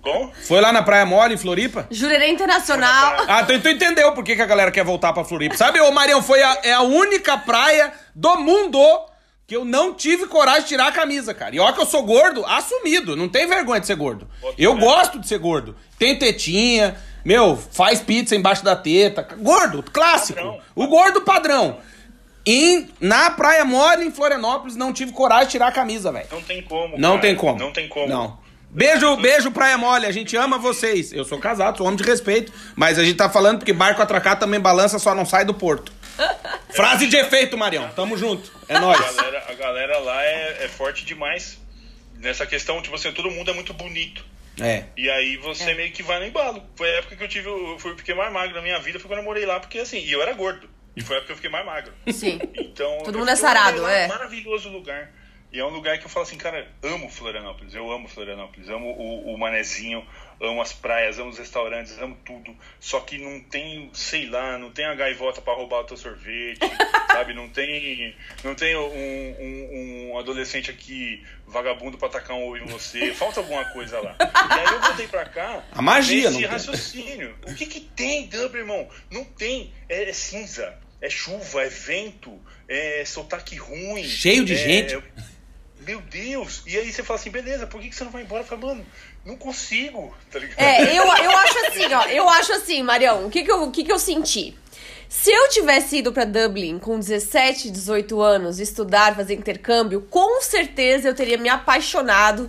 Como? 0.00 0.32
Foi 0.46 0.60
lá 0.60 0.72
na 0.72 0.84
Praia 0.84 1.04
Mole, 1.04 1.34
em 1.34 1.36
Floripa? 1.36 1.88
Jurerê 1.90 2.28
Internacional. 2.28 3.24
Ah, 3.26 3.44
tu, 3.44 3.60
tu 3.60 3.68
entendeu 3.68 4.12
por 4.12 4.22
que, 4.22 4.36
que 4.36 4.42
a 4.42 4.46
galera 4.46 4.70
quer 4.70 4.84
voltar 4.84 5.12
pra 5.12 5.24
Floripa. 5.24 5.56
Sabe, 5.56 5.80
ô 5.80 5.90
Marião, 5.90 6.22
foi 6.22 6.40
a, 6.44 6.60
é 6.62 6.72
a 6.72 6.82
única 6.82 7.36
praia 7.38 7.92
do 8.14 8.36
mundo 8.36 8.78
que 9.46 9.56
eu 9.56 9.64
não 9.64 9.94
tive 9.94 10.26
coragem 10.26 10.62
de 10.62 10.68
tirar 10.68 10.88
a 10.88 10.92
camisa, 10.92 11.34
cara. 11.34 11.54
E 11.54 11.60
olha 11.60 11.72
que 11.72 11.80
eu 11.80 11.86
sou 11.86 12.02
gordo, 12.04 12.44
assumido. 12.46 13.16
Não 13.16 13.28
tem 13.28 13.46
vergonha 13.46 13.80
de 13.80 13.86
ser 13.86 13.96
gordo. 13.96 14.28
Eu 14.56 14.76
gosto 14.76 15.18
de 15.18 15.26
ser 15.26 15.38
gordo. 15.38 15.76
Tem 15.98 16.18
tetinha, 16.18 16.96
meu, 17.24 17.56
faz 17.56 18.00
pizza 18.00 18.34
embaixo 18.34 18.64
da 18.64 18.74
teta. 18.74 19.22
Gordo, 19.38 19.82
clássico. 19.82 20.40
O 20.74 20.86
gordo 20.86 21.22
padrão. 21.22 21.78
E 22.44 22.88
na 23.00 23.30
Praia 23.30 23.64
Mole, 23.64 24.04
em 24.04 24.10
Florianópolis, 24.10 24.74
não 24.76 24.92
tive 24.92 25.12
coragem 25.12 25.46
de 25.46 25.50
tirar 25.52 25.68
a 25.68 25.72
camisa, 25.72 26.10
velho. 26.10 26.26
Não 26.30 26.42
tem 26.42 26.62
como. 26.62 26.98
Não 26.98 27.10
cara. 27.10 27.20
tem 27.20 27.36
como. 27.36 27.58
Não 27.58 27.72
tem 27.72 27.88
como. 27.88 28.08
Não. 28.08 28.42
Beijo, 28.68 29.16
beijo, 29.18 29.50
Praia 29.50 29.76
Mole. 29.76 30.06
A 30.06 30.12
gente 30.12 30.34
ama 30.34 30.58
vocês. 30.58 31.12
Eu 31.12 31.24
sou 31.24 31.38
casado, 31.38 31.76
sou 31.76 31.86
homem 31.86 31.98
de 31.98 32.04
respeito. 32.04 32.52
Mas 32.74 32.98
a 32.98 33.04
gente 33.04 33.16
tá 33.16 33.28
falando 33.28 33.58
porque 33.58 33.72
barco 33.72 34.02
atracado 34.02 34.40
também 34.40 34.58
balança, 34.58 34.98
só 34.98 35.14
não 35.14 35.26
sai 35.26 35.44
do 35.44 35.54
porto. 35.54 35.92
Frase 36.70 37.06
de 37.06 37.16
efeito, 37.16 37.56
Marião. 37.56 37.88
Tamo 37.90 38.16
junto. 38.16 38.52
É 38.68 38.78
nóis. 38.78 39.00
A 39.00 39.12
galera, 39.12 39.46
a 39.48 39.54
galera 39.54 39.98
lá 39.98 40.24
é, 40.24 40.64
é, 40.64 40.68
forte 40.68 41.04
demais. 41.04 41.60
Nessa 42.16 42.46
questão, 42.46 42.80
tipo 42.80 42.94
assim, 42.94 43.12
todo 43.12 43.30
mundo 43.30 43.50
é 43.50 43.54
muito 43.54 43.74
bonito. 43.74 44.24
É. 44.60 44.84
E 44.96 45.10
aí 45.10 45.36
você 45.38 45.70
é. 45.70 45.74
meio 45.74 45.92
que 45.92 46.02
vai 46.02 46.20
no 46.20 46.26
embalo. 46.26 46.62
Foi 46.76 46.88
a 46.88 46.98
época 46.98 47.16
que 47.16 47.24
eu 47.24 47.28
tive. 47.28 47.48
Eu 47.48 47.78
fui, 47.78 47.96
fiquei 47.96 48.14
mais 48.14 48.32
magro 48.32 48.54
na 48.54 48.62
minha 48.62 48.78
vida, 48.78 48.98
foi 48.98 49.08
quando 49.08 49.20
eu 49.20 49.24
morei 49.24 49.44
lá, 49.44 49.58
porque 49.58 49.78
assim, 49.78 49.98
e 49.98 50.12
eu 50.12 50.22
era 50.22 50.32
gordo. 50.32 50.68
E 50.94 51.00
foi 51.00 51.16
a 51.16 51.18
época 51.18 51.26
que 51.26 51.32
eu 51.32 51.36
fiquei 51.36 51.50
mais 51.50 51.64
magro. 51.64 51.92
Sim. 52.12 52.38
Então. 52.54 52.98
Todo 53.04 53.18
mundo 53.18 53.30
é 53.30 53.36
sarado, 53.36 53.86
é. 53.86 54.06
Maravilhoso 54.06 54.68
lugar. 54.68 55.10
E 55.52 55.60
é 55.60 55.64
um 55.64 55.70
lugar 55.70 55.98
que 55.98 56.06
eu 56.06 56.08
falo 56.08 56.24
assim, 56.24 56.38
cara, 56.38 56.66
amo 56.82 57.10
Florianópolis, 57.10 57.74
eu 57.74 57.90
amo 57.92 58.08
Florianópolis, 58.08 58.70
amo 58.70 58.88
o, 58.88 59.34
o 59.34 59.38
manezinho, 59.38 60.06
amo 60.42 60.60
as 60.60 60.72
praias, 60.72 61.18
amo 61.18 61.30
os 61.30 61.38
restaurantes, 61.38 61.98
amo 61.98 62.16
tudo. 62.24 62.54
Só 62.80 63.00
que 63.00 63.16
não 63.16 63.40
tem, 63.40 63.90
sei 63.94 64.28
lá, 64.28 64.58
não 64.58 64.70
tem 64.70 64.84
a 64.84 64.94
gaivota 64.94 65.40
para 65.40 65.54
roubar 65.54 65.80
o 65.80 65.84
teu 65.84 65.96
sorvete, 65.96 66.60
sabe? 67.10 67.32
Não 67.32 67.48
tem, 67.48 68.14
não 68.42 68.54
tem 68.54 68.76
um, 68.76 68.82
um, 68.82 70.10
um 70.12 70.18
adolescente 70.18 70.70
aqui 70.70 71.24
vagabundo 71.46 71.96
para 71.96 72.08
atacar 72.08 72.36
um 72.36 72.46
ovo 72.46 72.56
em 72.56 72.66
você. 72.66 73.14
Falta 73.14 73.40
alguma 73.40 73.64
coisa 73.66 74.00
lá. 74.00 74.16
E 74.20 74.52
aí 74.58 74.74
eu 74.74 74.80
voltei 74.80 75.06
para 75.06 75.24
cá. 75.26 75.64
A 75.72 75.80
magia, 75.80 76.28
esse 76.28 76.44
raciocínio. 76.44 77.36
O 77.46 77.54
que 77.54 77.66
que 77.66 77.80
tem, 77.80 78.26
Dublin, 78.26 78.60
irmão? 78.60 78.88
Não 79.10 79.24
tem. 79.24 79.72
É, 79.88 80.08
é 80.08 80.12
cinza, 80.12 80.76
é 81.00 81.08
chuva, 81.08 81.62
é 81.62 81.68
vento, 81.68 82.40
é 82.68 83.04
sotaque 83.04 83.56
ruim. 83.56 84.04
Cheio 84.04 84.44
de 84.44 84.54
é, 84.54 84.56
gente. 84.56 85.02
meu 85.80 86.00
Deus! 86.00 86.62
E 86.66 86.76
aí 86.76 86.92
você 86.92 87.02
fala 87.02 87.18
assim, 87.18 87.30
beleza, 87.30 87.66
por 87.66 87.80
que, 87.80 87.88
que 87.88 87.94
você 87.94 88.04
não 88.04 88.10
vai 88.10 88.22
embora? 88.22 88.42
Eu 88.42 88.46
falo, 88.46 88.68
mano, 88.68 88.86
não 89.24 89.36
consigo, 89.36 90.14
tá 90.30 90.38
ligado? 90.38 90.58
É, 90.58 90.98
eu, 90.98 91.04
eu 91.04 91.30
acho 91.30 91.58
assim, 91.66 91.94
ó. 91.94 92.04
Eu 92.06 92.28
acho 92.28 92.52
assim, 92.52 92.82
Marião, 92.82 93.26
o 93.26 93.30
que 93.30 93.44
que 93.44 93.50
eu, 93.50 93.62
o 93.62 93.70
que 93.70 93.84
que 93.84 93.92
eu 93.92 93.98
senti? 93.98 94.56
Se 95.08 95.30
eu 95.30 95.50
tivesse 95.50 95.98
ido 95.98 96.10
pra 96.10 96.24
Dublin 96.24 96.78
com 96.78 96.98
17, 96.98 97.70
18 97.70 98.20
anos, 98.20 98.58
estudar, 98.58 99.14
fazer 99.14 99.34
intercâmbio, 99.34 100.00
com 100.08 100.40
certeza 100.40 101.06
eu 101.06 101.14
teria 101.14 101.36
me 101.36 101.50
apaixonado 101.50 102.48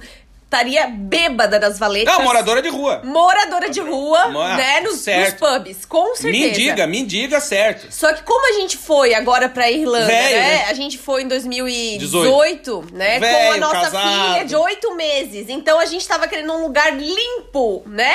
estaria 0.53 0.87
bêbada 0.87 1.59
das 1.59 1.79
valetas. 1.79 2.13
Não, 2.13 2.23
moradora 2.23 2.61
de 2.61 2.69
rua. 2.69 3.01
Moradora 3.03 3.69
de 3.69 3.79
rua, 3.79 4.29
Mo- 4.29 4.47
né? 4.55 4.81
Nos, 4.81 5.05
nos 5.05 5.33
pubs, 5.33 5.85
com 5.85 6.15
certeza. 6.15 6.31
Me 6.47 6.51
diga, 6.51 6.87
me 6.87 7.03
diga 7.03 7.39
certo. 7.39 7.87
Só 7.91 8.13
que 8.13 8.21
como 8.23 8.47
a 8.49 8.59
gente 8.59 8.77
foi 8.77 9.13
agora 9.15 9.49
pra 9.49 9.69
Irlanda, 9.71 10.05
Velho, 10.05 10.35
né? 10.35 10.57
né? 10.57 10.65
A 10.69 10.73
gente 10.73 10.97
foi 10.99 11.23
em 11.23 11.27
2018, 11.27 12.85
né? 12.93 13.19
com 13.19 13.25
a 13.25 13.29
Velho, 13.29 13.59
nossa 13.59 13.73
casado. 13.81 14.33
filha 14.33 14.45
de 14.45 14.55
oito 14.55 14.95
meses. 14.95 15.49
Então 15.49 15.79
a 15.79 15.85
gente 15.85 16.07
tava 16.07 16.27
querendo 16.27 16.53
um 16.53 16.61
lugar 16.63 16.95
limpo, 16.95 17.83
né? 17.87 18.13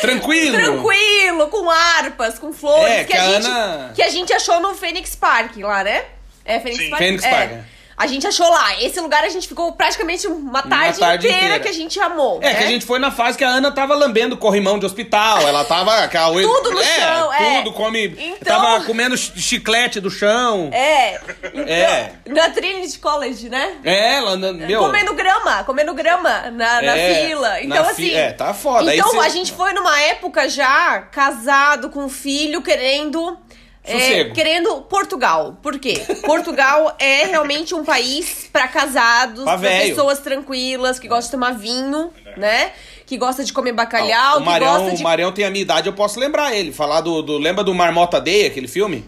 Tranquilo. 0.00 0.56
Tranquilo, 0.56 1.48
com 1.48 1.70
harpas, 1.70 2.38
com 2.38 2.52
flores. 2.52 2.88
É, 2.92 3.04
que 3.04 3.16
a 3.16 3.24
gente, 3.32 3.46
Ana- 3.46 3.92
que 3.94 4.02
a 4.02 4.08
gente 4.10 4.32
achou 4.32 4.60
no 4.60 4.74
Phoenix 4.74 5.14
Park 5.16 5.56
lá, 5.58 5.82
né? 5.82 6.04
É, 6.44 6.60
Phoenix 6.60 6.84
Sim. 6.84 6.90
Park. 6.90 7.02
Phoenix 7.02 7.24
é. 7.24 7.30
Park, 7.30 7.50
é. 7.52 7.64
A 7.98 8.06
gente 8.06 8.26
achou 8.26 8.48
lá. 8.48 8.80
Esse 8.80 9.00
lugar 9.00 9.24
a 9.24 9.28
gente 9.28 9.48
ficou 9.48 9.72
praticamente 9.72 10.26
uma 10.28 10.62
tarde, 10.62 11.00
tarde 11.00 11.26
inteira, 11.26 11.44
inteira. 11.46 11.60
que 11.60 11.68
a 11.68 11.72
gente 11.72 11.98
amou. 11.98 12.38
É 12.42 12.52
né? 12.52 12.54
que 12.54 12.64
a 12.64 12.66
gente 12.68 12.86
foi 12.86 12.98
na 12.98 13.10
fase 13.10 13.36
que 13.36 13.42
a 13.44 13.48
Ana 13.48 13.72
tava 13.72 13.94
lambendo 13.94 14.36
corrimão 14.36 14.78
de 14.78 14.86
hospital. 14.86 15.40
Ela 15.40 15.64
tava. 15.64 15.92
a- 16.04 16.08
Tudo 16.08 16.70
no 16.70 16.80
é, 16.80 16.84
chão, 16.84 17.32
é. 17.34 17.58
Tudo, 17.58 17.72
come. 17.72 18.06
Então- 18.18 18.60
Tava 18.60 18.84
comendo 18.84 19.16
chi- 19.16 19.32
chiclete 19.40 20.00
do 20.00 20.10
chão. 20.10 20.70
É. 20.72 21.20
Então, 21.52 21.64
É. 21.66 22.12
Na 22.26 22.48
Trinity 22.50 22.98
College, 22.98 23.48
né? 23.48 23.76
É, 23.84 24.14
ela. 24.16 24.36
Meu, 24.36 24.80
Comendo 24.80 25.14
grama, 25.14 25.64
comendo 25.64 25.92
grama 25.94 26.50
na, 26.52 26.80
na 26.82 26.96
É, 26.96 27.26
fila. 27.26 27.60
Então, 27.62 27.82
na 27.82 27.90
assim. 27.90 28.02
fi- 28.10 28.14
é, 28.14 28.32
tá 28.32 28.54
foda. 28.54 28.94
Então, 28.94 29.20
a 29.20 29.28
gente 29.28 29.52
foi 29.52 29.72
numa 29.72 30.00
época 30.02 30.48
já 30.48 31.00
casado, 31.00 31.90
com 31.90 32.08
filho, 32.08 32.62
querendo. 32.62 33.36
É, 33.88 34.24
querendo 34.30 34.82
Portugal. 34.82 35.58
Por 35.62 35.78
quê? 35.78 35.94
Portugal 36.24 36.94
é 37.00 37.26
realmente 37.26 37.74
um 37.74 37.84
país 37.84 38.48
pra 38.52 38.68
casados, 38.68 39.44
Pra 39.44 39.58
pra 39.58 39.70
pessoas 39.70 40.18
tranquilas, 40.20 40.98
que 40.98 41.08
gostam 41.08 41.26
de 41.26 41.46
tomar 41.46 41.58
vinho, 41.58 42.12
né? 42.36 42.72
Que 43.06 43.16
gosta 43.16 43.44
de 43.44 43.52
comer 43.52 43.72
bacalhau, 43.72 44.36
o 44.36 44.40
que 44.40 44.46
Marião, 44.46 44.76
gosta 44.76 44.96
de. 44.96 45.00
o 45.00 45.04
Marião 45.04 45.32
tem 45.32 45.44
a 45.44 45.50
minha 45.50 45.62
idade, 45.62 45.88
eu 45.88 45.94
posso 45.94 46.20
lembrar 46.20 46.54
ele. 46.54 46.72
Falar 46.72 47.00
do. 47.00 47.22
do 47.22 47.38
lembra 47.38 47.64
do 47.64 47.74
Marmota 47.74 48.20
Day, 48.20 48.46
aquele 48.46 48.68
filme? 48.68 49.04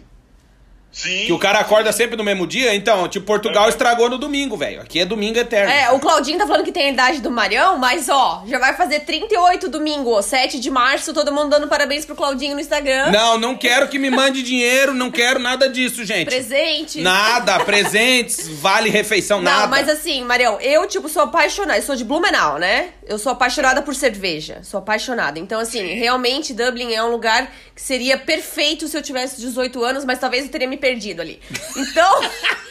Sim. 0.92 1.26
Que 1.26 1.32
o 1.32 1.38
cara 1.38 1.60
acorda 1.60 1.92
sempre 1.92 2.16
no 2.16 2.24
mesmo 2.24 2.46
dia? 2.46 2.74
Então, 2.74 3.08
tipo, 3.08 3.26
Portugal 3.26 3.68
estragou 3.68 4.10
no 4.10 4.18
domingo, 4.18 4.56
velho. 4.56 4.80
Aqui 4.80 5.00
é 5.00 5.04
domingo 5.04 5.38
eterno. 5.38 5.72
É, 5.72 5.90
o 5.90 6.00
Claudinho 6.00 6.38
tá 6.38 6.46
falando 6.46 6.64
que 6.64 6.72
tem 6.72 6.88
a 6.88 6.90
idade 6.90 7.20
do 7.20 7.30
Marião, 7.30 7.78
mas 7.78 8.08
ó, 8.08 8.42
já 8.46 8.58
vai 8.58 8.74
fazer 8.74 9.00
38 9.00 9.68
domingo, 9.68 10.20
7 10.20 10.58
de 10.58 10.70
março, 10.70 11.14
todo 11.14 11.32
mundo 11.32 11.50
dando 11.50 11.68
parabéns 11.68 12.04
pro 12.04 12.16
Claudinho 12.16 12.54
no 12.54 12.60
Instagram. 12.60 13.10
Não, 13.10 13.38
não 13.38 13.56
quero 13.56 13.88
que 13.88 13.98
me 13.98 14.10
mande 14.10 14.42
dinheiro, 14.42 14.92
não 14.92 15.10
quero 15.10 15.38
nada 15.38 15.68
disso, 15.68 16.04
gente. 16.04 16.26
Presente. 16.26 17.00
Nada, 17.00 17.60
presentes, 17.60 18.48
vale 18.48 18.90
refeição, 18.90 19.40
nada. 19.40 19.62
Não, 19.62 19.68
mas 19.68 19.88
assim, 19.88 20.24
Marião, 20.24 20.60
eu, 20.60 20.86
tipo, 20.88 21.08
sou 21.08 21.22
apaixonada. 21.22 21.78
Eu 21.78 21.82
sou 21.82 21.96
de 21.96 22.04
Blumenau, 22.04 22.58
né? 22.58 22.90
Eu 23.06 23.18
sou 23.18 23.32
apaixonada 23.32 23.80
por 23.82 23.94
cerveja. 23.94 24.60
Sou 24.62 24.78
apaixonada. 24.78 25.38
Então, 25.38 25.60
assim, 25.60 25.94
realmente, 25.94 26.52
Dublin 26.52 26.92
é 26.92 27.02
um 27.02 27.10
lugar 27.10 27.50
que 27.74 27.82
seria 27.82 28.18
perfeito 28.18 28.88
se 28.88 28.96
eu 28.96 29.02
tivesse 29.02 29.40
18 29.40 29.82
anos, 29.84 30.04
mas 30.04 30.18
talvez 30.18 30.44
eu 30.44 30.50
teria 30.50 30.68
me 30.68 30.79
perdido 30.80 31.20
ali. 31.22 31.40
Então. 31.76 32.20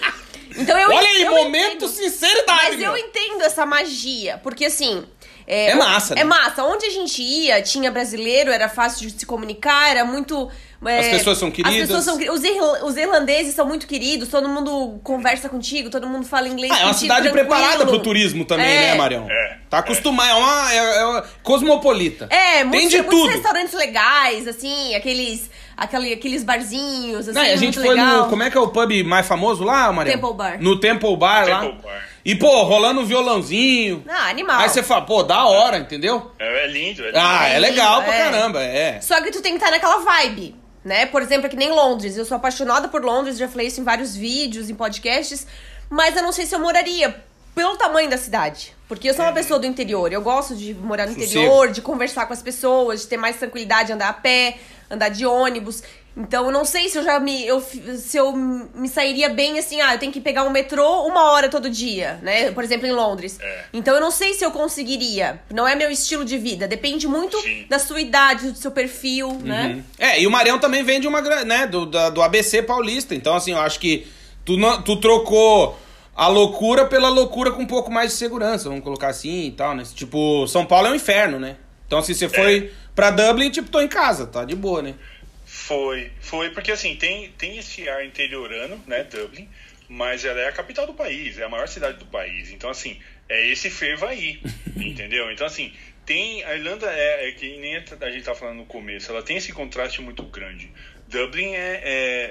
então 0.57 0.77
eu 0.77 0.89
Olha 0.89 1.07
aí, 1.07 1.21
eu 1.23 1.31
momento 1.31 1.75
entendo. 1.85 1.87
sinceridade, 1.87 2.67
Mas 2.69 2.77
meu. 2.77 2.91
eu 2.91 2.97
entendo 2.97 3.41
essa 3.43 3.65
magia, 3.65 4.39
porque 4.43 4.65
assim. 4.65 5.05
É 5.51 5.73
massa, 5.73 6.13
né? 6.13 6.21
É 6.21 6.23
massa. 6.23 6.63
Onde 6.63 6.85
a 6.85 6.91
gente 6.91 7.23
ia, 7.23 7.59
tinha 7.63 7.89
brasileiro, 7.89 8.51
era 8.51 8.69
fácil 8.69 9.09
de 9.09 9.19
se 9.19 9.25
comunicar, 9.25 9.89
era 9.89 10.05
muito. 10.05 10.47
é, 10.85 10.99
As 10.99 11.07
pessoas 11.07 11.39
são 11.39 11.49
queridas. 11.49 11.73
As 11.73 11.87
pessoas 11.87 12.03
são 12.05 12.17
queridas. 12.19 12.37
Os, 12.37 12.43
irla- 12.45 12.85
os 12.85 12.95
irlandeses 12.95 13.55
são 13.55 13.65
muito 13.65 13.87
queridos, 13.87 14.29
todo 14.29 14.47
mundo 14.47 14.99
conversa 15.03 15.49
contigo, 15.49 15.89
todo 15.89 16.05
mundo 16.07 16.27
fala 16.27 16.47
inglês. 16.47 16.71
Ah, 16.71 16.75
é 16.75 16.83
uma 16.83 16.93
contigo, 16.93 16.99
cidade 17.01 17.21
tranquilo. 17.31 17.47
preparada 17.47 17.83
pro 17.87 17.97
turismo 17.99 18.45
também, 18.45 18.67
É. 18.67 18.91
né, 18.91 18.93
Marião? 18.95 19.25
É. 19.27 19.57
Tá 19.71 19.79
acostumado, 19.79 20.29
é 20.29 20.33
uma, 20.35 20.71
é, 20.71 20.77
é 20.77 21.05
uma 21.05 21.21
cosmopolita. 21.41 22.27
É, 22.29 22.57
Tem 22.57 22.65
muitos, 22.65 22.89
de 22.91 22.97
muitos 22.97 23.19
tudo. 23.19 23.31
restaurantes 23.31 23.73
legais, 23.73 24.47
assim, 24.47 24.93
aqueles, 24.93 25.49
aquele, 25.79 26.13
aqueles 26.13 26.43
barzinhos, 26.43 27.27
assim, 27.27 27.37
Não, 27.37 27.43
e 27.45 27.51
a 27.51 27.55
gente 27.55 27.77
muito 27.77 27.81
foi 27.81 27.95
legal. 27.95 28.23
no. 28.23 28.29
Como 28.29 28.43
é 28.43 28.49
que 28.51 28.57
é 28.57 28.61
o 28.61 28.67
pub 28.69 29.03
mais 29.05 29.27
famoso 29.27 29.63
lá, 29.63 29.91
Marião? 29.91 30.15
Temple 30.19 30.33
Bar. 30.35 30.57
No 30.61 30.79
Temple 30.79 31.15
Bar 31.17 31.47
lá. 31.49 31.61
Temple 31.61 31.81
Bar. 31.83 32.09
E, 32.25 32.35
pô, 32.35 32.63
rolando 32.63 33.01
um 33.01 33.05
violãozinho. 33.05 34.03
Ah, 34.07 34.27
animal. 34.29 34.59
Aí 34.59 34.69
você 34.69 34.83
fala, 34.83 35.01
pô, 35.03 35.23
da 35.23 35.45
hora, 35.45 35.77
entendeu? 35.79 36.31
É, 36.37 36.65
é 36.65 36.67
lindo, 36.67 37.01
é 37.01 37.05
lindo. 37.07 37.17
Ah, 37.17 37.47
é 37.47 37.55
É 37.55 37.59
legal 37.59 37.95
lindo, 37.99 38.05
pra 38.05 38.15
é. 38.15 38.23
caramba, 38.23 38.61
é. 38.63 39.01
Só 39.01 39.21
que 39.21 39.31
tu 39.31 39.41
tem 39.41 39.53
que 39.53 39.57
estar 39.57 39.71
naquela 39.71 39.97
vibe, 39.99 40.53
né? 40.83 41.05
Por 41.05 41.21
exemplo, 41.21 41.47
é 41.47 41.49
que 41.49 41.55
nem 41.55 41.71
Londres. 41.71 42.17
Eu 42.17 42.25
sou 42.25 42.35
apaixonada 42.37 42.87
por 42.89 43.03
Londres, 43.03 43.37
já 43.37 43.47
falei 43.47 43.67
isso 43.67 43.79
em 43.79 43.83
vários 43.83 44.15
vídeos, 44.15 44.69
em 44.69 44.75
podcasts, 44.75 45.47
mas 45.89 46.15
eu 46.15 46.21
não 46.21 46.31
sei 46.31 46.45
se 46.45 46.53
eu 46.53 46.59
moraria 46.59 47.15
pelo 47.55 47.75
tamanho 47.77 48.09
da 48.09 48.17
cidade. 48.17 48.75
Porque 48.87 49.09
eu 49.09 49.13
sou 49.13 49.23
uma 49.23 49.31
pessoa 49.33 49.59
do 49.59 49.65
interior. 49.65 50.11
Eu 50.11 50.21
gosto 50.21 50.55
de 50.55 50.73
morar 50.73 51.07
no 51.07 51.13
Sossego. 51.13 51.31
interior, 51.31 51.71
de 51.71 51.81
conversar 51.81 52.25
com 52.25 52.33
as 52.33 52.41
pessoas, 52.41 53.01
de 53.01 53.07
ter 53.07 53.17
mais 53.17 53.37
tranquilidade, 53.37 53.91
andar 53.93 54.09
a 54.09 54.13
pé, 54.13 54.57
andar 54.89 55.09
de 55.09 55.25
ônibus. 55.25 55.83
Então 56.17 56.47
eu 56.47 56.51
não 56.51 56.65
sei 56.65 56.89
se 56.89 56.97
eu 56.97 57.03
já 57.03 57.19
me. 57.19 57.45
Eu, 57.47 57.61
se 57.61 58.17
eu 58.17 58.33
me 58.35 58.89
sairia 58.89 59.29
bem 59.29 59.57
assim, 59.57 59.79
ah, 59.79 59.93
eu 59.93 59.99
tenho 59.99 60.11
que 60.11 60.19
pegar 60.19 60.43
um 60.43 60.49
metrô 60.49 61.03
uma 61.05 61.31
hora 61.31 61.47
todo 61.47 61.69
dia, 61.69 62.19
né? 62.21 62.51
Por 62.51 62.63
exemplo, 62.63 62.85
em 62.87 62.91
Londres. 62.91 63.39
É. 63.39 63.65
Então 63.71 63.93
eu 63.95 64.01
não 64.01 64.11
sei 64.11 64.33
se 64.33 64.43
eu 64.43 64.51
conseguiria. 64.51 65.39
Não 65.53 65.67
é 65.67 65.75
meu 65.75 65.89
estilo 65.89 66.25
de 66.25 66.37
vida. 66.37 66.67
Depende 66.67 67.07
muito 67.07 67.39
Sim. 67.41 67.65
da 67.69 67.79
sua 67.79 68.01
idade, 68.01 68.51
do 68.51 68.57
seu 68.57 68.71
perfil, 68.71 69.31
né? 69.43 69.81
É, 69.97 70.19
e 70.21 70.27
o 70.27 70.31
Marião 70.31 70.59
também 70.59 70.83
vem 70.83 70.99
de 70.99 71.07
uma, 71.07 71.21
né, 71.21 71.67
do, 71.67 71.85
da- 71.85 72.09
do 72.09 72.21
ABC 72.21 72.63
paulista. 72.63 73.15
Então, 73.15 73.35
assim, 73.35 73.51
eu 73.51 73.59
acho 73.59 73.79
que 73.79 74.05
tu, 74.43 74.57
não- 74.57 74.81
tu 74.81 74.97
trocou 74.99 75.77
a 76.15 76.27
loucura 76.27 76.85
pela 76.85 77.07
loucura 77.07 77.51
com 77.51 77.61
um 77.61 77.67
pouco 77.67 77.89
mais 77.89 78.11
de 78.11 78.17
segurança, 78.17 78.67
vamos 78.67 78.83
colocar 78.83 79.07
assim 79.07 79.45
e 79.45 79.51
tal, 79.51 79.73
né? 79.73 79.83
Tipo, 79.95 80.45
São 80.47 80.65
Paulo 80.65 80.87
é 80.87 80.91
um 80.91 80.95
inferno, 80.95 81.39
né? 81.39 81.55
Então, 81.87 81.99
assim, 81.99 82.13
você 82.13 82.27
foi 82.27 82.73
pra 82.99 83.11
Dublin, 83.11 83.49
tipo, 83.49 83.69
tô 83.69 83.79
em 83.79 83.87
casa, 83.87 84.27
tá 84.27 84.43
de 84.43 84.57
boa, 84.57 84.81
né? 84.81 84.93
Foi, 85.45 86.11
foi 86.19 86.49
porque 86.49 86.69
assim, 86.69 86.97
tem, 86.97 87.31
tem 87.37 87.57
esse 87.57 87.87
ar 87.87 88.05
interiorano, 88.05 88.83
né, 88.85 89.05
Dublin, 89.05 89.47
mas 89.87 90.25
ela 90.25 90.41
é 90.41 90.49
a 90.49 90.51
capital 90.51 90.85
do 90.85 90.93
país, 90.93 91.39
é 91.39 91.45
a 91.45 91.49
maior 91.49 91.69
cidade 91.69 91.97
do 91.97 92.05
país. 92.05 92.51
Então, 92.51 92.69
assim, 92.69 92.99
é 93.29 93.47
esse 93.47 93.69
fervo 93.69 94.05
aí, 94.05 94.41
entendeu? 94.75 95.31
Então, 95.31 95.47
assim, 95.47 95.71
tem. 96.05 96.43
A 96.43 96.55
Irlanda 96.57 96.91
é, 96.91 97.29
é 97.29 97.31
que 97.31 97.57
nem 97.57 97.77
a 97.77 98.09
gente 98.09 98.25
tá 98.25 98.35
falando 98.35 98.57
no 98.57 98.65
começo, 98.65 99.09
ela 99.09 99.23
tem 99.23 99.37
esse 99.37 99.53
contraste 99.53 100.01
muito 100.01 100.23
grande. 100.23 100.69
Dublin 101.09 101.53
é, 101.53 101.81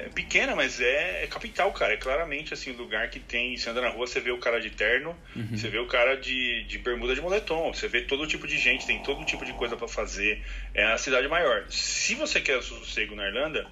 é 0.04 0.08
pequena, 0.14 0.54
mas 0.54 0.80
é, 0.80 1.24
é 1.24 1.26
capital, 1.26 1.72
cara. 1.72 1.94
É 1.94 1.96
claramente 1.96 2.54
assim, 2.54 2.72
lugar 2.72 3.10
que 3.10 3.18
tem. 3.18 3.56
Você 3.56 3.68
anda 3.68 3.80
na 3.80 3.88
rua, 3.88 4.06
você 4.06 4.20
vê 4.20 4.30
o 4.30 4.38
cara 4.38 4.60
de 4.60 4.70
terno, 4.70 5.16
você 5.50 5.68
vê 5.68 5.78
o 5.78 5.86
cara 5.86 6.16
de, 6.16 6.64
de 6.64 6.78
bermuda 6.78 7.14
de 7.14 7.20
moletom, 7.20 7.74
você 7.74 7.88
vê 7.88 8.02
todo 8.02 8.26
tipo 8.26 8.46
de 8.46 8.56
gente, 8.56 8.86
tem 8.86 9.02
todo 9.02 9.24
tipo 9.24 9.44
de 9.44 9.52
coisa 9.52 9.76
pra 9.76 9.88
fazer. 9.88 10.42
É 10.72 10.84
a 10.84 10.96
cidade 10.96 11.26
maior. 11.26 11.66
Se 11.68 12.14
você 12.14 12.40
quer 12.40 12.62
sossego 12.62 13.16
na 13.16 13.26
Irlanda, 13.26 13.66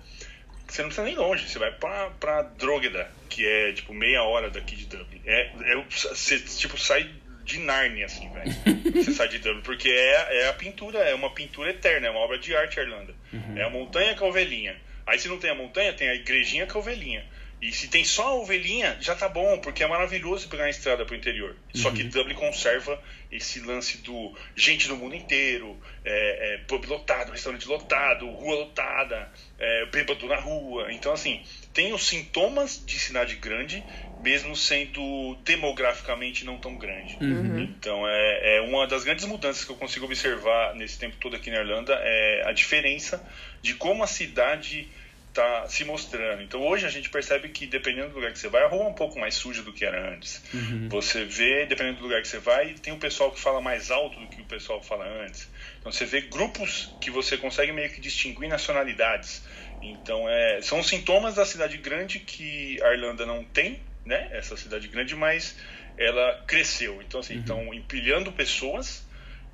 você 0.66 0.82
não 0.82 0.88
precisa 0.88 1.06
nem 1.06 1.14
longe, 1.14 1.48
você 1.48 1.58
vai 1.58 1.70
pra, 1.70 2.10
pra 2.10 2.42
Drogheda, 2.42 3.08
que 3.28 3.46
é 3.46 3.72
tipo 3.72 3.94
meia 3.94 4.24
hora 4.24 4.50
daqui 4.50 4.74
de 4.74 4.86
Dublin. 4.86 5.22
É, 5.24 5.52
é, 5.64 5.84
você 5.88 6.40
tipo 6.40 6.76
sai 6.76 7.08
de 7.44 7.60
Nárnia, 7.60 8.06
assim, 8.06 8.28
velho. 8.32 8.50
Você 8.92 9.12
sai 9.12 9.28
de 9.28 9.38
Dublin, 9.38 9.62
porque 9.62 9.88
é, 9.88 10.42
é 10.42 10.48
a 10.48 10.52
pintura, 10.52 10.98
é 10.98 11.14
uma 11.14 11.30
pintura 11.30 11.70
eterna, 11.70 12.08
é 12.08 12.10
uma 12.10 12.18
obra 12.18 12.38
de 12.38 12.56
arte 12.56 12.80
Irlanda. 12.80 13.14
É 13.54 13.62
a 13.62 13.70
montanha 13.70 14.16
com 14.16 14.24
a 14.24 14.28
ovelhinha. 14.28 14.76
Aí 15.06 15.18
se 15.18 15.28
não 15.28 15.38
tem 15.38 15.50
a 15.50 15.54
montanha, 15.54 15.92
tem 15.92 16.08
a 16.08 16.14
igrejinha 16.14 16.66
com 16.66 16.78
a 16.78 16.80
ovelhinha. 16.80 17.24
E 17.60 17.72
se 17.72 17.88
tem 17.88 18.04
só 18.04 18.28
a 18.28 18.34
ovelhinha, 18.34 18.98
já 19.00 19.14
tá 19.14 19.28
bom, 19.28 19.58
porque 19.58 19.82
é 19.82 19.86
maravilhoso 19.86 20.48
pegar 20.48 20.64
a 20.64 20.70
estrada 20.70 21.06
pro 21.06 21.16
interior. 21.16 21.56
Só 21.74 21.90
que 21.90 22.04
Dublin 22.04 22.34
conserva 22.34 23.00
esse 23.32 23.60
lance 23.60 23.98
do 23.98 24.36
gente 24.54 24.86
do 24.88 24.96
mundo 24.96 25.14
inteiro, 25.14 25.76
é, 26.04 26.54
é, 26.54 26.58
pub 26.68 26.84
lotado, 26.84 27.32
restaurante 27.32 27.66
lotado, 27.66 28.28
rua 28.28 28.56
lotada, 28.56 29.32
é, 29.58 29.86
bêbado 29.86 30.26
na 30.26 30.36
rua. 30.36 30.92
Então, 30.92 31.12
assim, 31.12 31.42
tem 31.72 31.94
os 31.94 32.06
sintomas 32.06 32.84
de 32.84 32.98
cidade 32.98 33.36
grande, 33.36 33.82
mesmo 34.22 34.54
sendo 34.54 35.36
demograficamente 35.42 36.44
não 36.44 36.58
tão 36.58 36.76
grande. 36.76 37.16
Então, 37.62 38.06
é, 38.06 38.58
é 38.58 38.60
uma 38.60 38.86
das 38.86 39.02
grandes 39.02 39.24
mudanças 39.24 39.64
que 39.64 39.70
eu 39.70 39.76
consigo 39.76 40.04
observar 40.04 40.74
nesse 40.74 40.98
tempo 40.98 41.16
todo 41.18 41.34
aqui 41.34 41.50
na 41.50 41.56
Irlanda, 41.56 41.94
é 42.02 42.42
a 42.46 42.52
diferença 42.52 43.26
de 43.62 43.74
como 43.74 44.04
a 44.04 44.06
cidade 44.06 44.88
tá 45.36 45.68
se 45.68 45.84
mostrando. 45.84 46.42
Então 46.42 46.60
hoje 46.66 46.86
a 46.86 46.88
gente 46.88 47.10
percebe 47.10 47.48
que 47.50 47.66
dependendo 47.66 48.08
do 48.08 48.14
lugar 48.16 48.32
que 48.32 48.38
você 48.38 48.48
vai, 48.48 48.62
a 48.62 48.68
rua 48.68 48.84
é 48.84 48.88
um 48.88 48.94
pouco 48.94 49.18
mais 49.18 49.34
suja 49.34 49.62
do 49.62 49.72
que 49.72 49.84
era 49.84 50.12
antes. 50.14 50.42
Você 50.88 51.24
vê, 51.24 51.66
dependendo 51.66 51.98
do 51.98 52.04
lugar 52.04 52.22
que 52.22 52.28
você 52.28 52.38
vai, 52.38 52.74
tem 52.74 52.92
um 52.92 52.98
pessoal 52.98 53.30
que 53.30 53.38
fala 53.38 53.60
mais 53.60 53.90
alto 53.90 54.18
do 54.18 54.26
que 54.26 54.40
o 54.40 54.44
pessoal 54.44 54.82
fala 54.82 55.06
antes. 55.24 55.48
Então 55.78 55.92
você 55.92 56.04
vê 56.04 56.22
grupos 56.22 56.94
que 57.00 57.10
você 57.10 57.36
consegue 57.36 57.72
meio 57.72 57.90
que 57.90 58.00
distinguir 58.00 58.48
nacionalidades. 58.48 59.44
Então 59.82 60.28
é, 60.28 60.60
são 60.62 60.82
sintomas 60.82 61.34
da 61.34 61.44
cidade 61.44 61.76
grande 61.76 62.18
que 62.18 62.82
a 62.82 62.92
Irlanda 62.92 63.24
não 63.24 63.44
tem, 63.44 63.80
né? 64.04 64.28
Essa 64.32 64.56
cidade 64.56 64.88
grande, 64.88 65.14
mas 65.14 65.56
ela 65.98 66.42
cresceu. 66.46 67.02
Então, 67.02 67.20
assim, 67.20 67.38
estão 67.40 67.72
empilhando 67.72 68.30
pessoas, 68.32 69.06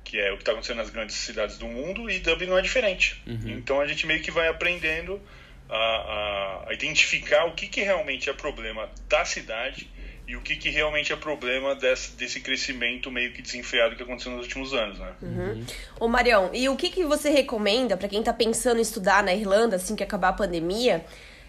que 0.03 0.19
é 0.19 0.31
o 0.31 0.35
que 0.35 0.41
está 0.41 0.51
acontecendo 0.51 0.77
nas 0.77 0.89
grandes 0.89 1.15
cidades 1.15 1.57
do 1.57 1.67
mundo, 1.67 2.09
e 2.09 2.19
Dublin 2.19 2.47
não 2.47 2.57
é 2.57 2.61
diferente. 2.61 3.21
Então, 3.49 3.79
a 3.79 3.87
gente 3.87 4.05
meio 4.05 4.21
que 4.21 4.29
vai 4.29 4.47
aprendendo 4.47 5.21
a, 5.69 6.65
a, 6.67 6.73
identificar 6.73 7.45
o 7.45 7.53
que, 7.53 7.67
que 7.67 7.81
realmente 7.81 8.29
é 8.29 8.33
problema 8.33 8.89
da 9.07 9.25
cidade 9.25 9.89
e 10.27 10.35
o 10.35 10.41
que, 10.41 10.55
que 10.55 10.69
realmente 10.69 11.11
é 11.11 11.15
problema 11.15 11.75
desse, 11.75 12.15
desse 12.15 12.39
crescimento 12.39 13.11
meio 13.11 13.33
que 13.33 13.41
desenfreado 13.41 13.95
que 13.95 14.03
aconteceu 14.03 14.31
nos 14.31 14.45
últimos 14.45 14.73
anos, 14.73 14.99
né? 14.99 15.13
Uhum. 15.21 15.65
Ô 15.99 16.07
Marião, 16.07 16.49
e 16.53 16.69
o 16.69 16.75
que, 16.75 16.89
que 16.89 17.03
você 17.03 17.29
recomenda 17.29 17.97
para 17.97 18.07
quem 18.07 18.19
está 18.19 18.31
pensando 18.31 18.77
em 18.77 18.81
estudar 18.81 19.23
na 19.23 19.33
Irlanda 19.33 19.75
assim 19.75 19.95
que 19.95 20.03
acabar 20.03 20.29
a 20.29 20.33
pandemia, 20.33 21.03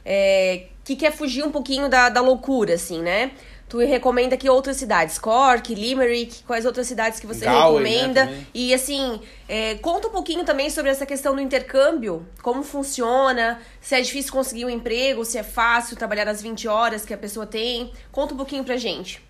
é, 0.05 0.67
que 0.85 0.97
quer 0.97 1.13
fugir 1.13 1.45
um 1.45 1.53
pouquinho 1.53 1.89
da, 1.89 2.09
da 2.09 2.21
loucura, 2.21 2.75
assim, 2.75 3.01
né? 3.01 3.31
Tu 3.75 3.79
recomenda 3.81 4.37
que 4.37 4.49
outras 4.49 4.77
cidades? 4.77 5.19
Cork, 5.19 5.75
Limerick, 5.75 6.45
quais 6.45 6.65
outras 6.65 6.87
cidades 6.87 7.19
que 7.19 7.27
você 7.27 7.45
Galway, 7.45 7.83
né, 7.83 7.91
recomenda? 7.91 8.27
também. 8.27 8.47
e 8.55 8.73
assim, 8.73 9.21
é, 9.49 9.75
conta 9.79 10.07
um 10.07 10.13
pouquinho 10.13 10.45
também 10.45 10.71
sobre 10.71 10.93
essa 10.93 11.05
questão 11.05 11.35
do 11.35 11.41
intercâmbio, 11.41 12.25
como 12.41 12.63
funciona, 12.63 13.61
se 13.81 13.97
é 13.97 14.01
difícil 14.01 14.31
conseguir 14.31 14.65
um 14.65 14.71
emprego, 14.71 15.25
se 15.25 15.39
é 15.39 15.43
fácil 15.43 15.97
trabalhar 15.97 16.29
as 16.29 16.41
20 16.41 16.69
horas 16.69 17.05
que 17.05 17.13
a 17.13 17.19
pessoa 17.19 17.47
tem. 17.47 17.93
Conta 18.13 18.33
um 18.33 18.37
pouquinho 18.37 18.63
pra 18.63 18.77
gente. 18.77 19.21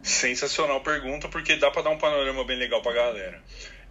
Sensacional 0.00 0.80
pergunta, 0.80 1.26
porque 1.26 1.56
dá 1.56 1.68
para 1.68 1.82
dar 1.82 1.90
um 1.90 1.98
panorama 1.98 2.44
bem 2.44 2.56
legal 2.56 2.80
pra 2.82 2.92
galera. 2.92 3.42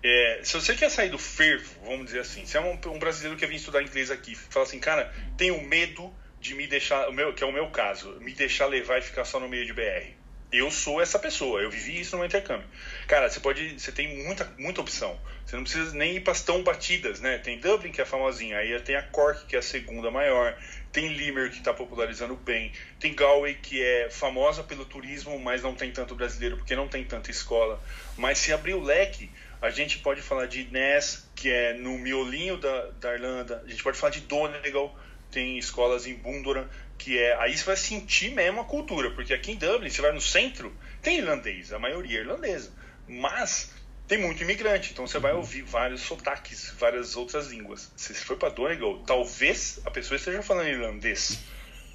É, 0.02 0.40
se 0.42 0.54
você 0.54 0.74
quer 0.74 0.90
sair 0.90 1.10
do 1.10 1.20
fervo, 1.20 1.70
vamos 1.84 2.06
dizer 2.06 2.22
assim, 2.22 2.46
se 2.46 2.56
é 2.56 2.62
um, 2.62 2.80
um 2.94 2.98
brasileiro 2.98 3.36
que 3.36 3.46
quer 3.46 3.52
vir 3.52 3.58
estudar 3.58 3.84
inglês 3.84 4.10
aqui, 4.10 4.36
fala 4.36 4.66
assim, 4.66 4.80
cara, 4.80 5.14
tenho 5.36 5.62
medo 5.68 6.14
de 6.46 6.54
me 6.54 6.68
deixar, 6.68 7.10
o 7.10 7.14
meu, 7.14 7.34
que 7.34 7.44
é 7.44 7.48
o 7.48 7.52
meu 7.52 7.68
caso, 7.72 8.18
me 8.20 8.32
deixar 8.34 8.68
levar 8.68 9.00
e 9.00 9.02
ficar 9.02 9.26
só 9.26 9.40
no 9.40 9.50
meio 9.50 9.66
de 9.66 9.74
BR. 9.74 10.14
Eu 10.52 10.70
sou 10.70 11.02
essa 11.02 11.18
pessoa, 11.18 11.60
eu 11.60 11.72
vivi 11.72 12.00
isso 12.00 12.12
no 12.12 12.20
meu 12.20 12.28
intercâmbio. 12.28 12.68
Cara, 13.08 13.28
você 13.30 13.40
pode, 13.40 13.80
você 13.80 13.92
tem 13.92 14.24
muita, 14.24 14.50
muita 14.58 14.80
opção. 14.80 15.20
Você 15.44 15.56
não 15.56 15.64
precisa 15.64 15.94
nem 15.96 16.16
ir 16.16 16.20
para 16.22 16.32
as 16.32 16.44
tão 16.44 16.64
batidas, 16.64 17.20
né? 17.20 17.40
Tem 17.40 17.60
Dublin 17.60 17.92
que 17.92 18.00
é 18.00 18.06
famosinha, 18.06 18.58
aí 18.58 18.80
tem 18.80 18.96
a 18.96 19.02
Cork 19.02 19.46
que 19.48 19.56
é 19.56 19.60
a 19.60 19.62
segunda 19.62 20.12
maior, 20.12 20.56
tem 20.92 21.10
Limerick 21.10 21.56
que 21.56 21.60
está 21.60 21.74
popularizando 21.74 22.36
bem, 22.36 22.72
tem 23.00 23.14
Galway 23.14 23.56
que 23.56 23.84
é 23.84 24.10
famosa 24.10 24.64
pelo 24.64 24.86
turismo, 24.86 25.38
mas 25.40 25.64
não 25.64 25.74
tem 25.74 25.92
tanto 25.92 26.16
brasileiro 26.16 26.58
porque 26.58 26.76
não 26.76 26.88
tem 26.88 27.04
tanta 27.04 27.32
escola. 27.32 27.84
Mas 28.16 28.38
se 28.38 28.54
abrir 28.54 28.76
o 28.76 28.82
leque, 28.82 29.30
a 29.62 29.72
gente 29.72 29.98
pode 29.98 30.22
falar 30.22 30.46
de 30.46 30.64
Ness, 30.72 31.28
que 31.36 31.50
é 31.50 31.74
no 31.74 31.98
miolinho 31.98 32.58
da, 32.58 32.92
da 33.02 33.14
Irlanda, 33.14 33.64
a 33.66 33.70
gente 33.70 33.84
pode 33.84 33.98
falar 33.98 34.12
de 34.12 34.22
Donegal, 34.22 34.96
tem 35.36 35.58
escolas 35.58 36.08
em 36.08 36.16
Bundoran, 36.16 36.66
que 36.98 37.20
é. 37.20 37.36
Aí 37.42 37.56
você 37.58 37.66
vai 37.66 37.76
sentir 37.76 38.32
mesmo 38.32 38.62
a 38.62 38.64
cultura, 38.64 39.12
porque 39.12 39.34
aqui 39.34 39.52
em 39.52 39.58
Dublin, 39.58 39.90
você 39.90 40.02
vai 40.02 40.14
no 40.14 40.22
centro, 40.22 40.74
tem 41.02 41.18
irlandês, 41.18 41.74
a 41.74 41.78
maioria 41.78 42.20
é 42.20 42.22
irlandesa. 42.22 42.72
Mas 43.06 43.74
tem 44.08 44.18
muito 44.18 44.42
imigrante, 44.42 44.94
então 44.94 45.06
você 45.06 45.20
vai 45.20 45.34
ouvir 45.34 45.62
vários 45.62 46.02
sotaques, 46.02 46.74
várias 46.80 47.18
outras 47.18 47.48
línguas. 47.48 47.92
Se 47.98 48.14
você 48.14 48.24
for 48.24 48.38
para 48.38 48.48
Donegal, 48.48 49.00
talvez 49.00 49.82
a 49.86 49.92
pessoa 49.92 50.16
esteja 50.16 50.42
falando 50.42 50.70
irlandês. 50.70 51.44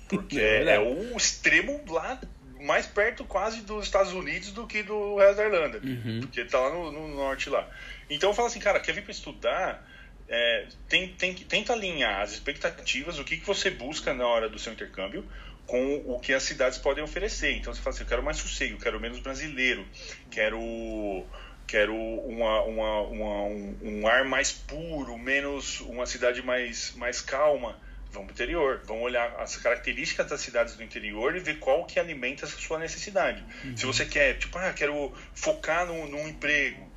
Porque 0.07 0.37
É 0.39 0.75
é, 0.75 0.79
o 0.79 1.17
extremo 1.17 1.83
lá 1.89 2.21
mais 2.61 2.87
perto 2.87 3.25
quase 3.25 3.63
dos 3.63 3.87
Estados 3.87 4.13
Unidos 4.13 4.53
do 4.53 4.67
que 4.67 4.83
do 4.83 5.17
resto 5.17 5.37
da 5.37 5.45
Irlanda. 5.47 5.81
Porque 6.21 6.45
tá 6.45 6.61
lá 6.61 6.75
no, 6.75 6.93
no 6.93 7.09
norte 7.09 7.49
lá. 7.49 7.67
Então 8.11 8.31
eu 8.31 8.35
falo 8.35 8.49
assim, 8.49 8.61
cara, 8.61 8.79
quer 8.81 8.93
vir 8.93 9.03
para 9.03 9.13
estudar? 9.13 9.90
É, 10.31 10.69
tem, 10.89 11.09
tem, 11.17 11.35
tenta 11.35 11.73
alinhar 11.73 12.21
as 12.23 12.33
expectativas, 12.33 13.19
o 13.19 13.25
que, 13.25 13.37
que 13.37 13.47
você 13.47 13.69
busca 13.69 14.15
na 14.15 14.27
hora 14.27 14.49
do 14.49 14.59
seu 14.59 14.73
intercâmbio, 14.73 15.29
com 15.67 15.97
o 16.07 16.19
que 16.21 16.33
as 16.33 16.45
cidades 16.45 16.79
podem 16.79 17.03
oferecer. 17.05 17.53
Então 17.57 17.75
você 17.75 17.81
fala 17.83 17.95
assim, 17.95 18.05
eu 18.05 18.09
quero 18.09 18.23
mais 18.23 18.37
sossego, 18.39 18.75
eu 18.75 18.79
quero 18.81 19.01
menos 19.01 19.19
brasileiro, 19.19 19.87
quero 20.31 21.27
quero 21.67 21.95
uma, 21.95 22.63
uma, 22.63 23.01
uma- 23.03 23.43
um, 23.45 23.79
um 23.83 24.07
ar 24.09 24.25
mais 24.25 24.51
puro, 24.53 25.17
menos 25.17 25.81
uma 25.81 26.07
cidade 26.07 26.43
mais, 26.43 26.93
mais 26.97 27.21
calma. 27.21 27.79
Vamos 28.13 28.27
para 28.27 28.33
o 28.33 28.35
interior, 28.35 28.83
vamos 28.87 29.05
olhar 29.05 29.37
as 29.39 29.57
características 29.57 30.27
das 30.29 30.41
cidades 30.41 30.75
do 30.75 30.83
interior 30.83 31.37
e 31.37 31.39
ver 31.39 31.61
qual 31.61 31.87
que 31.87 32.01
alimenta 32.01 32.45
essa 32.45 32.59
sua 32.59 32.77
necessidade. 32.77 33.45
Se 33.77 33.87
você 33.87 34.05
quer, 34.05 34.37
tipo, 34.37 34.59
ah, 34.59 34.73
quero 34.73 35.15
focar 35.33 35.87
num, 35.87 36.09
num 36.09 36.27
emprego, 36.27 36.90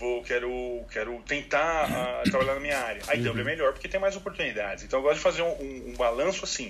vou, 0.00 0.22
quero, 0.24 0.50
quero 0.90 1.22
tentar 1.28 1.84
ah, 1.84 2.22
trabalhar 2.24 2.54
na 2.54 2.60
minha 2.60 2.78
área. 2.78 3.02
Aí 3.06 3.18
Dublin 3.18 3.42
é 3.42 3.44
melhor 3.44 3.72
porque 3.74 3.86
tem 3.86 4.00
mais 4.00 4.16
oportunidades. 4.16 4.82
Então 4.82 4.98
eu 4.98 5.02
gosto 5.02 5.16
de 5.18 5.22
fazer 5.22 5.42
um, 5.42 5.52
um- 5.62 5.90
um 5.90 5.94
balanço 5.94 6.42
assim. 6.44 6.68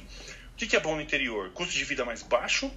O 0.53 0.57
que, 0.57 0.67
que 0.67 0.77
é 0.77 0.81
bom 0.81 0.95
no 0.97 1.01
interior? 1.01 1.51
Custo 1.53 1.73
de 1.73 1.85
vida 1.85 2.05
mais 2.05 2.23
baixo, 2.23 2.71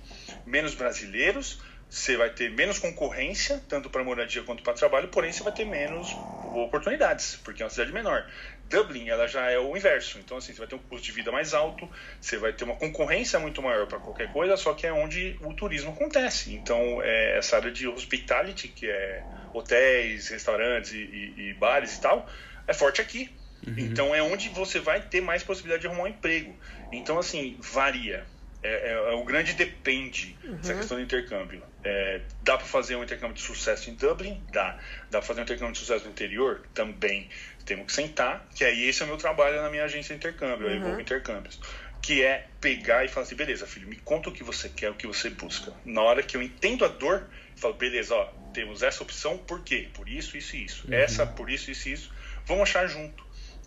menos 0.45 0.73
brasileiros, 0.75 1.59
você 1.89 2.15
vai 2.15 2.29
ter 2.29 2.49
menos 2.51 2.79
concorrência, 2.79 3.61
tanto 3.67 3.89
para 3.89 4.03
moradia 4.03 4.41
quanto 4.43 4.63
para 4.63 4.73
trabalho, 4.73 5.09
porém 5.09 5.31
você 5.33 5.43
vai 5.43 5.51
ter 5.51 5.65
menos 5.65 6.15
oportunidades, 6.53 7.39
porque 7.43 7.61
é 7.61 7.65
uma 7.65 7.69
cidade 7.69 7.91
menor. 7.91 8.25
Dublin, 8.69 9.09
ela 9.09 9.27
já 9.27 9.49
é 9.51 9.59
o 9.59 9.75
inverso. 9.77 10.17
Então, 10.19 10.37
assim, 10.37 10.53
você 10.53 10.59
vai 10.59 10.67
ter 10.67 10.75
um 10.75 10.79
custo 10.79 11.05
de 11.05 11.11
vida 11.11 11.31
mais 11.31 11.53
alto, 11.53 11.89
você 12.19 12.37
vai 12.37 12.53
ter 12.53 12.63
uma 12.63 12.75
concorrência 12.75 13.39
muito 13.39 13.61
maior 13.61 13.87
para 13.87 13.99
qualquer 13.99 14.31
coisa, 14.31 14.57
só 14.57 14.73
que 14.73 14.87
é 14.87 14.93
onde 14.93 15.37
o 15.41 15.53
turismo 15.53 15.91
acontece. 15.91 16.53
Então, 16.53 17.01
é 17.03 17.37
essa 17.37 17.57
área 17.57 17.71
de 17.71 17.87
hospitality, 17.87 18.67
que 18.69 18.89
é 18.89 19.25
hotéis, 19.51 20.29
restaurantes 20.29 20.91
e, 20.91 20.97
e- 20.97 21.49
e 21.49 21.53
bares 21.53 21.95
e 21.97 22.01
tal, 22.01 22.27
é 22.67 22.73
forte 22.73 23.01
aqui. 23.01 23.29
Então, 23.77 24.13
é 24.13 24.21
onde 24.21 24.49
você 24.49 24.79
vai 24.79 25.01
ter 25.01 25.21
mais 25.21 25.43
possibilidade 25.43 25.81
de 25.81 25.87
arrumar 25.87 26.03
um 26.03 26.07
emprego. 26.07 26.57
Então, 26.91 27.17
assim, 27.19 27.57
varia. 27.59 28.25
É, 28.63 28.91
é- 28.91 28.91
é 28.93 29.11
o 29.11 29.23
grande 29.25 29.53
depende 29.53 30.37
essa 30.59 30.73
questão 30.73 30.97
do 30.97 31.03
intercâmbio. 31.03 31.61
É, 31.83 32.21
dá 32.41 32.57
para 32.57 32.65
fazer 32.65 32.95
um 32.95 33.03
intercâmbio 33.03 33.35
de 33.35 33.41
sucesso 33.41 33.89
em 33.89 33.95
Dublin? 33.95 34.41
Dá. 34.51 34.79
Dá 35.11 35.19
para 35.19 35.21
fazer 35.21 35.41
um 35.41 35.43
intercâmbio 35.43 35.73
de 35.73 35.79
sucesso 35.79 36.05
no 36.05 36.11
interior? 36.11 36.65
Também. 36.73 37.29
Temos 37.65 37.87
que 37.87 37.93
sentar, 37.93 38.47
que 38.55 38.63
aí 38.63 38.87
esse 38.87 39.01
é 39.01 39.05
o 39.05 39.07
meu 39.07 39.17
trabalho 39.17 39.61
na 39.61 39.69
minha 39.69 39.83
agência 39.83 40.15
de 40.15 40.19
intercâmbio, 40.19 40.67
eu 40.67 40.75
envolvo 40.77 40.99
intercâmbios. 41.01 41.59
Que 42.01 42.23
é 42.23 42.47
pegar 42.59 43.05
e 43.05 43.07
falar 43.07 43.25
assim, 43.25 43.35
beleza, 43.35 43.65
filho, 43.65 43.87
me 43.87 43.95
conta 43.97 44.29
o 44.29 44.33
que 44.33 44.43
você 44.43 44.67
quer, 44.69 44.89
o 44.89 44.95
que 44.95 45.07
você 45.07 45.29
busca. 45.29 45.73
Na 45.85 46.01
hora 46.01 46.21
que 46.23 46.35
eu 46.35 46.41
entendo 46.41 46.83
a 46.83 46.89
dor, 46.89 47.29
eu 47.55 47.57
falo, 47.57 47.73
beleza, 47.75 48.13
ó, 48.15 48.25
temos 48.53 48.83
essa 48.83 49.03
opção, 49.03 49.37
por 49.37 49.63
quê? 49.63 49.89
Por 49.93 50.09
isso, 50.09 50.37
isso 50.37 50.55
e 50.55 50.65
isso. 50.65 50.85
Essa, 50.93 51.25
por 51.25 51.49
isso, 51.49 51.71
isso 51.71 51.87
e 51.89 51.93
isso. 51.93 52.11
Vamos 52.45 52.63
achar 52.63 52.87
junto. 52.87 53.23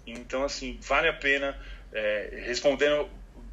Então, 0.07 0.45
assim, 0.45 0.79
vale 0.83 1.09
a 1.09 1.15
pena, 1.15 1.59
é, 1.93 2.43
respondendo 2.47 3.09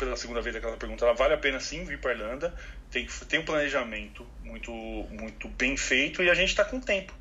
pela 0.06 0.18
segunda 0.18 0.42
vez 0.42 0.56
aquela 0.56 0.78
pergunta, 0.78 1.06
ela 1.06 1.14
vale 1.14 1.34
a 1.34 1.38
pena 1.38 1.60
sim 1.60 1.84
vir 1.84 2.00
para 2.00 2.14
Irlanda. 2.14 2.54
Tem, 2.92 3.08
tem 3.28 3.40
um 3.40 3.46
planejamento 3.46 4.26
muito, 4.44 4.72
muito 4.72 5.48
bem 5.50 5.76
feito 5.78 6.22
e 6.22 6.30
a 6.30 6.34
gente 6.34 6.50
está 6.50 6.64
com 6.64 6.80
tempo. 6.80 7.14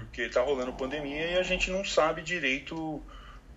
Porque 0.00 0.22
está 0.22 0.40
rolando 0.40 0.72
pandemia 0.72 1.26
e 1.26 1.38
a 1.38 1.42
gente 1.42 1.70
não 1.70 1.84
sabe 1.84 2.22
direito 2.22 3.02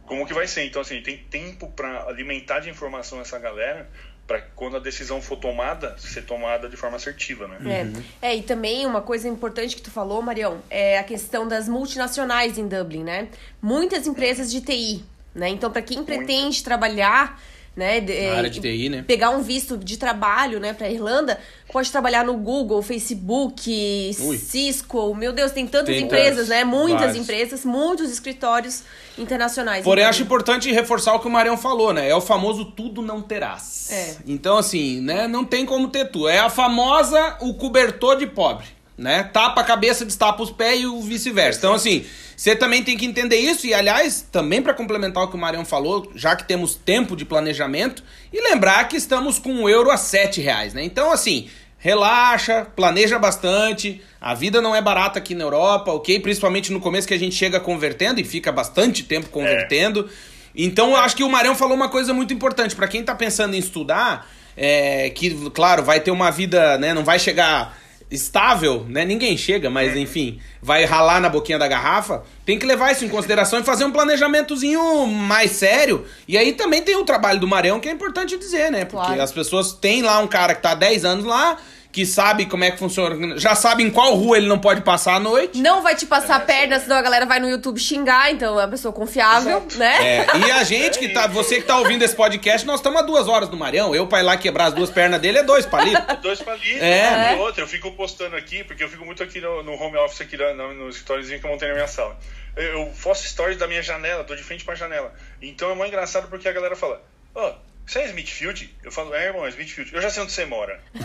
como 0.06 0.28
que 0.28 0.34
vai 0.34 0.46
ser. 0.46 0.66
Então, 0.66 0.82
assim, 0.82 1.02
tem 1.02 1.18
tempo 1.18 1.70
para 1.72 2.04
alimentar 2.06 2.60
de 2.60 2.70
informação 2.70 3.22
essa 3.22 3.40
galera 3.40 3.90
para 4.28 4.42
quando 4.56 4.78
a 4.78 4.80
decisão 4.80 5.22
for 5.22 5.38
tomada, 5.38 5.96
ser 5.98 6.24
tomada 6.24 6.70
de 6.70 6.78
forma 6.78 6.96
assertiva, 6.96 7.48
né? 7.48 7.94
É. 8.22 8.30
é, 8.30 8.36
e 8.36 8.44
também 8.44 8.86
uma 8.86 9.02
coisa 9.02 9.28
importante 9.28 9.76
que 9.76 9.82
tu 9.82 9.92
falou, 9.92 10.22
Marião, 10.22 10.62
é 10.70 11.00
a 11.00 11.04
questão 11.04 11.48
das 11.48 11.68
multinacionais 11.68 12.58
em 12.58 12.68
Dublin, 12.68 13.04
né? 13.04 13.28
Muitas 13.62 14.08
empresas 14.08 14.52
de 14.52 14.62
TI, 14.62 15.04
né? 15.34 15.50
Então, 15.50 15.72
para 15.72 15.82
quem 15.82 16.04
pretende 16.04 16.64
trabalhar, 16.64 17.42
né, 17.76 18.02
de- 18.02 18.14
Na 18.14 18.20
é, 18.20 18.36
área 18.36 18.50
de 18.50 18.60
TI, 18.60 18.90
né? 18.90 19.04
pegar 19.08 19.30
um 19.30 19.42
visto 19.42 19.78
de 19.78 19.98
trabalho, 19.98 20.60
né, 20.60 20.74
para 20.74 20.90
Irlanda, 20.90 21.40
pode 21.72 21.90
trabalhar 21.90 22.26
no 22.26 22.34
Google, 22.36 22.82
Facebook, 22.82 24.16
Ui. 24.20 24.38
Cisco, 24.38 25.16
meu 25.16 25.32
Deus, 25.32 25.52
tem 25.52 25.66
tantas 25.66 25.96
Tem 25.96 26.04
empresas, 26.04 26.36
tantos, 26.36 26.50
né? 26.50 26.64
Muitas 26.66 27.00
vários. 27.02 27.18
empresas, 27.18 27.64
muitos 27.66 28.12
escritórios 28.12 28.84
internacionais. 29.18 29.84
Porém, 29.84 30.04
em 30.04 30.08
acho 30.08 30.22
importante 30.22 30.72
reforçar 30.72 31.14
o 31.14 31.20
que 31.20 31.28
o 31.28 31.32
Marião 31.32 31.58
falou, 31.58 31.94
né? 31.94 32.10
É 32.10 32.16
o 32.16 32.20
famoso 32.22 32.66
tudo 32.66 33.02
não 33.02 33.22
terás. 33.22 33.90
É. 33.92 34.16
Então, 34.28 34.58
assim, 34.58 35.00
né? 35.02 35.28
Não 35.28 35.46
tem 35.46 35.66
como 35.66 35.88
ter 35.88 36.06
tudo. 36.12 36.28
É 36.28 36.40
a 36.40 36.50
famosa 36.50 37.38
o 37.42 37.54
cobertor 37.54 38.18
de 38.18 38.28
pobre, 38.28 38.66
né? 39.02 39.24
Tapa 39.24 39.62
a 39.62 39.64
cabeça, 39.64 40.06
destapa 40.06 40.42
os 40.42 40.52
pés 40.52 40.82
e 40.82 40.86
o 40.86 41.02
vice-versa. 41.02 41.60
Então, 41.60 41.74
assim, 41.74 42.06
você 42.38 42.56
também 42.56 42.84
tem 42.84 42.96
que 42.96 43.06
entender 43.06 43.38
isso. 43.38 43.66
E, 43.68 43.74
aliás, 43.74 44.26
também 44.32 44.62
para 44.62 44.74
complementar 44.74 45.24
o 45.24 45.28
que 45.28 45.36
o 45.36 45.40
Marião 45.40 45.66
falou, 45.66 46.12
já 46.16 46.36
que 46.36 46.48
temos 46.48 46.76
tempo 46.76 47.16
de 47.16 47.26
planejamento, 47.26 48.04
e 48.32 48.42
lembrar 48.42 48.88
que 48.88 48.96
estamos 48.96 49.40
com 49.40 49.64
o 49.64 49.70
euro 49.70 49.90
a 49.90 49.98
sete 49.98 50.40
reais, 50.40 50.74
né? 50.74 50.84
Então, 50.84 51.12
assim, 51.12 51.50
relaxa, 51.78 52.66
planeja 52.76 53.18
bastante. 53.18 54.02
A 54.22 54.36
vida 54.36 54.62
não 54.62 54.76
é 54.76 54.82
barata 54.82 55.18
aqui 55.18 55.34
na 55.34 55.44
Europa, 55.44 55.92
ok? 55.92 56.20
Principalmente 56.20 56.72
no 56.72 56.80
começo 56.80 57.08
que 57.08 57.14
a 57.14 57.20
gente 57.20 57.36
chega 57.36 57.60
convertendo 57.60 58.22
e 58.22 58.24
fica 58.24 58.52
bastante 58.52 59.04
tempo 59.04 59.30
convertendo. 59.30 60.08
Então 60.56 60.92
eu 60.92 60.98
acho 60.98 61.16
que 61.16 61.24
o 61.24 61.30
Marião 61.30 61.56
falou 61.56 61.76
uma 61.76 61.90
coisa 61.90 62.14
muito 62.14 62.34
importante. 62.34 62.76
Pra 62.76 62.88
quem 62.88 63.04
tá 63.04 63.16
pensando 63.16 63.56
em 63.56 63.58
estudar, 63.58 64.30
é, 64.56 65.10
que, 65.10 65.50
claro, 65.52 65.84
vai 65.84 66.00
ter 66.00 66.12
uma 66.12 66.30
vida, 66.30 66.78
né? 66.78 66.94
Não 66.94 67.04
vai 67.04 67.18
chegar 67.18 67.81
estável, 68.12 68.86
né? 68.90 69.06
Ninguém 69.06 69.38
chega, 69.38 69.70
mas 69.70 69.96
enfim, 69.96 70.40
vai 70.62 70.84
ralar 70.84 71.22
na 71.22 71.30
boquinha 71.30 71.58
da 71.58 71.68
garrafa. 71.68 72.24
Tem 72.46 72.60
que 72.60 72.66
levar 72.66 72.92
isso 72.92 73.06
em 73.06 73.10
consideração 73.10 73.60
e 73.60 73.64
fazer 73.64 73.86
um 73.86 73.92
planejamentozinho 73.92 75.08
mais 75.08 75.52
sério. 75.52 76.06
E 76.28 76.38
aí 76.38 76.52
também 76.54 76.82
tem 76.82 76.96
o 76.98 77.06
trabalho 77.06 77.40
do 77.40 77.48
Marião, 77.48 77.80
que 77.80 77.88
é 77.88 77.92
importante 77.92 78.38
dizer, 78.38 78.70
né? 78.72 78.84
Porque 78.86 79.06
Claro. 79.08 79.22
as 79.22 79.32
pessoas 79.32 79.72
têm 79.72 80.02
lá 80.02 80.20
um 80.20 80.28
cara 80.28 80.54
que 80.54 80.62
tá 80.62 80.72
há 80.72 80.76
10 80.76 81.06
anos 81.06 81.26
lá, 81.26 81.58
que 81.92 82.06
sabe 82.06 82.46
como 82.46 82.64
é 82.64 82.72
que 82.72 82.78
funciona, 82.80 83.38
já 83.38 83.54
sabe 83.54 83.84
em 83.84 83.92
qual 83.92 84.16
rua 84.16 84.38
ele 84.38 84.48
não 84.48 84.58
pode 84.58 84.82
passar 84.82 85.16
à 85.16 85.20
noite. 85.20 85.60
Não 85.60 85.82
vai 85.82 85.94
te 85.96 86.06
passar 86.06 86.38
a 86.38 86.40
perna, 86.40 86.80
senão 86.80 86.96
a 86.96 87.02
galera 87.02 87.26
vai 87.26 87.40
no 87.40 87.50
YouTube 87.50 87.80
xingar, 87.80 88.32
então 88.32 88.60
é 88.60 88.64
uma 88.64 88.70
pessoa 88.70 88.94
confiável, 88.94 89.58
Exato. 89.58 89.78
né? 89.78 90.20
É, 90.20 90.28
e 90.38 90.52
a 90.52 90.64
gente 90.64 90.98
que 90.98 91.10
tá, 91.10 91.28
você 91.28 91.58
que 91.60 91.68
tá 91.68 91.78
ouvindo 91.78 92.02
esse 92.04 92.16
podcast, 92.16 92.66
nós 92.66 92.80
estamos 92.80 93.00
há 93.02 93.04
duas 93.04 93.28
horas 93.28 93.50
no 93.50 93.58
Marião. 93.58 93.94
Eu 93.94 94.08
pra 94.08 94.20
ir 94.20 94.24
lá 94.24 94.38
quebrar 94.38 94.66
as 94.68 94.74
duas 94.74 94.90
pernas 94.90 95.20
dele 95.20 95.40
é 95.40 95.44
dois 95.44 95.66
palitos. 95.66 96.02
Dois 96.22 96.42
palitos, 96.42 96.82
É. 96.82 97.34
e 97.36 97.40
outra, 97.40 97.64
eu 97.64 97.68
fico 97.68 97.92
postando 97.92 98.36
aqui, 98.36 98.64
porque 98.64 98.84
eu 98.84 98.90
fico 98.90 99.04
muito 99.04 99.22
aqui 99.24 99.42
no, 99.42 99.64
no 99.64 99.74
home 99.74 99.98
office, 99.98 100.22
aqui 100.22 100.38
no, 100.38 100.74
no, 100.74 100.90
escritóriozinho 100.90 101.40
que 101.40 101.46
eu 101.46 101.52
montei 101.52 101.68
na 101.68 101.74
minha 101.74 101.88
sala. 101.88 102.18
Eu, 102.56 102.64
eu 102.64 102.92
faço 102.94 103.28
stories 103.28 103.58
da 103.58 103.68
minha 103.68 103.82
janela, 103.82 104.24
tô 104.24 104.36
de 104.36 104.44
frente 104.44 104.64
pra 104.64 104.76
janela. 104.76 105.14
Então 105.42 105.72
é 105.72 105.76
muito 105.76 105.90
engraçado 105.90 106.28
porque 106.30 106.48
a 106.48 106.52
galera 106.52 106.76
fala, 106.76 107.02
ó, 107.36 107.54
você 107.92 108.00
é 108.00 108.06
Smithfield? 108.06 108.74
Eu 108.84 108.92
falo, 108.92 109.14
é, 109.14 109.26
irmão, 109.26 109.46
é 109.46 109.50
Smithfield. 109.50 109.94
Eu 109.94 110.02
já 110.02 110.10
sei 110.10 110.24
onde 110.24 110.32
você 110.32 110.46
mora. 110.46 110.80
Não 110.94 111.04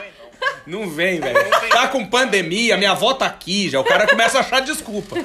vem, 0.00 0.10
não. 0.18 0.80
Não 0.80 0.90
vem, 0.90 1.20
velho. 1.20 1.70
Tá 1.70 1.86
com 1.86 2.04
pandemia, 2.04 2.76
minha 2.76 2.90
avó 2.90 3.14
tá 3.14 3.26
aqui 3.26 3.70
já. 3.70 3.78
O 3.78 3.84
cara 3.84 4.06
começa 4.06 4.38
a 4.38 4.40
achar 4.40 4.60
desculpa. 4.60 5.16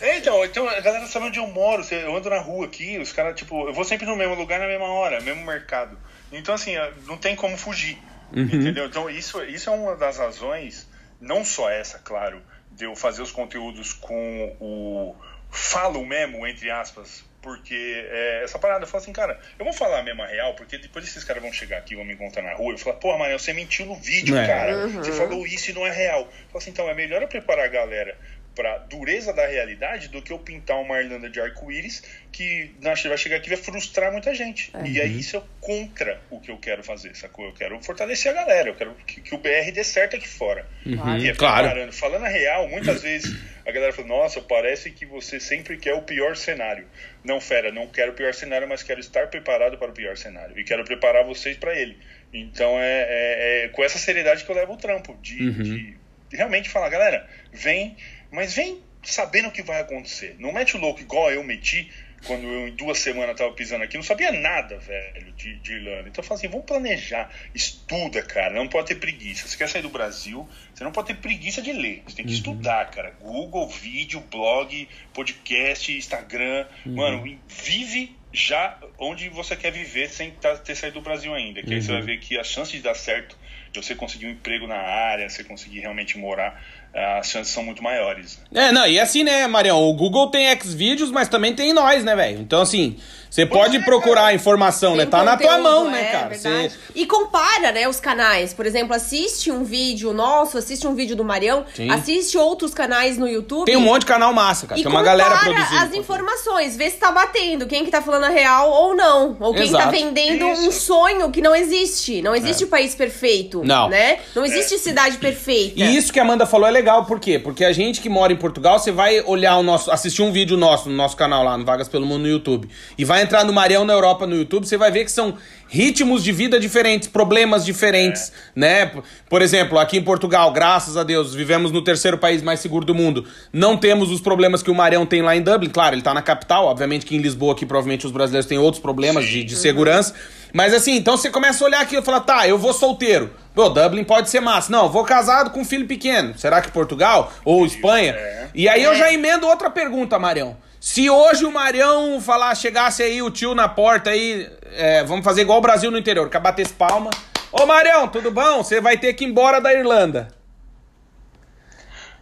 É, 0.00 0.18
então, 0.18 0.42
então, 0.42 0.66
a 0.66 0.80
galera 0.80 1.06
sabe 1.06 1.26
onde 1.26 1.38
eu 1.38 1.46
moro. 1.46 1.84
Eu 1.90 2.16
ando 2.16 2.30
na 2.30 2.38
rua 2.38 2.64
aqui, 2.64 2.98
os 2.98 3.12
caras, 3.12 3.36
tipo, 3.36 3.68
eu 3.68 3.74
vou 3.74 3.84
sempre 3.84 4.06
no 4.06 4.16
mesmo 4.16 4.34
lugar 4.34 4.58
na 4.58 4.66
mesma 4.66 4.86
hora, 4.86 5.20
mesmo 5.20 5.44
mercado. 5.44 5.98
Então, 6.32 6.54
assim, 6.54 6.74
não 7.06 7.18
tem 7.18 7.36
como 7.36 7.56
fugir. 7.58 7.98
Entendeu? 8.32 8.86
Então, 8.86 9.10
isso, 9.10 9.42
isso 9.44 9.68
é 9.68 9.72
uma 9.72 9.94
das 9.96 10.16
razões, 10.16 10.88
não 11.20 11.44
só 11.44 11.70
essa, 11.70 11.98
claro, 11.98 12.42
de 12.72 12.84
eu 12.84 12.96
fazer 12.96 13.20
os 13.20 13.30
conteúdos 13.30 13.92
com 13.92 14.56
o 14.58 15.14
falo 15.50 16.04
mesmo, 16.04 16.46
entre 16.46 16.70
aspas, 16.70 17.22
porque 17.44 18.06
é, 18.10 18.40
essa 18.42 18.58
parada, 18.58 18.84
eu 18.84 18.88
falo 18.88 19.02
assim, 19.02 19.12
cara, 19.12 19.38
eu 19.58 19.66
vou 19.66 19.74
falar 19.74 20.02
mesmo 20.02 20.22
a 20.22 20.26
real, 20.26 20.54
porque 20.54 20.78
depois 20.78 21.04
esses 21.06 21.22
caras 21.22 21.42
vão 21.42 21.52
chegar 21.52 21.76
aqui, 21.76 21.94
vão 21.94 22.02
me 22.02 22.14
encontrar 22.14 22.42
na 22.42 22.54
rua, 22.54 22.72
eu 22.72 22.78
falo, 22.78 22.96
porra, 22.96 23.18
Manel, 23.18 23.38
você 23.38 23.52
mentiu 23.52 23.84
no 23.84 23.94
vídeo, 23.94 24.34
É. 24.34 24.46
cara. 24.46 24.88
Você 24.88 25.12
falou 25.12 25.46
isso 25.46 25.70
e 25.70 25.74
não 25.74 25.86
é 25.86 25.90
real. 25.90 26.22
Eu 26.22 26.26
falo 26.26 26.58
assim, 26.58 26.70
então 26.70 26.88
é 26.88 26.94
melhor 26.94 27.20
eu 27.20 27.28
preparar 27.28 27.66
a 27.66 27.68
galera 27.68 28.16
pra 28.54 28.78
dureza 28.78 29.32
da 29.32 29.46
realidade 29.46 30.08
do 30.08 30.22
que 30.22 30.32
eu 30.32 30.38
pintar 30.38 30.80
uma 30.80 31.00
Irlanda 31.00 31.28
de 31.28 31.40
arco-íris 31.40 32.02
que 32.32 32.72
vai 32.80 33.18
chegar 33.18 33.36
aqui 33.36 33.48
e 33.48 33.54
vai 33.54 33.62
frustrar 33.62 34.12
muita 34.12 34.34
gente. 34.34 34.72
E 34.84 35.00
aí 35.00 35.18
isso 35.18 35.36
é 35.36 35.42
contra 35.60 36.20
o 36.30 36.40
que 36.40 36.50
eu 36.50 36.56
quero 36.58 36.82
fazer, 36.82 37.14
sacou? 37.16 37.44
Eu 37.44 37.52
quero 37.52 37.82
fortalecer 37.82 38.30
a 38.32 38.34
galera, 38.34 38.68
eu 38.68 38.74
quero 38.74 38.94
que, 39.06 39.20
que 39.20 39.34
o 39.34 39.38
BR 39.38 39.70
dê 39.72 39.82
certo 39.82 40.16
aqui 40.16 40.28
fora. 40.28 40.66
E 40.86 40.94
é 41.28 41.34
claro. 41.34 41.64
preparando. 41.64 41.92
Falando 41.92 42.24
a 42.24 42.28
real, 42.28 42.68
muitas 42.68 43.02
vezes 43.02 43.36
a 43.66 43.72
galera 43.72 43.92
fala, 43.92 44.08
nossa, 44.08 44.40
parece 44.40 44.90
que 44.90 45.04
você 45.06 45.40
sempre 45.40 45.76
quer 45.76 45.94
o 45.94 46.02
pior 46.02 46.36
cenário. 46.36 46.86
Não, 47.24 47.40
fera, 47.40 47.72
não 47.72 47.86
quero 47.88 48.12
o 48.12 48.14
pior 48.14 48.34
cenário, 48.34 48.68
mas 48.68 48.82
quero 48.82 49.00
estar 49.00 49.28
preparado 49.28 49.78
para 49.78 49.90
o 49.90 49.94
pior 49.94 50.16
cenário. 50.16 50.58
E 50.58 50.64
quero 50.64 50.84
preparar 50.84 51.24
vocês 51.24 51.56
para 51.56 51.74
ele. 51.74 51.96
Então 52.32 52.78
é, 52.78 53.06
é- 53.08 53.64
é 53.64 53.68
com 53.68 53.82
essa 53.82 53.98
seriedade 53.98 54.44
que 54.44 54.50
eu 54.50 54.54
levo 54.54 54.74
o 54.74 54.76
trampo. 54.76 55.16
De, 55.22 55.38
de 55.62 55.96
realmente 56.36 56.68
falar, 56.68 56.88
galera, 56.90 57.26
vem, 57.52 57.96
mas 58.30 58.54
vem 58.54 58.82
sabendo 59.02 59.48
o 59.48 59.52
que 59.52 59.62
vai 59.62 59.80
acontecer. 59.80 60.36
Não 60.38 60.52
mete 60.52 60.76
o 60.76 60.80
louco 60.80 61.00
igual 61.00 61.30
eu 61.30 61.42
meti 61.42 61.90
quando 62.24 62.44
eu 62.44 62.68
em 62.68 62.72
duas 62.72 62.98
semanas 62.98 63.36
tava 63.36 63.52
pisando 63.52 63.84
aqui. 63.84 63.96
Não 63.96 64.02
sabia 64.02 64.32
nada, 64.32 64.78
velho, 64.78 65.32
de, 65.32 65.56
de 65.56 65.72
Irlanda. 65.74 66.08
Então 66.08 66.22
eu 66.22 66.26
falo 66.26 66.38
assim, 66.38 66.48
vamos 66.48 66.66
planejar. 66.66 67.30
Estuda, 67.54 68.22
cara. 68.22 68.54
Não 68.54 68.68
pode 68.68 68.88
ter 68.88 68.96
preguiça. 68.96 69.46
Você 69.46 69.56
quer 69.56 69.68
sair 69.68 69.82
do 69.82 69.88
Brasil, 69.88 70.48
você 70.74 70.84
não 70.84 70.92
pode 70.92 71.08
ter 71.08 71.14
preguiça 71.14 71.62
de 71.62 71.72
ler. 71.72 72.02
Você 72.06 72.16
tem 72.16 72.26
que 72.26 72.32
estudar, 72.32 72.90
cara. 72.90 73.10
Google, 73.20 73.68
vídeo, 73.68 74.20
blog, 74.30 74.88
podcast, 75.12 75.96
Instagram. 75.96 76.66
Mano, 76.84 77.26
e 77.26 77.38
vive 77.48 78.16
já 78.32 78.78
onde 78.98 79.28
você 79.28 79.54
quer 79.54 79.70
viver 79.70 80.08
sem 80.08 80.32
tá- 80.32 80.56
ter 80.56 80.74
saído 80.74 80.98
do 81.00 81.04
Brasil 81.04 81.32
ainda. 81.32 81.62
Que 81.62 81.74
aí 81.74 81.82
você 81.82 81.92
vai 81.92 82.02
ver 82.02 82.18
que 82.18 82.38
a 82.38 82.42
chance 82.42 82.72
de 82.72 82.82
dar 82.82 82.94
certo, 82.94 83.38
de 83.70 83.80
você 83.80 83.94
conseguir 83.94 84.26
um 84.26 84.30
emprego 84.30 84.66
na 84.66 84.76
área, 84.76 85.28
você 85.28 85.44
conseguir 85.44 85.80
realmente 85.80 86.18
morar, 86.18 86.60
as 86.94 87.28
chances 87.28 87.52
são 87.52 87.64
muito 87.64 87.82
maiores. 87.82 88.38
É, 88.54 88.70
não, 88.70 88.86
e 88.86 89.00
assim, 89.00 89.24
né, 89.24 89.46
Marião? 89.46 89.82
O 89.82 89.94
Google 89.94 90.30
tem 90.30 90.46
Xvideos, 90.60 91.10
mas 91.10 91.28
também 91.28 91.54
tem 91.54 91.72
nós, 91.72 92.04
né, 92.04 92.14
velho? 92.14 92.40
Então, 92.40 92.60
assim, 92.60 92.96
você 93.34 93.44
pode 93.44 93.78
é, 93.78 93.80
procurar 93.80 94.20
cara. 94.22 94.34
informação, 94.34 94.94
né? 94.94 95.06
Tá 95.06 95.24
na 95.24 95.36
tua 95.36 95.56
conteúdo, 95.56 95.62
mão, 95.64 95.88
é, 95.88 95.90
né, 95.90 96.04
cara? 96.04 96.34
Você- 96.36 96.70
E 96.94 97.04
compara, 97.04 97.72
né, 97.72 97.88
os 97.88 97.98
canais. 97.98 98.52
Por 98.54 98.64
exemplo, 98.64 98.94
assiste 98.94 99.50
um 99.50 99.64
vídeo 99.64 100.12
nosso, 100.12 100.56
assiste 100.56 100.86
um 100.86 100.94
vídeo 100.94 101.16
do 101.16 101.24
Marião, 101.24 101.64
Sim. 101.74 101.90
assiste 101.90 102.38
outros 102.38 102.72
canais 102.72 103.18
no 103.18 103.26
YouTube. 103.26 103.66
Tem 103.66 103.76
um 103.76 103.80
monte 103.80 104.02
de 104.02 104.06
canal 104.06 104.32
massa, 104.32 104.68
cara. 104.68 104.78
E 104.78 104.84
tem 104.84 104.92
uma 104.92 105.00
compara 105.00 105.18
galera 105.18 105.38
produzindo. 105.40 105.64
as 105.64 105.82
conteúdo. 105.86 105.96
informações, 105.98 106.76
vê 106.76 106.88
se 106.90 106.96
tá 106.96 107.10
batendo, 107.10 107.66
quem 107.66 107.84
que 107.84 107.90
tá 107.90 108.00
falando 108.00 108.22
a 108.22 108.28
real 108.28 108.70
ou 108.70 108.94
não. 108.94 109.36
Ou 109.40 109.52
quem 109.52 109.68
tá 109.68 109.78
Exato. 109.78 109.90
vendendo 109.90 110.46
um 110.46 110.68
Isso. 110.68 110.82
sonho 110.82 111.28
que 111.32 111.40
não 111.40 111.56
existe. 111.56 112.22
Não 112.22 112.36
existe 112.36 112.62
o 112.62 112.68
país 112.68 112.94
perfeito. 112.94 113.62
É. 113.62 113.66
Não. 113.66 113.88
Né? 113.88 114.18
Não 114.32 114.44
existe 114.44 114.78
cidade 114.78 115.16
perfeita. 115.18 115.74
E 115.82 115.96
isso 115.96 116.12
que 116.12 116.20
a 116.20 116.22
Amanda 116.22 116.46
falou 116.46 116.68
é 116.68 116.70
legal, 116.70 117.04
por 117.04 117.18
quê? 117.18 117.40
Porque 117.40 117.64
a 117.64 117.72
gente 117.72 118.00
que 118.00 118.08
mora 118.08 118.32
em 118.32 118.36
Portugal, 118.36 118.78
você 118.78 118.92
vai 118.92 119.20
olhar 119.22 119.56
o 119.56 119.62
nosso, 119.64 119.90
assistir 119.90 120.22
um 120.22 120.30
vídeo 120.30 120.56
nosso 120.56 120.88
no 120.88 120.94
nosso 120.94 121.16
canal 121.16 121.42
lá, 121.42 121.58
no 121.58 121.64
Vagas 121.64 121.88
pelo 121.88 122.06
Mundo 122.06 122.22
no 122.22 122.28
YouTube, 122.28 122.68
e 122.96 123.04
vai 123.04 123.23
entrar 123.24 123.44
no 123.44 123.52
Marião 123.52 123.84
na 123.84 123.92
Europa 123.92 124.26
no 124.26 124.36
YouTube, 124.36 124.66
você 124.66 124.76
vai 124.76 124.90
ver 124.90 125.04
que 125.04 125.10
são 125.10 125.34
ritmos 125.66 126.22
de 126.22 126.30
vida 126.30 126.60
diferentes, 126.60 127.08
problemas 127.08 127.64
diferentes, 127.64 128.30
né? 128.54 128.86
P- 128.86 129.02
Por 129.28 129.42
exemplo, 129.42 129.78
aqui 129.78 129.96
em 129.96 130.02
Portugal, 130.02 130.52
graças 130.52 130.96
a 130.96 131.02
Deus, 131.02 131.34
vivemos 131.34 131.72
no 131.72 131.82
terceiro 131.82 132.16
país 132.16 132.42
mais 132.42 132.60
seguro 132.60 132.84
do 132.84 132.94
mundo. 132.94 133.26
Não 133.52 133.76
temos 133.76 134.10
os 134.12 134.20
problemas 134.20 134.62
que 134.62 134.70
o 134.70 134.74
Marião 134.74 135.04
tem 135.04 135.22
lá 135.22 135.34
em 135.34 135.42
Dublin. 135.42 135.70
Claro, 135.70 135.96
ele 135.96 136.02
tá 136.02 136.14
na 136.14 136.22
capital, 136.22 136.66
obviamente 136.66 137.04
que 137.04 137.16
em 137.16 137.18
Lisboa 137.18 137.54
aqui 137.54 137.66
provavelmente 137.66 138.06
os 138.06 138.12
brasileiros 138.12 138.46
têm 138.46 138.58
outros 138.58 138.80
problemas 138.80 139.26
de, 139.26 139.42
de 139.42 139.56
segurança. 139.56 140.14
Mas 140.52 140.72
assim, 140.72 140.94
então 140.94 141.16
você 141.16 141.28
começa 141.30 141.64
a 141.64 141.66
olhar 141.66 141.80
aquilo 141.80 142.02
e 142.02 142.04
fala, 142.04 142.20
tá, 142.20 142.46
eu 142.46 142.56
vou 142.56 142.72
solteiro. 142.72 143.32
Pô, 143.52 143.68
Dublin 143.68 144.04
pode 144.04 144.30
ser 144.30 144.40
massa. 144.40 144.70
Não, 144.70 144.88
vou 144.88 145.02
casado 145.04 145.50
com 145.50 145.60
um 145.60 145.64
filho 145.64 145.86
pequeno. 145.86 146.38
Será 146.38 146.60
que 146.60 146.70
Portugal? 146.70 147.32
Ou 147.44 147.66
Espanha? 147.66 148.12
É. 148.12 148.48
E 148.54 148.68
aí 148.68 148.82
eu 148.82 148.94
já 148.94 149.12
emendo 149.12 149.46
outra 149.48 149.68
pergunta, 149.70 150.18
Marião. 150.18 150.56
Se 150.86 151.08
hoje 151.08 151.46
o 151.46 151.50
Marião 151.50 152.20
falar, 152.20 152.54
chegasse 152.54 153.02
aí 153.02 153.22
o 153.22 153.30
tio 153.30 153.54
na 153.54 153.66
porta 153.66 154.10
aí, 154.10 154.46
é, 154.72 155.02
vamos 155.02 155.24
fazer 155.24 155.40
igual 155.40 155.56
o 155.56 155.62
Brasil 155.62 155.90
no 155.90 155.96
interior, 155.96 156.28
que 156.28 156.38
batesse 156.38 156.74
palma. 156.74 157.08
Ô 157.50 157.64
Marião, 157.64 158.06
tudo 158.06 158.30
bom? 158.30 158.62
Você 158.62 158.82
vai 158.82 158.98
ter 158.98 159.14
que 159.14 159.24
ir 159.24 159.28
embora 159.28 159.62
da 159.62 159.72
Irlanda. 159.72 160.28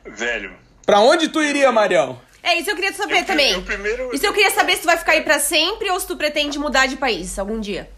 Velho, 0.06 0.52
Pra 0.86 1.00
onde 1.00 1.26
tu 1.28 1.42
iria, 1.42 1.72
Marião? 1.72 2.20
É, 2.40 2.56
isso 2.56 2.70
eu 2.70 2.76
queria 2.76 2.92
saber 2.92 3.18
Eu- 3.22 3.24
também. 3.24 3.52
eu 3.52 3.62
primeiro- 3.62 4.14
Isso 4.14 4.24
eu 4.24 4.32
queria 4.32 4.50
saber 4.52 4.76
se 4.76 4.82
tu 4.82 4.86
vai 4.86 4.96
ficar 4.96 5.12
aí 5.12 5.22
pra 5.22 5.40
sempre 5.40 5.90
ou 5.90 5.98
se 5.98 6.06
tu 6.06 6.16
pretende 6.16 6.56
mudar 6.56 6.86
de 6.86 6.94
país 6.96 7.36
algum 7.40 7.58
dia. 7.58 7.90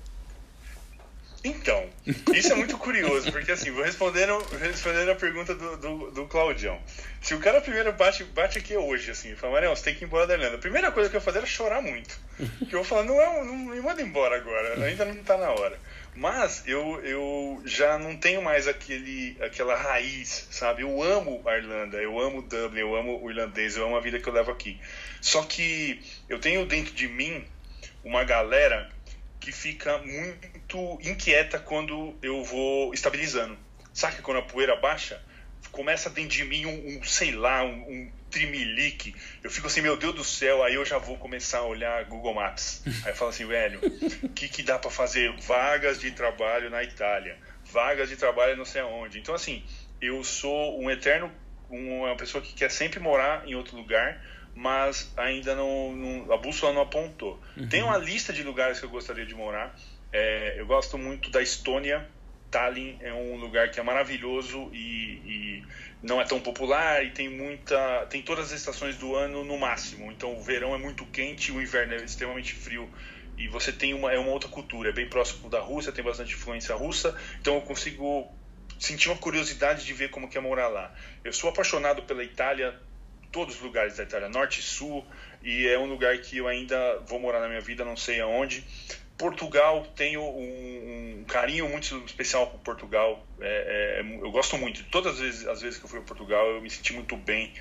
Então, 1.44 1.90
isso 2.34 2.50
é 2.54 2.56
muito 2.56 2.78
curioso, 2.78 3.30
porque 3.30 3.52
assim, 3.52 3.70
vou 3.70 3.84
respondendo, 3.84 4.38
respondendo 4.58 5.10
a 5.10 5.14
pergunta 5.14 5.54
do, 5.54 5.76
do, 5.76 6.10
do 6.10 6.26
Claudião. 6.26 6.80
Se 7.20 7.34
o 7.34 7.38
cara 7.38 7.60
primeiro 7.60 7.92
bate, 7.92 8.24
bate 8.24 8.56
aqui 8.56 8.74
hoje, 8.74 9.10
assim, 9.10 9.32
e 9.32 9.36
fala, 9.36 9.52
Marião, 9.52 9.76
você 9.76 9.84
tem 9.84 9.94
que 9.94 10.04
ir 10.04 10.06
embora 10.06 10.26
da 10.26 10.32
Irlanda. 10.32 10.56
A 10.56 10.58
primeira 10.58 10.90
coisa 10.90 11.10
que 11.10 11.16
eu 11.16 11.18
ia 11.18 11.24
fazer 11.24 11.38
era 11.38 11.46
chorar 11.46 11.82
muito. 11.82 12.18
Que 12.66 12.74
eu 12.74 12.82
vou 12.82 12.84
falar, 12.84 13.04
não, 13.04 13.20
é, 13.20 13.44
não 13.44 13.56
me 13.56 13.80
manda 13.82 14.00
embora 14.00 14.36
agora, 14.36 14.86
ainda 14.86 15.04
não 15.04 15.22
tá 15.22 15.36
na 15.36 15.50
hora. 15.50 15.78
Mas 16.16 16.62
eu, 16.66 16.98
eu 17.04 17.60
já 17.66 17.98
não 17.98 18.16
tenho 18.16 18.40
mais 18.40 18.66
aquele, 18.66 19.36
aquela 19.42 19.76
raiz, 19.76 20.48
sabe? 20.50 20.82
Eu 20.82 21.02
amo 21.02 21.42
a 21.44 21.58
Irlanda, 21.58 21.98
eu 21.98 22.18
amo 22.18 22.40
Dublin, 22.40 22.80
eu 22.80 22.96
amo 22.96 23.22
o 23.22 23.30
irlandês, 23.30 23.76
eu 23.76 23.84
amo 23.84 23.96
a 23.96 24.00
vida 24.00 24.18
que 24.18 24.26
eu 24.26 24.32
levo 24.32 24.50
aqui. 24.50 24.80
Só 25.20 25.42
que 25.42 26.00
eu 26.26 26.38
tenho 26.38 26.64
dentro 26.64 26.94
de 26.94 27.06
mim 27.06 27.44
uma 28.02 28.24
galera 28.24 28.90
que 29.44 29.52
fica 29.52 29.98
muito 29.98 30.98
inquieta 31.02 31.58
quando 31.58 32.16
eu 32.22 32.42
vou 32.42 32.94
estabilizando. 32.94 33.58
Sabe 33.92 34.16
que 34.16 34.22
quando 34.22 34.38
a 34.38 34.42
poeira 34.42 34.74
baixa, 34.74 35.22
começa 35.70 36.08
dentro 36.08 36.30
de 36.30 36.44
mim 36.44 36.64
um, 36.64 36.98
um, 36.98 37.02
sei 37.02 37.32
lá, 37.32 37.62
um, 37.62 37.74
um 37.74 38.12
trimelique. 38.30 39.14
Eu 39.42 39.50
fico 39.50 39.66
assim, 39.66 39.82
meu 39.82 39.98
Deus 39.98 40.14
do 40.14 40.24
céu, 40.24 40.64
aí 40.64 40.76
eu 40.76 40.84
já 40.84 40.96
vou 40.96 41.18
começar 41.18 41.58
a 41.58 41.66
olhar 41.66 42.02
Google 42.06 42.32
Maps. 42.32 42.82
Aí 43.04 43.12
eu 43.12 43.14
falo 43.14 43.30
assim, 43.30 43.46
velho, 43.46 43.80
o 44.22 44.30
que, 44.30 44.48
que 44.48 44.62
dá 44.62 44.78
para 44.78 44.90
fazer? 44.90 45.30
Vagas 45.42 46.00
de 46.00 46.10
trabalho 46.12 46.70
na 46.70 46.82
Itália, 46.82 47.36
vagas 47.70 48.08
de 48.08 48.16
trabalho 48.16 48.56
não 48.56 48.64
sei 48.64 48.80
aonde. 48.80 49.18
Então, 49.18 49.34
assim, 49.34 49.62
eu 50.00 50.24
sou 50.24 50.80
um 50.80 50.90
eterno, 50.90 51.30
uma 51.68 52.16
pessoa 52.16 52.42
que 52.42 52.54
quer 52.54 52.70
sempre 52.70 52.98
morar 52.98 53.46
em 53.46 53.54
outro 53.54 53.76
lugar, 53.76 54.24
mas 54.54 55.12
ainda 55.16 55.54
não, 55.54 55.92
não 55.92 56.32
a 56.32 56.36
bússola 56.36 56.72
não 56.72 56.82
apontou. 56.82 57.40
Tem 57.68 57.82
uma 57.82 57.98
lista 57.98 58.32
de 58.32 58.42
lugares 58.42 58.78
que 58.78 58.86
eu 58.86 58.90
gostaria 58.90 59.26
de 59.26 59.34
morar. 59.34 59.74
É, 60.12 60.54
eu 60.58 60.66
gosto 60.66 60.96
muito 60.96 61.30
da 61.30 61.42
Estônia. 61.42 62.08
Tallinn 62.50 62.96
é 63.00 63.12
um 63.12 63.34
lugar 63.34 63.72
que 63.72 63.80
é 63.80 63.82
maravilhoso 63.82 64.70
e, 64.72 65.20
e 65.26 65.64
não 66.00 66.20
é 66.20 66.24
tão 66.24 66.38
popular 66.38 67.04
e 67.04 67.10
tem 67.10 67.28
muita, 67.28 68.06
tem 68.06 68.22
todas 68.22 68.52
as 68.52 68.60
estações 68.60 68.96
do 68.96 69.16
ano 69.16 69.42
no 69.42 69.58
máximo. 69.58 70.12
Então 70.12 70.38
o 70.38 70.40
verão 70.40 70.72
é 70.72 70.78
muito 70.78 71.04
quente, 71.06 71.50
o 71.50 71.60
inverno 71.60 71.94
é 71.94 72.04
extremamente 72.04 72.54
frio 72.54 72.88
e 73.36 73.48
você 73.48 73.72
tem 73.72 73.92
uma 73.92 74.12
é 74.12 74.18
uma 74.20 74.30
outra 74.30 74.48
cultura. 74.48 74.90
É 74.90 74.92
bem 74.92 75.08
próximo 75.08 75.50
da 75.50 75.58
Rússia, 75.58 75.90
tem 75.90 76.04
bastante 76.04 76.34
influência 76.34 76.76
russa. 76.76 77.16
Então 77.40 77.56
eu 77.56 77.62
consigo 77.62 78.32
sentir 78.78 79.08
uma 79.08 79.18
curiosidade 79.18 79.84
de 79.84 79.92
ver 79.92 80.10
como 80.10 80.28
que 80.28 80.38
é 80.38 80.40
morar 80.40 80.68
lá. 80.68 80.94
Eu 81.24 81.32
sou 81.32 81.50
apaixonado 81.50 82.02
pela 82.02 82.22
Itália 82.22 82.78
todos 83.34 83.56
os 83.56 83.60
lugares 83.60 83.96
da 83.96 84.04
Itália, 84.04 84.28
norte 84.28 84.60
e 84.60 84.62
sul, 84.62 85.04
e 85.42 85.66
é 85.66 85.76
um 85.76 85.86
lugar 85.86 86.16
que 86.18 86.38
eu 86.38 86.46
ainda 86.46 87.00
vou 87.04 87.18
morar 87.18 87.40
na 87.40 87.48
minha 87.48 87.60
vida, 87.60 87.84
não 87.84 87.96
sei 87.96 88.20
aonde. 88.20 88.64
Portugal, 89.18 89.84
tenho 89.96 90.22
um, 90.22 91.18
um, 91.20 91.24
carinho 91.26 91.68
muito 91.68 92.00
especial 92.06 92.46
por 92.46 92.60
Portugal. 92.60 93.26
É, 93.40 94.00
é, 94.00 94.24
eu 94.24 94.30
gosto 94.30 94.56
muito. 94.56 94.84
Todas 94.84 95.14
as 95.14 95.20
vezes, 95.20 95.48
as 95.48 95.60
vezes 95.60 95.78
que 95.78 95.84
eu 95.84 95.88
fui 95.88 95.98
a 95.98 96.02
Portugal, 96.02 96.46
eu 96.46 96.60
me 96.60 96.70
senti 96.70 96.92
muito 96.92 97.16
bem. 97.16 97.52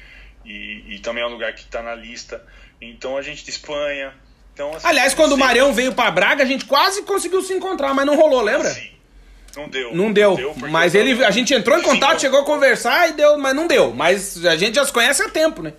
E, 0.45 0.95
e 0.95 0.99
também 0.99 1.24
é 1.24 1.26
um 1.26 1.32
lugar 1.32 1.53
que 1.53 1.61
está 1.61 1.82
na 1.82 1.95
lista. 1.95 2.45
Então 2.80 3.17
a 3.17 3.24
gente 3.24 3.43
de 3.43 3.49
Espanha. 3.49 4.13
Então, 4.53 4.76
assim, 4.76 4.88
Aliás, 4.88 5.15
quando 5.15 5.34
o 5.34 5.38
Marião 5.38 5.74
veio 5.74 5.95
para 5.95 6.11
Braga, 6.11 6.43
a 6.43 6.45
gente 6.45 6.65
quase 6.65 7.01
conseguiu 7.03 7.41
se 7.41 7.53
encontrar, 7.53 7.93
mas 7.95 8.05
não 8.05 8.15
rolou, 8.15 8.41
lembra? 8.41 8.69
Sim. 8.69 8.91
Não 9.56 9.70
deu. 9.70 9.95
Não 9.95 10.12
deu. 10.12 10.30
Não 10.32 10.54
deu 10.54 10.70
mas 10.70 10.95
ele, 10.95 11.24
a 11.24 11.32
gente 11.32 11.54
entrou 11.54 11.78
em 11.78 11.82
contato, 11.82 12.22
chegou 12.22 12.39
a 12.39 12.45
conversar 12.45 13.10
e 13.10 13.14
deu, 13.14 13.38
mas 13.38 13.56
não 13.56 13.68
deu. 13.68 13.93
Mas 13.93 14.43
a 14.45 14.56
gente 14.56 14.76
já 14.76 14.86
se 14.86 14.91
conhece 14.91 15.22
há 15.22 15.30
tempo, 15.30 15.62
né? 15.62 15.74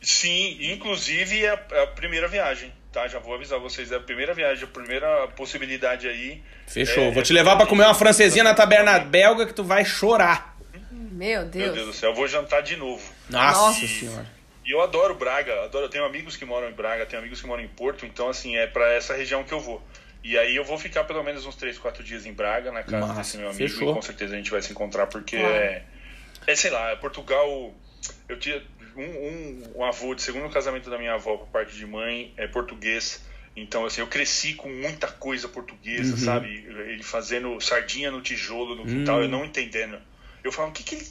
Sim, 0.00 0.56
inclusive 0.72 1.44
é 1.44 1.50
a, 1.50 1.60
é 1.72 1.82
a 1.82 1.86
primeira 1.88 2.28
viagem 2.28 2.72
tá? 2.98 3.06
Já 3.06 3.18
vou 3.18 3.34
avisar 3.34 3.58
vocês, 3.60 3.92
é 3.92 3.96
a 3.96 4.00
primeira 4.00 4.34
viagem, 4.34 4.64
a 4.64 4.66
primeira 4.66 5.28
possibilidade 5.28 6.08
aí. 6.08 6.42
Fechou. 6.66 7.04
É, 7.04 7.10
vou 7.10 7.22
te 7.22 7.32
levar 7.32 7.56
para 7.56 7.66
comer 7.66 7.84
uma 7.84 7.94
francesinha 7.94 8.42
na 8.42 8.54
taberna 8.54 8.98
belga 8.98 9.46
que 9.46 9.54
tu 9.54 9.62
vai 9.62 9.84
chorar. 9.84 10.56
Meu 10.90 11.44
Deus. 11.44 11.64
Meu 11.66 11.74
Deus 11.74 11.86
do 11.86 11.92
céu, 11.92 12.10
eu 12.10 12.16
vou 12.16 12.26
jantar 12.26 12.62
de 12.62 12.76
novo. 12.76 13.02
Nossa, 13.28 13.60
Nossa 13.60 13.86
senhora. 13.86 14.38
E 14.64 14.70
eu 14.70 14.82
adoro 14.82 15.14
Braga, 15.14 15.64
adoro, 15.64 15.86
eu 15.86 15.88
tenho 15.88 16.04
amigos 16.04 16.36
que 16.36 16.44
moram 16.44 16.68
em 16.68 16.72
Braga, 16.72 17.06
tenho 17.06 17.20
amigos 17.20 17.40
que 17.40 17.46
moram 17.46 17.62
em 17.62 17.68
Porto, 17.68 18.04
então 18.04 18.28
assim, 18.28 18.56
é 18.56 18.66
para 18.66 18.92
essa 18.92 19.14
região 19.14 19.42
que 19.42 19.52
eu 19.52 19.60
vou. 19.60 19.82
E 20.22 20.36
aí 20.36 20.56
eu 20.56 20.64
vou 20.64 20.78
ficar 20.78 21.04
pelo 21.04 21.22
menos 21.22 21.46
uns 21.46 21.56
3, 21.56 21.78
4 21.78 22.02
dias 22.02 22.26
em 22.26 22.32
Braga, 22.32 22.72
na 22.72 22.82
casa 22.82 23.06
Massa, 23.06 23.20
desse 23.20 23.36
meu 23.38 23.48
amigo, 23.48 23.68
fechou. 23.68 23.92
e 23.92 23.94
com 23.94 24.02
certeza 24.02 24.34
a 24.34 24.36
gente 24.36 24.50
vai 24.50 24.60
se 24.60 24.72
encontrar, 24.72 25.06
porque 25.06 25.36
é, 25.36 25.84
é, 26.46 26.54
sei 26.54 26.70
lá, 26.70 26.96
Portugal, 26.96 27.72
eu 28.28 28.38
tinha 28.38 28.62
um, 28.96 29.02
um, 29.02 29.72
um 29.76 29.84
avô 29.84 30.14
de 30.14 30.22
segundo 30.22 30.50
casamento 30.50 30.90
da 30.90 30.98
minha 30.98 31.14
avó, 31.14 31.36
por 31.36 31.48
parte 31.48 31.74
de 31.76 31.86
mãe, 31.86 32.34
é 32.36 32.46
português, 32.46 33.22
então, 33.60 33.84
assim, 33.84 34.00
eu 34.00 34.06
cresci 34.06 34.54
com 34.54 34.68
muita 34.68 35.08
coisa 35.08 35.48
portuguesa, 35.48 36.12
uhum. 36.12 36.18
sabe? 36.18 36.48
Ele 36.48 37.02
fazendo 37.02 37.60
sardinha 37.60 38.10
no 38.10 38.22
tijolo 38.22 38.76
no 38.76 38.86
quintal, 38.86 39.16
uhum. 39.16 39.22
eu 39.22 39.28
não 39.28 39.44
entendendo. 39.44 39.98
Eu 40.44 40.52
falava, 40.52 40.70
o 40.70 40.74
que 40.74 40.84
que 40.84 40.94
ele... 40.94 41.06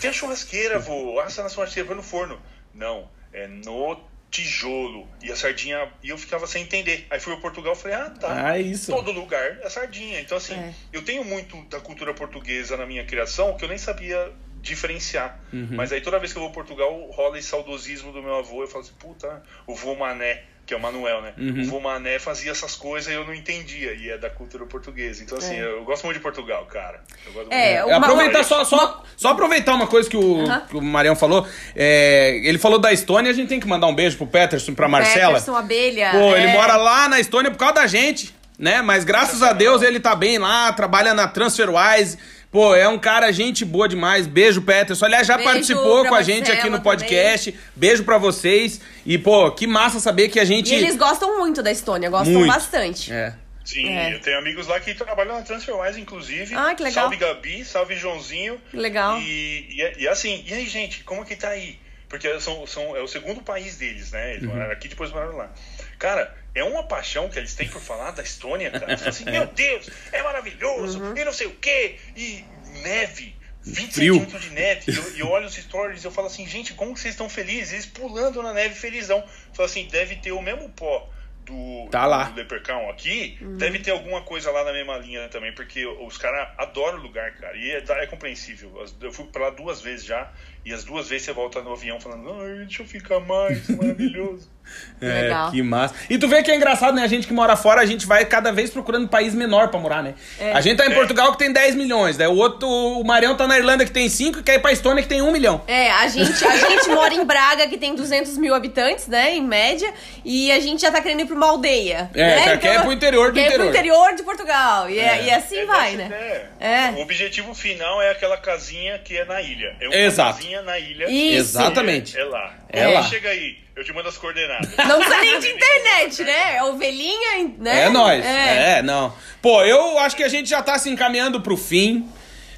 Tem 0.00 0.10
a 0.10 0.12
churrasqueira, 0.12 0.78
vô, 0.80 1.18
assa 1.18 1.42
na 1.42 1.48
churrasqueira, 1.48 1.88
vai 1.88 1.96
no 1.96 2.02
forno. 2.02 2.40
Não, 2.72 3.10
é 3.32 3.48
no 3.48 4.00
tijolo. 4.30 5.08
E 5.22 5.30
a 5.30 5.36
sardinha... 5.36 5.90
E 6.02 6.10
eu 6.10 6.18
ficava 6.18 6.46
sem 6.46 6.62
entender. 6.62 7.06
Aí 7.10 7.18
fui 7.20 7.32
ao 7.32 7.40
Portugal 7.40 7.72
e 7.72 7.76
falei, 7.76 7.96
ah, 7.96 8.10
tá. 8.10 8.50
Ah, 8.50 8.58
isso. 8.58 8.92
Todo 8.92 9.12
lugar 9.12 9.58
é 9.62 9.68
sardinha. 9.68 10.20
Então, 10.20 10.38
assim, 10.38 10.54
é. 10.54 10.74
eu 10.92 11.02
tenho 11.02 11.24
muito 11.24 11.60
da 11.64 11.80
cultura 11.80 12.14
portuguesa 12.14 12.76
na 12.76 12.86
minha 12.86 13.04
criação 13.04 13.56
que 13.56 13.64
eu 13.64 13.68
nem 13.68 13.78
sabia 13.78 14.32
diferenciar. 14.60 15.40
Uhum. 15.52 15.68
Mas 15.72 15.92
aí 15.92 16.00
toda 16.00 16.18
vez 16.18 16.32
que 16.32 16.38
eu 16.38 16.42
vou 16.42 16.48
ao 16.48 16.54
Portugal, 16.54 17.10
rola 17.10 17.38
esse 17.38 17.48
saudosismo 17.48 18.12
do 18.12 18.22
meu 18.22 18.36
avô. 18.36 18.62
Eu 18.62 18.68
falo 18.68 18.84
assim, 18.84 18.94
puta, 18.98 19.42
o 19.66 19.74
vô 19.74 19.94
Mané 19.94 20.44
que 20.66 20.74
é 20.74 20.76
o 20.76 20.80
Manuel, 20.80 21.22
né? 21.22 21.32
Uhum. 21.36 21.62
O 21.62 21.64
vô 21.66 21.80
Mané 21.80 22.18
fazia 22.18 22.52
essas 22.52 22.74
coisas 22.76 23.12
e 23.12 23.16
eu 23.16 23.24
não 23.24 23.34
entendia, 23.34 23.92
e 23.92 24.10
é 24.10 24.18
da 24.18 24.30
cultura 24.30 24.64
portuguesa. 24.66 25.22
Então, 25.22 25.38
assim, 25.38 25.56
é. 25.56 25.64
eu 25.64 25.84
gosto 25.84 26.04
muito 26.04 26.18
de 26.18 26.22
Portugal, 26.22 26.64
cara. 26.66 27.00
Eu 27.26 27.32
gosto 27.32 27.52
é, 27.52 27.82
muito. 27.82 27.94
Aproveitar 27.94 28.44
só, 28.44 28.64
só, 28.64 29.02
só 29.16 29.28
aproveitar 29.30 29.74
uma 29.74 29.86
coisa 29.86 30.08
que 30.08 30.16
o, 30.16 30.20
uhum. 30.20 30.60
que 30.68 30.76
o 30.76 30.80
Marião 30.80 31.16
falou. 31.16 31.46
É, 31.74 32.40
ele 32.44 32.58
falou 32.58 32.78
da 32.78 32.92
Estônia, 32.92 33.30
a 33.30 33.34
gente 33.34 33.48
tem 33.48 33.58
que 33.58 33.66
mandar 33.66 33.86
um 33.86 33.94
beijo 33.94 34.16
pro 34.16 34.26
Peterson, 34.26 34.74
pra 34.74 34.88
Marcela. 34.88 35.34
Peterson, 35.34 35.56
abelha. 35.56 36.10
Pô, 36.12 36.36
é. 36.36 36.42
ele 36.42 36.52
mora 36.52 36.76
lá 36.76 37.08
na 37.08 37.18
Estônia 37.18 37.50
por 37.50 37.58
causa 37.58 37.74
da 37.74 37.86
gente, 37.86 38.34
né? 38.58 38.80
Mas 38.82 39.04
graças 39.04 39.42
a 39.42 39.52
Deus 39.52 39.82
ele 39.82 39.98
tá 39.98 40.14
bem 40.14 40.38
lá, 40.38 40.72
trabalha 40.72 41.14
na 41.14 41.26
TransferWise 41.26 42.18
Pô, 42.50 42.74
é 42.74 42.88
um 42.88 42.98
cara, 42.98 43.30
gente 43.30 43.64
boa 43.64 43.88
demais. 43.88 44.26
Beijo, 44.26 44.60
Peterson. 44.60 45.04
Aliás, 45.04 45.26
já 45.26 45.36
Beijo 45.36 45.52
participou 45.52 46.04
com 46.06 46.14
a 46.14 46.22
gente 46.22 46.50
aqui 46.50 46.68
no 46.68 46.80
podcast. 46.80 47.52
Também. 47.52 47.66
Beijo 47.76 48.02
para 48.02 48.18
vocês. 48.18 48.80
E, 49.06 49.16
pô, 49.16 49.52
que 49.52 49.68
massa 49.68 50.00
saber 50.00 50.28
que 50.28 50.40
a 50.40 50.44
gente. 50.44 50.72
E 50.72 50.74
eles 50.74 50.96
gostam 50.96 51.38
muito 51.38 51.62
da 51.62 51.70
Estônia, 51.70 52.10
gostam 52.10 52.34
muito. 52.34 52.52
bastante. 52.52 53.12
É. 53.12 53.34
Sim, 53.64 53.88
é. 53.88 54.14
eu 54.14 54.20
tenho 54.20 54.36
amigos 54.38 54.66
lá 54.66 54.80
que 54.80 54.94
trabalham 54.94 55.36
na 55.36 55.42
TransferWise, 55.42 56.00
inclusive. 56.00 56.52
Ah, 56.56 56.74
que 56.74 56.82
legal. 56.82 57.04
Salve 57.04 57.16
Gabi, 57.16 57.64
salve 57.64 57.94
Joãozinho. 57.94 58.60
Legal. 58.72 59.20
E, 59.20 59.68
e, 59.70 60.02
e, 60.02 60.08
assim, 60.08 60.42
e 60.44 60.52
aí, 60.52 60.66
gente, 60.66 61.04
como 61.04 61.24
que 61.24 61.36
tá 61.36 61.50
aí? 61.50 61.78
Porque 62.08 62.40
são, 62.40 62.66
são, 62.66 62.96
é 62.96 63.00
o 63.00 63.06
segundo 63.06 63.40
país 63.40 63.76
deles, 63.76 64.10
né? 64.10 64.32
Eles 64.32 64.42
uhum. 64.42 64.48
moraram 64.48 64.72
aqui 64.72 64.88
depois 64.88 65.12
moraram 65.12 65.36
lá. 65.36 65.52
Cara, 66.00 66.34
é 66.54 66.64
uma 66.64 66.82
paixão 66.82 67.28
que 67.28 67.38
eles 67.38 67.54
têm 67.54 67.68
por 67.68 67.80
falar 67.80 68.10
da 68.12 68.22
Estônia, 68.22 68.70
cara. 68.70 68.94
assim, 68.94 69.24
meu 69.24 69.46
Deus, 69.46 69.88
é 70.12 70.22
maravilhoso, 70.22 71.00
uhum. 71.00 71.16
e 71.16 71.24
não 71.24 71.32
sei 71.32 71.46
o 71.46 71.54
quê, 71.54 71.98
e 72.16 72.44
neve, 72.82 73.34
20 73.62 73.92
Frio. 73.92 74.14
centímetros 74.14 74.42
de 74.42 74.50
neve. 74.50 74.92
E 74.92 74.96
eu, 74.96 75.16
eu, 75.18 75.28
olho 75.28 75.46
os 75.46 75.54
stories 75.54 76.02
e 76.02 76.06
eu 76.06 76.10
falo 76.10 76.26
assim, 76.26 76.46
gente, 76.46 76.74
como 76.74 76.96
vocês 76.96 77.14
estão 77.14 77.28
felizes? 77.28 77.72
Eles 77.72 77.86
pulando 77.86 78.42
na 78.42 78.52
neve 78.52 78.74
felizão. 78.74 79.22
Falo 79.52 79.66
assim, 79.66 79.86
deve 79.86 80.16
ter 80.16 80.32
o 80.32 80.40
mesmo 80.40 80.68
pó 80.70 81.08
do, 81.44 81.88
tá 81.90 82.06
lá. 82.06 82.24
do 82.24 82.36
Leprechaun 82.36 82.88
aqui, 82.88 83.38
uhum. 83.40 83.56
deve 83.56 83.78
ter 83.80 83.90
alguma 83.90 84.22
coisa 84.22 84.50
lá 84.50 84.64
na 84.64 84.72
mesma 84.72 84.96
linha 84.98 85.28
também, 85.28 85.52
porque 85.52 85.84
os 85.86 86.16
caras 86.16 86.48
adoram 86.56 86.98
o 86.98 87.02
lugar, 87.02 87.34
cara. 87.36 87.56
E 87.56 87.70
é, 87.70 87.82
é, 87.86 88.06
compreensível. 88.06 88.84
Eu 89.00 89.12
fui 89.12 89.26
pra 89.26 89.44
lá 89.44 89.50
duas 89.50 89.80
vezes 89.80 90.06
já, 90.06 90.32
e 90.64 90.72
as 90.72 90.84
duas 90.84 91.08
vezes 91.08 91.26
você 91.26 91.32
volta 91.32 91.62
no 91.62 91.72
avião 91.72 92.00
falando, 92.00 92.32
ai, 92.40 92.64
deixa 92.66 92.82
eu 92.82 92.86
ficar 92.86 93.20
mais, 93.20 93.68
maravilhoso. 93.68 94.48
É, 95.00 95.22
Legal. 95.22 95.50
que 95.50 95.62
massa. 95.62 95.94
E 96.08 96.18
tu 96.18 96.28
vê 96.28 96.42
que 96.42 96.50
é 96.50 96.54
engraçado, 96.54 96.94
né? 96.94 97.02
A 97.02 97.06
gente 97.06 97.26
que 97.26 97.32
mora 97.32 97.56
fora, 97.56 97.80
a 97.80 97.86
gente 97.86 98.06
vai 98.06 98.24
cada 98.24 98.52
vez 98.52 98.70
procurando 98.70 99.04
um 99.04 99.08
país 99.08 99.34
menor 99.34 99.68
pra 99.68 99.80
morar, 99.80 100.02
né? 100.02 100.14
É. 100.38 100.52
A 100.52 100.60
gente 100.60 100.76
tá 100.76 100.86
em 100.86 100.92
é. 100.92 100.94
Portugal 100.94 101.32
que 101.32 101.38
tem 101.38 101.52
10 101.52 101.74
milhões, 101.74 102.16
daí 102.16 102.28
o 102.28 102.36
outro, 102.36 102.68
o 102.68 103.02
Marião 103.02 103.34
tá 103.34 103.46
na 103.46 103.58
Irlanda 103.58 103.84
que 103.84 103.90
tem 103.90 104.08
5 104.08 104.40
e 104.40 104.42
quer 104.42 104.56
ir 104.56 104.58
pra 104.60 104.72
Estônia 104.72 105.02
que 105.02 105.08
tem 105.08 105.22
1 105.22 105.32
milhão. 105.32 105.62
É, 105.66 105.90
a 105.90 106.06
gente, 106.06 106.44
a 106.44 106.56
gente 106.56 106.88
mora 106.94 107.14
em 107.14 107.24
Braga 107.24 107.66
que 107.66 107.78
tem 107.78 107.94
200 107.94 108.36
mil 108.36 108.54
habitantes, 108.54 109.08
né? 109.08 109.34
Em 109.34 109.42
média, 109.42 109.92
e 110.24 110.52
a 110.52 110.60
gente 110.60 110.82
já 110.82 110.90
tá 110.90 111.00
querendo 111.00 111.20
ir 111.20 111.26
pra 111.26 111.36
uma 111.36 111.46
aldeia. 111.46 112.10
É, 112.14 112.22
né? 112.22 112.36
já 112.36 112.42
então, 112.54 112.58
quer 112.58 112.74
ir 112.74 112.82
pro 112.82 112.92
interior 112.92 113.28
do 113.28 113.34
quer 113.34 113.46
interior. 113.46 113.58
Quer 113.58 113.70
pro 113.70 113.78
interior 113.78 114.14
de 114.14 114.22
Portugal. 114.22 114.90
E, 114.90 114.98
é. 114.98 115.24
e 115.24 115.30
assim 115.30 115.58
é, 115.58 115.66
vai, 115.66 115.96
né? 115.96 116.42
É. 116.60 116.90
O 116.90 117.00
objetivo 117.00 117.54
final 117.54 118.02
é 118.02 118.10
aquela 118.10 118.36
casinha 118.36 118.98
que 118.98 119.16
é 119.16 119.24
na 119.24 119.40
ilha. 119.40 119.74
É 119.80 119.88
uma 119.88 119.96
Exato. 119.96 120.38
Casinha 120.50 120.62
na 120.62 120.78
ilha. 120.78 121.08
Isso. 121.08 121.58
Exatamente. 121.58 122.18
É, 122.18 122.24
lá. 122.24 122.54
É 122.68 122.86
lá. 122.88 123.02
Chega 123.04 123.30
aí. 123.30 123.58
Eu 123.76 123.84
te 123.84 123.92
mando 123.92 124.08
as 124.08 124.18
coordenadas. 124.18 124.76
Não 124.76 124.98
precisa 124.98 125.20
nem 125.20 125.40
de 125.40 125.48
internet, 125.48 126.24
né? 126.24 126.56
É 126.56 126.64
ovelhinha, 126.64 127.54
né? 127.58 127.84
É 127.84 127.88
nóis. 127.88 128.24
É. 128.24 128.78
é, 128.78 128.82
não. 128.82 129.14
Pô, 129.40 129.62
eu 129.62 129.98
acho 129.98 130.16
que 130.16 130.22
a 130.22 130.28
gente 130.28 130.50
já 130.50 130.62
tá 130.62 130.78
se 130.78 130.90
encaminhando 130.90 131.40
pro 131.40 131.56
fim. 131.56 132.06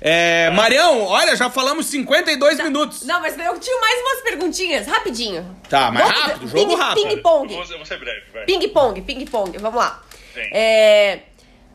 É, 0.01 0.51
Marião, 0.51 1.05
olha, 1.05 1.37
já 1.37 1.49
falamos 1.49 1.87
52 1.87 2.57
tá. 2.57 2.65
minutos. 2.65 3.05
Não, 3.05 3.21
mas 3.21 3.39
eu 3.39 3.61
tinha 3.61 3.81
mais 3.81 4.01
umas 4.01 4.21
perguntinhas, 4.23 4.87
rapidinho. 4.87 5.57
Tá, 5.69 5.93
mas 5.93 6.11
rápido, 6.11 6.49
jogo 6.49 6.71
ping, 6.71 6.77
rápido. 6.77 7.09
Ping-pong. 7.09 7.55
Vou, 7.55 7.65
vou 7.65 7.87
ser 7.87 7.99
breve, 8.01 8.23
vai. 8.33 8.45
Ping-pong, 8.45 9.01
ping-pong, 9.03 9.59
vamos 9.59 9.79
lá. 9.79 10.03
É, 10.35 11.21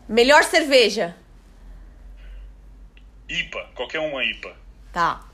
melhor 0.09 0.43
cerveja? 0.43 1.15
IPA, 3.29 3.69
qualquer 3.75 3.99
uma 3.99 4.25
IPA. 4.25 4.53
Tá. 4.91 5.26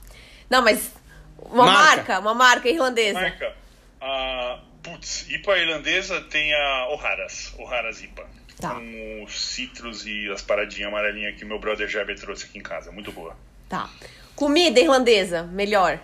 Não, 0.50 0.62
mas 0.62 0.92
uma 1.38 1.66
marca, 1.66 1.96
marca 1.96 2.20
uma 2.20 2.34
marca 2.34 2.70
irlandesa. 2.70 3.20
Marca. 3.20 3.56
Uh, 4.02 4.60
putz, 4.82 5.30
IPA 5.30 5.58
irlandesa 5.60 6.22
tem 6.22 6.54
a 6.54 6.90
O'Hara's. 6.90 7.54
O'Hara's 7.58 8.02
IPA. 8.02 8.28
Tá. 8.60 8.76
Com 8.76 9.24
os 9.24 9.40
citros 9.40 10.06
e 10.06 10.32
as 10.32 10.42
paradinhas 10.42 10.90
amarelinhas 10.90 11.36
que 11.38 11.44
meu 11.44 11.60
brother 11.60 11.88
Gerber 11.88 12.20
trouxe 12.20 12.46
aqui 12.46 12.60
em 12.60 12.62
casa. 12.64 12.92
Muito 12.92 13.12
boa. 13.12 13.36
Tá. 13.68 13.90
Comida 14.36 14.80
irlandesa, 14.80 15.44
melhor. 15.44 16.00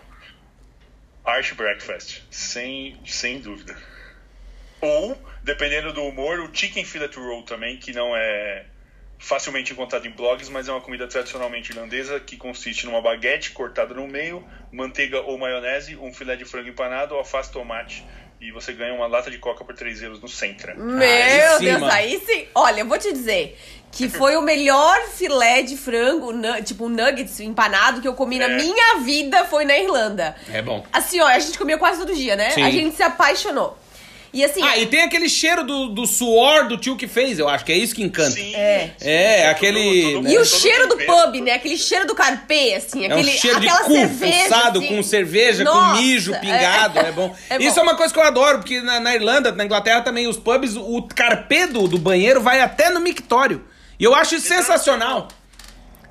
Irish 1.27 1.53
Breakfast. 1.53 2.21
Sem, 2.31 2.99
sem 3.05 3.39
dúvida. 3.39 3.77
Ou, 4.81 5.17
dependendo 5.43 5.93
do 5.93 6.03
humor, 6.03 6.39
o 6.39 6.49
Chicken 6.53 6.85
Fillet 6.85 7.15
Roll 7.15 7.43
também, 7.43 7.77
que 7.77 7.91
não 7.91 8.15
é 8.15 8.65
facilmente 9.19 9.73
encontrado 9.73 10.07
em 10.07 10.11
blogs, 10.11 10.49
mas 10.49 10.67
é 10.67 10.71
uma 10.71 10.81
comida 10.81 11.07
tradicionalmente 11.07 11.71
irlandesa 11.71 12.19
que 12.19 12.37
consiste 12.37 12.85
numa 12.85 13.01
baguete 13.01 13.51
cortada 13.51 13.93
no 13.93 14.07
meio, 14.07 14.43
manteiga 14.71 15.21
ou 15.21 15.37
maionese, 15.37 15.95
um 15.97 16.11
filé 16.11 16.35
de 16.35 16.45
frango 16.45 16.69
empanado, 16.69 17.13
alface, 17.13 17.51
tomate 17.51 18.03
e 18.41 18.51
você 18.51 18.71
ganha 18.71 18.93
uma 18.93 19.05
lata 19.05 19.29
de 19.29 19.37
coca 19.37 19.65
por 19.65 19.75
3 19.75 20.01
euros 20.03 20.21
no 20.21 20.27
Centra. 20.27 20.73
Meu 20.73 21.01
aí 21.01 21.59
Deus, 21.59 21.83
aí 21.83 22.23
sim. 22.25 22.47
Olha, 22.55 22.81
eu 22.81 22.85
vou 22.85 22.97
te 22.97 23.11
dizer 23.11 23.59
que 23.91 24.07
foi 24.09 24.37
o 24.37 24.41
melhor 24.41 24.97
filé 25.09 25.61
de 25.61 25.75
frango, 25.75 26.31
tipo 26.63 26.87
nuggets 26.87 27.39
empanado 27.41 28.01
que 28.01 28.07
eu 28.07 28.13
comi 28.13 28.37
é. 28.39 28.47
na 28.47 28.55
minha 28.55 28.99
vida 28.99 29.45
foi 29.45 29.65
na 29.65 29.77
Irlanda. 29.77 30.35
É 30.51 30.61
bom. 30.61 30.85
Assim, 30.93 31.19
ó, 31.19 31.27
a 31.27 31.39
gente 31.39 31.57
comia 31.57 31.77
quase 31.77 31.99
todo 31.99 32.15
dia, 32.15 32.35
né? 32.35 32.51
Sim. 32.51 32.63
A 32.63 32.71
gente 32.71 32.95
se 32.95 33.03
apaixonou. 33.03 33.77
E 34.31 34.43
assim. 34.43 34.61
Ah, 34.63 34.77
e 34.77 34.85
tem 34.85 35.01
aquele 35.01 35.27
cheiro 35.27 35.63
do, 35.63 35.89
do 35.89 36.05
suor 36.05 36.67
do 36.67 36.77
tio 36.77 36.95
que 36.95 37.07
fez, 37.07 37.39
eu 37.39 37.47
acho 37.49 37.65
que 37.65 37.71
é 37.71 37.77
isso 37.77 37.95
que 37.95 38.03
encanta. 38.03 38.31
Sim, 38.31 38.55
é. 38.55 38.91
É, 39.01 39.49
aquele. 39.49 40.13
Todo, 40.13 40.23
todo, 40.23 40.29
e 40.29 40.37
o 40.37 40.45
cheiro 40.45 40.87
do 40.87 40.97
pub, 40.97 41.41
né? 41.41 41.53
Aquele 41.53 41.77
cheiro 41.77 42.05
do 42.05 42.13
carpê, 42.13 42.75
assim. 42.75 43.05
Aquele, 43.05 43.31
é 43.31 43.33
um 43.33 43.37
cheiro 43.37 43.57
aquela 43.57 43.79
de 43.79 43.83
cu 43.85 43.93
cerveja, 43.93 44.55
assim. 44.55 44.87
com 44.87 45.03
cerveja, 45.03 45.63
Nossa, 45.63 45.95
com 45.95 46.01
mijo 46.01 46.39
pingado, 46.39 46.99
é, 46.99 47.07
é 47.07 47.11
bom. 47.11 47.35
é, 47.49 47.57
bom. 47.57 47.65
Isso 47.65 47.79
é 47.79 47.83
uma 47.83 47.95
coisa 47.95 48.13
que 48.13 48.19
eu 48.19 48.23
adoro, 48.23 48.59
porque 48.59 48.81
na, 48.81 48.99
na, 48.99 49.15
Irlanda, 49.15 49.51
na 49.51 49.65
Inglaterra 49.65 50.01
também, 50.01 50.27
os 50.27 50.37
pubs, 50.37 50.75
o 50.75 51.01
carpê 51.03 51.65
do, 51.65 51.87
do 51.87 51.97
banheiro 51.97 52.41
vai 52.41 52.61
até 52.61 52.89
no 52.89 52.99
mictório. 52.99 53.63
E 53.99 54.03
eu 54.03 54.15
acho 54.15 54.35
isso 54.35 54.47
sensacional. 54.47 55.27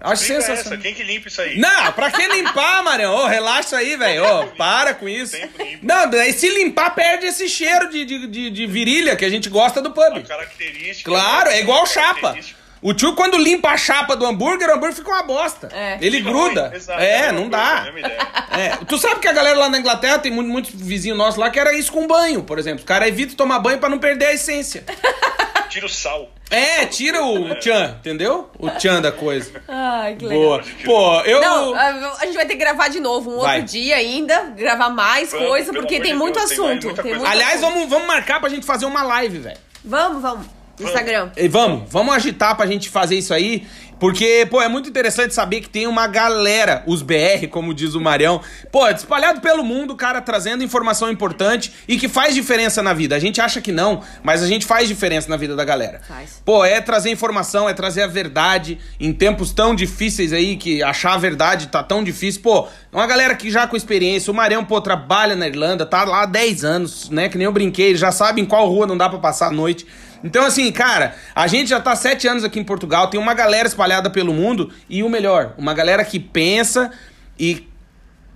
Acho 0.01 0.23
Briga 0.25 0.41
sensacional. 0.41 0.73
essa, 0.75 0.77
quem 0.83 0.95
que 0.95 1.03
limpa 1.03 1.29
isso 1.29 1.41
aí? 1.43 1.59
Não, 1.59 1.93
pra 1.93 2.11
que 2.11 2.27
limpar, 2.29 2.83
Marião? 2.85 3.15
Ô, 3.15 3.27
relaxa 3.27 3.77
aí, 3.77 3.97
velho. 3.97 4.25
Ô, 4.25 4.47
para 4.49 4.95
com 4.95 5.09
isso. 5.09 5.37
Não, 5.83 6.09
se 6.33 6.49
limpar, 6.49 6.95
perde 6.95 7.27
esse 7.27 7.49
cheiro 7.49 7.91
de, 7.91 8.05
de, 8.05 8.27
de, 8.29 8.51
de 8.51 8.67
virilha 8.67 9.17
que 9.17 9.25
a 9.25 9.29
gente 9.31 9.49
gosta 9.49 9.83
do 9.83 9.89
A 9.89 9.93
pub. 9.93 10.23
característica. 10.27 11.11
Claro, 11.11 11.51
é 11.51 11.61
igual 11.61 11.85
chapa. 11.87 12.37
O 12.81 12.95
tio, 12.95 13.13
quando 13.17 13.37
limpa 13.37 13.71
a 13.71 13.77
chapa 13.77 14.15
do 14.15 14.25
hambúrguer, 14.25 14.69
o 14.69 14.75
hambúrguer 14.75 14.95
fica 14.95 15.11
uma 15.11 15.25
bosta. 15.25 15.69
É. 15.73 15.99
Ele 16.01 16.19
Fica 16.19 16.31
gruda. 16.31 16.73
é, 16.97 17.27
a 17.27 17.33
mesma 17.33 17.33
não 17.33 17.47
a 17.47 17.49
dá. 17.49 17.89
ideia. 17.91 18.19
É, 18.57 18.77
tu 18.87 18.97
sabe 18.99 19.19
que 19.19 19.27
a 19.27 19.33
galera 19.33 19.59
lá 19.59 19.69
na 19.69 19.81
Inglaterra 19.81 20.21
tem 20.21 20.31
muito- 20.31 20.49
muitos 20.49 20.71
vizinhos 20.73 21.19
nossos 21.19 21.41
lá 21.41 21.51
que 21.51 21.59
era 21.59 21.73
isso 21.77 21.91
com 21.91 22.07
banho, 22.07 22.45
por 22.45 22.57
exemplo. 22.57 22.79
Os 22.79 22.85
caras 22.85 23.09
evitam 23.09 23.35
tomar 23.35 23.59
banho 23.59 23.81
pra 23.81 23.89
não 23.89 23.99
perder 23.99 24.27
a 24.27 24.33
essência. 24.35 24.85
Tira 25.69 25.87
o 25.87 25.89
sal. 25.89 26.31
É, 26.51 26.87
tira 26.87 27.23
o 27.23 27.55
tchan, 27.57 27.97
entendeu? 28.01 28.51
O 28.59 28.71
tchan 28.71 29.03
da 29.03 29.13
coisa. 29.13 29.53
Ai, 29.69 30.17
que 30.17 30.25
legal. 30.25 30.43
Boa. 30.43 30.65
Pô, 30.85 31.21
eu. 31.23 31.41
Não, 31.41 31.75
a, 31.75 32.25
gente 32.25 32.35
vai 32.37 32.47
ter 32.47 32.55
que 32.55 32.61
gravar 32.61 32.89
de 32.89 33.01
novo 33.01 33.31
um 33.31 33.41
Vai. 33.41 33.61
outro 33.61 33.73
dia 33.73 33.97
ainda, 33.97 34.55
gravar 34.57 34.89
mais 34.89 35.31
Vamos, 35.31 35.47
coisa, 35.47 35.73
porque 35.73 36.01
tem 36.01 36.13
de 36.13 36.19
muito 36.19 36.37
Deus, 36.39 36.49
tem 36.51 36.59
mais 36.59 36.79
assunto. 36.79 36.95
tem 36.95 37.03
coisa. 37.03 37.19
muito 37.19 37.31
Aliás, 37.31 37.63
assunto. 37.63 37.75
vamos, 37.75 37.89
vamos 37.91 38.07
marcar 38.09 38.41
pra 38.41 38.49
gente 38.49 38.65
fazer 38.65 38.87
uma 38.87 39.03
live, 39.03 39.39
velho. 39.39 39.59
Vamos, 39.85 40.23
vamos. 40.23 40.58
Instagram. 40.85 41.31
E 41.37 41.49
vamos, 41.49 41.91
vamos 41.91 42.15
agitar 42.15 42.57
pra 42.57 42.67
gente 42.67 42.89
fazer 42.89 43.17
isso 43.17 43.35
aí. 43.35 43.67
Porque, 43.99 44.47
pô, 44.49 44.63
é 44.63 44.69
muito 44.69 44.89
interessante 44.89 45.35
saber 45.35 45.61
que 45.61 45.69
tem 45.69 45.87
uma 45.87 46.07
galera, 46.07 46.83
os 46.87 47.03
BR, 47.03 47.49
como 47.51 47.75
diz 47.75 47.95
o 47.95 48.01
Marião, 48.01 48.41
pô, 48.71 48.87
espalhado 48.89 49.41
pelo 49.41 49.65
mundo, 49.65 49.97
cara, 49.97 50.21
trazendo 50.21 50.63
informação 50.63 51.11
importante 51.11 51.73
e 51.89 51.99
que 51.99 52.09
faz 52.09 52.35
diferença 52.35 52.83
na 52.83 52.95
vida. 52.95 53.17
A 53.17 53.19
gente 53.19 53.41
acha 53.41 53.61
que 53.61 53.73
não, 53.73 54.01
mas 54.23 54.43
a 54.43 54.47
gente 54.47 54.65
faz 54.65 54.87
diferença 54.87 55.29
na 55.29 55.37
vida 55.37 55.57
da 55.57 55.65
galera. 55.65 56.01
Faz. 56.07 56.41
Pô, 56.45 56.65
é 56.65 56.81
trazer 56.81 57.11
informação, 57.11 57.69
é 57.69 57.75
trazer 57.75 58.03
a 58.03 58.07
verdade 58.07 58.79
em 59.01 59.13
tempos 59.13 59.53
tão 59.53 59.75
difíceis 59.75 60.33
aí, 60.33 60.57
que 60.57 60.83
achar 60.83 61.15
a 61.15 61.19
verdade 61.19 61.67
tá 61.67 61.83
tão 61.83 62.05
difícil. 62.05 62.41
Pô, 62.41 62.69
uma 62.93 63.07
galera 63.07 63.35
que 63.35 63.51
já 63.51 63.67
com 63.67 63.77
experiência, 63.77 64.31
o 64.31 64.35
Marião, 64.35 64.65
pô, 64.65 64.81
trabalha 64.81 65.35
na 65.35 65.49
Irlanda, 65.49 65.85
tá 65.85 66.05
lá 66.05 66.23
há 66.23 66.27
10 66.27 66.65
anos, 66.65 67.11
né? 67.11 67.29
Que 67.29 67.37
nem 67.37 67.47
eu 67.47 67.53
brinquei, 67.53 67.97
já 67.97 68.13
sabe 68.13 68.41
em 68.41 68.45
qual 68.45 68.69
rua 68.69 68.87
não 68.87 68.97
dá 68.97 69.09
pra 69.09 69.19
passar 69.19 69.49
a 69.49 69.51
noite. 69.51 69.85
Então, 70.25 70.45
assim, 70.45 70.71
cara, 70.73 71.15
a 71.35 71.47
gente 71.47 71.69
já 71.71 71.81
tá 71.81 71.95
sete 71.97 72.27
anos 72.27 72.45
aqui 72.45 72.59
em 72.59 72.65
Portugal, 72.65 73.09
tem 73.09 73.21
uma 73.21 73.35
galera 73.35 73.69
espalhada 73.69 74.11
pelo 74.11 74.33
mundo 74.35 74.71
e 74.89 75.03
o 75.03 75.09
melhor, 75.09 75.55
uma 75.59 75.73
galera 75.75 76.05
que 76.05 76.19
pensa 76.19 76.91
e 77.39 77.67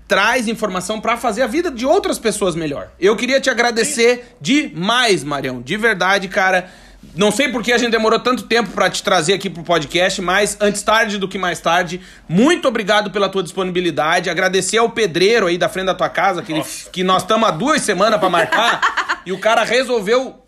traz 0.07 0.47
informação 0.47 1.01
pra 1.01 1.17
fazer 1.17 1.43
a 1.43 1.47
vida 1.47 1.71
de 1.71 1.87
outras 1.87 2.19
pessoas 2.19 2.55
melhor. 2.55 2.91
Eu 3.01 3.17
queria 3.17 3.41
te 3.41 3.49
agradecer 3.49 4.37
demais, 4.41 5.25
Marião, 5.25 5.63
de 5.63 5.77
verdade, 5.77 6.29
cara. 6.29 6.69
Não 7.17 7.33
sei 7.33 7.49
por 7.49 7.65
que 7.65 7.73
a 7.73 7.79
gente 7.79 7.91
demorou 7.91 8.21
tanto 8.21 8.45
tempo 8.45 8.71
pra 8.71 8.89
te 8.89 9.03
trazer 9.03 9.33
aqui 9.33 9.51
pro 9.51 9.65
podcast, 9.65 10.23
mas 10.23 10.57
antes 10.61 10.83
tarde 10.83 11.19
do 11.19 11.27
que 11.27 11.37
mais 11.37 11.59
tarde, 11.59 12.01
muito 12.29 12.69
obrigado 12.69 13.11
pela 13.11 13.29
tua 13.29 13.43
disponibilidade. 13.43 14.31
Agradecer 14.31 14.79
ao 14.79 14.89
pedreiro 14.91 15.47
aí 15.49 15.59
da 15.59 15.69
frente 15.69 15.87
da 15.87 15.95
tua 15.97 16.09
casa, 16.09 16.43
que, 16.43 16.53
ele- 16.53 16.65
que 16.93 17.03
nós 17.03 17.23
estamos 17.23 17.49
há 17.49 17.51
duas 17.51 17.83
semanas 17.83 18.21
pra 18.21 18.29
marcar, 18.31 19.19
e 19.27 19.33
o 19.33 19.39
cara 19.39 19.65
resolveu 19.65 20.42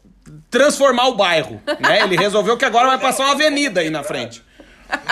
transformar 0.59 1.09
o 1.09 1.15
bairro, 1.17 1.61
né? 1.81 2.03
Ele 2.03 2.17
resolveu 2.17 2.57
que 2.57 2.65
agora 2.65 2.87
vai 2.89 2.99
passar 2.99 3.25
uma 3.25 3.33
avenida 3.33 3.81
aí 3.81 3.91
na 3.91 4.03
frente. 4.05 4.41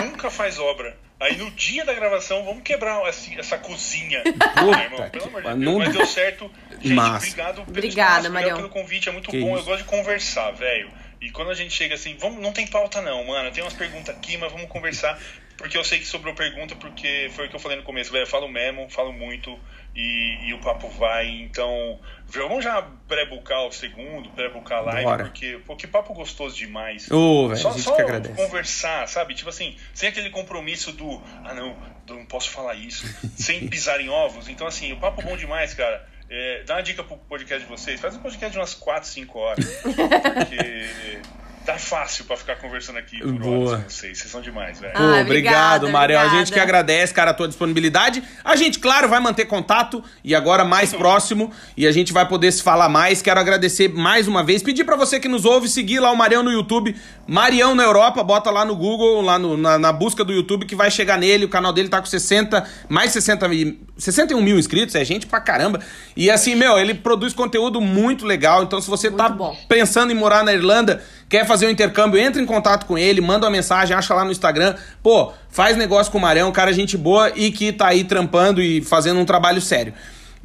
Nunca 0.03 0.31
faz 0.31 0.59
obra. 0.59 0.97
Aí 1.19 1.37
no 1.37 1.51
dia 1.53 1.85
da 1.85 1.93
gravação, 1.95 2.45
vamos 2.45 2.63
quebrar 2.63 3.01
essa, 3.09 3.31
essa 3.39 3.59
cozinha. 3.59 4.23
Puta 4.25 4.51
Ah, 4.57 4.83
irmão, 4.85 5.03
que 5.05 5.11
pelo 5.11 5.27
amor 5.27 5.43
de. 5.43 5.49
Deus. 5.49 5.59
Não- 5.61 5.79
Mas 5.79 5.93
deu 5.93 6.07
certo. 6.07 6.51
Gente, 6.81 6.95
Massa. 6.95 7.17
obrigado 7.27 7.55
pelo 7.55 7.69
Obrigada, 7.69 8.11
espaço, 8.11 8.33
Marião. 8.33 8.51
obrigado 8.57 8.71
pelo 8.73 8.83
convite. 8.85 9.09
É 9.09 9.13
muito 9.13 9.31
Que 9.31 9.41
bom. 9.41 9.51
isso. 9.51 9.61
Eu 9.61 9.65
gosto 9.65 9.79
de 9.85 9.89
conversar, 9.89 10.51
velho. 10.53 10.91
E 11.21 11.31
quando 11.31 11.51
a 11.53 11.55
gente 11.55 11.73
chega 11.73 11.95
assim, 11.95 12.17
vamos, 12.19 12.43
não 12.43 12.53
tem 12.53 12.67
pauta 12.67 13.01
não, 13.01 13.25
mano. 13.25 13.51
Tem 13.53 13.63
umas 13.63 13.73
perguntas 13.75 14.15
aqui, 14.15 14.37
mas 14.37 14.51
vamos 14.51 14.69
conversar. 14.69 15.17
Porque 15.63 15.79
eu 15.79 15.85
sei 15.85 16.01
que 16.01 16.07
sobrou 16.07 16.35
pergunta, 16.35 16.75
porque 16.75 17.31
foi 17.37 17.47
o 17.47 17.49
que 17.49 17.55
eu 17.55 17.61
falei 17.61 17.79
no 17.79 17.85
começo, 17.85 18.11
velho. 18.11 18.25
Eu 18.25 18.27
falo 18.27 18.49
mesmo, 18.49 18.91
falo 18.91 19.13
muito 19.13 19.57
e, 19.95 20.49
e 20.49 20.55
o 20.55 20.59
papo 20.59 20.89
vai. 20.89 21.29
Então, 21.29 22.01
vamos 22.27 22.65
já 22.65 22.83
pré-bucar 23.07 23.65
o 23.69 23.71
segundo, 23.71 24.29
pré-bucar 24.31 24.79
a 24.79 24.81
live, 24.81 25.05
Bora. 25.05 25.25
porque, 25.25 25.61
pô, 25.65 25.77
que 25.77 25.87
papo 25.87 26.15
gostoso 26.15 26.57
demais. 26.57 27.09
Ô, 27.13 27.47
velho, 27.47 27.61
só, 27.61 27.69
a 27.69 27.73
gente 27.75 27.83
só 27.85 27.95
que 27.95 28.03
agradece. 28.03 28.35
conversar, 28.35 29.07
sabe? 29.07 29.37
Tipo 29.37 29.51
assim, 29.51 29.77
sem 29.95 30.09
aquele 30.09 30.31
compromisso 30.31 30.91
do, 30.91 31.23
ah 31.45 31.55
não, 31.55 31.77
não 32.09 32.27
posso 32.27 32.51
falar 32.51 32.75
isso, 32.75 33.07
sem 33.39 33.69
pisar 33.69 34.01
em 34.01 34.09
ovos. 34.09 34.49
Então, 34.49 34.67
assim, 34.67 34.93
o 34.93 34.97
papo 34.99 35.23
bom 35.23 35.37
demais, 35.37 35.75
cara. 35.75 36.05
É, 36.29 36.65
dá 36.65 36.75
uma 36.75 36.83
dica 36.83 37.05
pro 37.05 37.17
podcast 37.17 37.63
de 37.63 37.71
vocês, 37.71 38.01
faz 38.01 38.17
um 38.17 38.19
podcast 38.19 38.51
de 38.51 38.59
umas 38.59 38.75
4, 38.75 39.09
5 39.09 39.39
horas. 39.39 39.65
Porque 39.79 41.21
tá 41.65 41.79
fácil 41.79 42.25
pra 42.25 42.37
ficar 42.37 42.57
conversando 42.57 42.99
aqui 42.99 43.19
por 43.21 43.33
Boa. 43.35 43.71
horas 43.71 43.85
com 43.85 43.91
vocês. 43.91 44.19
Vocês 44.19 44.31
são 44.31 44.41
demais, 44.41 44.79
velho. 44.81 44.93
Ah, 44.97 45.21
obrigado, 45.21 45.23
obrigada, 45.27 45.89
Mariel. 45.91 46.21
A 46.21 46.29
gente 46.29 46.53
que 46.53 46.59
agradece, 46.61 47.13
cara, 47.15 47.31
a 47.31 47.35
tua 47.35 47.49
disponibilidade. 47.49 48.23
A 48.45 48.57
gente, 48.57 48.79
claro, 48.79 49.09
vai 49.09 49.21
manter 49.21 49.45
contato 49.47 50.03
e 50.25 50.35
agora 50.35 50.65
mais 50.65 50.93
próximo 50.93 51.53
e 51.77 51.87
a 51.87 51.93
gente 51.93 52.13
vai 52.13 52.27
poder 52.27 52.53
se 52.53 52.63
falar 52.63 52.89
mais. 52.89 53.23
Quero 53.23 53.39
agradecer 53.41 53.89
mais 53.89 54.27
uma 54.29 54.43
vez. 54.43 54.63
Pedir 54.63 54.85
pra 54.85 54.97
você 54.97 55.19
que 55.21 55.29
nos 55.29 55.45
ouve 55.45 55.69
seguir 55.69 56.01
lá 56.01 56.11
o 56.11 56.17
Marião 56.17 56.43
no 56.43 56.51
YouTube. 56.51 56.95
Marião 57.27 57.75
na 57.75 57.85
Europa, 57.85 58.23
bota 58.23 58.51
lá 58.51 58.65
no 58.65 58.75
Google, 58.77 59.21
lá 59.23 59.39
no- 59.39 59.57
na, 59.57 59.79
na 59.79 59.93
busca 59.93 60.25
do 60.25 60.33
YouTube 60.33 60.67
que 60.67 60.75
vai 60.75 60.91
chegar 60.91 61.17
nele. 61.19 61.45
O 61.45 61.49
canal 61.49 61.73
dele 61.73 61.89
tá 61.89 62.01
com 62.01 62.07
60, 62.07 62.67
mais 62.89 63.13
60 63.13 63.49
mil, 63.49 63.79
61 63.97 64.41
mil 64.43 64.59
inscritos, 64.59 64.95
é 64.95 65.05
gente 65.05 65.27
pra 65.27 65.41
caramba. 65.41 65.81
E 66.17 66.31
assim, 66.31 66.55
meu, 66.55 66.79
ele 66.79 66.95
produz 66.95 67.33
conteúdo 67.33 67.81
muito 67.81 68.27
legal. 68.27 68.63
Então, 68.65 68.81
se 68.81 68.91
você 68.91 69.09
Muito 69.09 69.19
tá 69.23 69.29
bom. 69.29 69.57
pensando 69.69 70.11
em 70.13 70.15
morar 70.15 70.43
na 70.45 70.53
Irlanda, 70.53 71.03
quer 71.33 71.47
fazer 71.47 71.67
um 71.67 71.71
intercâmbio, 71.71 72.21
entra 72.21 72.43
em 72.43 72.45
contato 72.45 72.85
com 72.85 72.99
ele, 72.99 73.19
manda 73.23 73.47
uma 73.47 73.51
mensagem, 73.51 73.97
acha 73.97 74.13
lá 74.13 74.23
no 74.23 74.31
Instagram. 74.31 74.75
Pô, 75.03 75.33
faz 75.49 75.79
negócio 75.79 76.13
com 76.13 76.19
o 76.19 76.21
Marão, 76.21 76.53
cara 76.53 76.75
gente 76.75 76.95
boa 76.95 77.33
e 77.35 77.51
que 77.51 77.73
tá 77.73 77.87
aí 77.89 78.05
trampando 78.05 78.61
e 78.61 78.83
fazendo 78.83 79.19
um 79.19 79.25
trabalho 79.25 79.59
sério. 79.59 79.95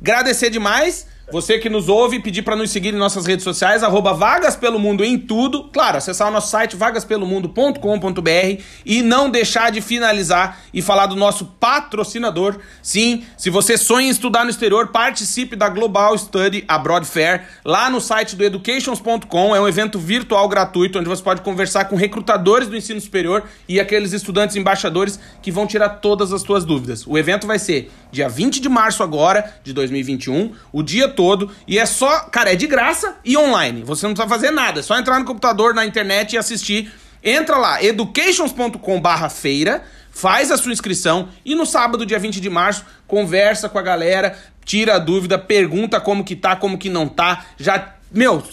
Agradecer 0.02 0.50
demais. 0.50 1.06
Você 1.30 1.60
que 1.60 1.70
nos 1.70 1.90
ouve, 1.90 2.22
pedir 2.22 2.42
pra 2.42 2.56
nos 2.56 2.72
seguir 2.72 2.94
em 2.94 2.98
nossas 2.98 3.26
redes 3.26 3.44
sociais, 3.44 3.84
arroba 3.84 4.14
Vagas 4.14 4.56
Pelo 4.56 4.80
Mundo 4.80 5.04
em 5.04 5.18
tudo. 5.18 5.66
Claro, 5.66 5.98
acessar 5.98 6.30
o 6.30 6.32
nosso 6.32 6.50
site 6.50 6.78
vagaspelomundo.com.br 6.78 8.62
e 8.86 9.02
não 9.02 9.30
deixar 9.30 9.70
de 9.70 9.82
finalizar 9.82 10.62
e 10.74 10.82
falar 10.82 11.06
do 11.08 11.18
nosso 11.18 11.44
patrocinador. 11.60 12.60
Sim, 12.82 13.26
se 13.36 13.50
você 13.50 13.78
sonha 13.78 14.08
em 14.08 14.10
estudar 14.10 14.46
no 14.46 14.50
exterior, 14.50 14.88
participe 14.88 15.58
da 15.58 15.68
Global 15.68 16.18
Study 16.18 16.64
Abroad 16.66 17.06
Fair 17.06 17.46
lá 17.66 17.90
no 17.90 18.00
site 18.00 18.34
do 18.34 18.46
educations.com. 18.46 19.54
É 19.54 19.60
um 19.60 19.68
evento 19.68 20.00
virtual 20.00 20.48
gratuito 20.48 20.98
onde 20.98 21.10
você 21.10 21.22
pode 21.22 21.42
conversar 21.42 21.90
com 21.90 21.98
recrutadores 21.98 22.70
do 22.70 22.78
ensino 22.78 23.02
superior 23.02 23.44
e 23.68 23.82
aqueles 23.82 24.14
estudantes 24.14 24.56
embaixadores 24.56 25.20
que 25.42 25.52
vão 25.52 25.68
tirar 25.68 25.90
todas 25.90 26.32
as 26.32 26.42
suas 26.42 26.64
dúvidas. 26.64 27.06
O 27.06 27.18
evento 27.18 27.46
vai 27.46 27.60
ser 27.60 27.92
dia 28.14 28.30
20 28.30 28.62
de 28.62 28.70
março 28.70 29.04
agora 29.04 29.54
de 29.62 29.74
2021, 29.74 30.54
o 30.72 30.82
dia 30.82 31.17
todo, 31.18 31.52
e 31.68 31.78
é 31.80 31.86
só, 31.86 32.22
cara, 32.30 32.54
é 32.54 32.56
de 32.56 32.68
graça 32.68 33.18
e 33.26 33.36
online. 33.36 33.84
Você 33.84 34.06
não 34.06 34.14
precisa 34.14 34.34
fazer 34.34 34.52
nada, 34.52 34.80
é 34.80 34.84
só 34.84 34.98
entrar 34.98 35.20
no 35.20 35.26
computador, 35.26 35.74
na 35.74 35.84
internet 35.84 36.34
e 36.34 36.38
assistir. 36.38 36.94
Entra 37.24 37.58
lá, 37.58 37.84
educations.com/feira, 37.84 39.84
faz 40.12 40.52
a 40.52 40.58
sua 40.58 40.72
inscrição 40.72 41.30
e 41.44 41.56
no 41.56 41.66
sábado, 41.66 42.06
dia 42.06 42.20
20 42.20 42.40
de 42.40 42.50
março, 42.50 42.86
conversa 43.08 43.68
com 43.68 43.80
a 43.80 43.82
galera, 43.82 44.38
tira 44.64 44.96
a 44.96 45.00
dúvida, 45.00 45.40
pergunta 45.40 46.00
como 46.00 46.24
que 46.24 46.36
tá, 46.36 46.56
como 46.56 46.78
que 46.78 46.90
não 46.90 47.10
tá, 47.10 47.48
já, 47.58 47.96
meu, 48.12 48.44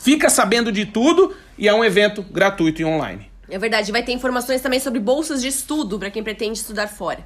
fica 0.00 0.30
sabendo 0.30 0.70
de 0.70 0.86
tudo 0.86 1.34
e 1.58 1.68
é 1.68 1.74
um 1.74 1.84
evento 1.84 2.22
gratuito 2.22 2.80
e 2.80 2.84
online. 2.84 3.28
É 3.50 3.58
verdade, 3.58 3.90
vai 3.90 4.02
ter 4.02 4.12
informações 4.12 4.62
também 4.62 4.78
sobre 4.78 5.00
bolsas 5.00 5.42
de 5.42 5.48
estudo 5.48 5.98
pra 5.98 6.10
quem 6.10 6.22
pretende 6.22 6.60
estudar 6.60 6.86
fora. 6.86 7.24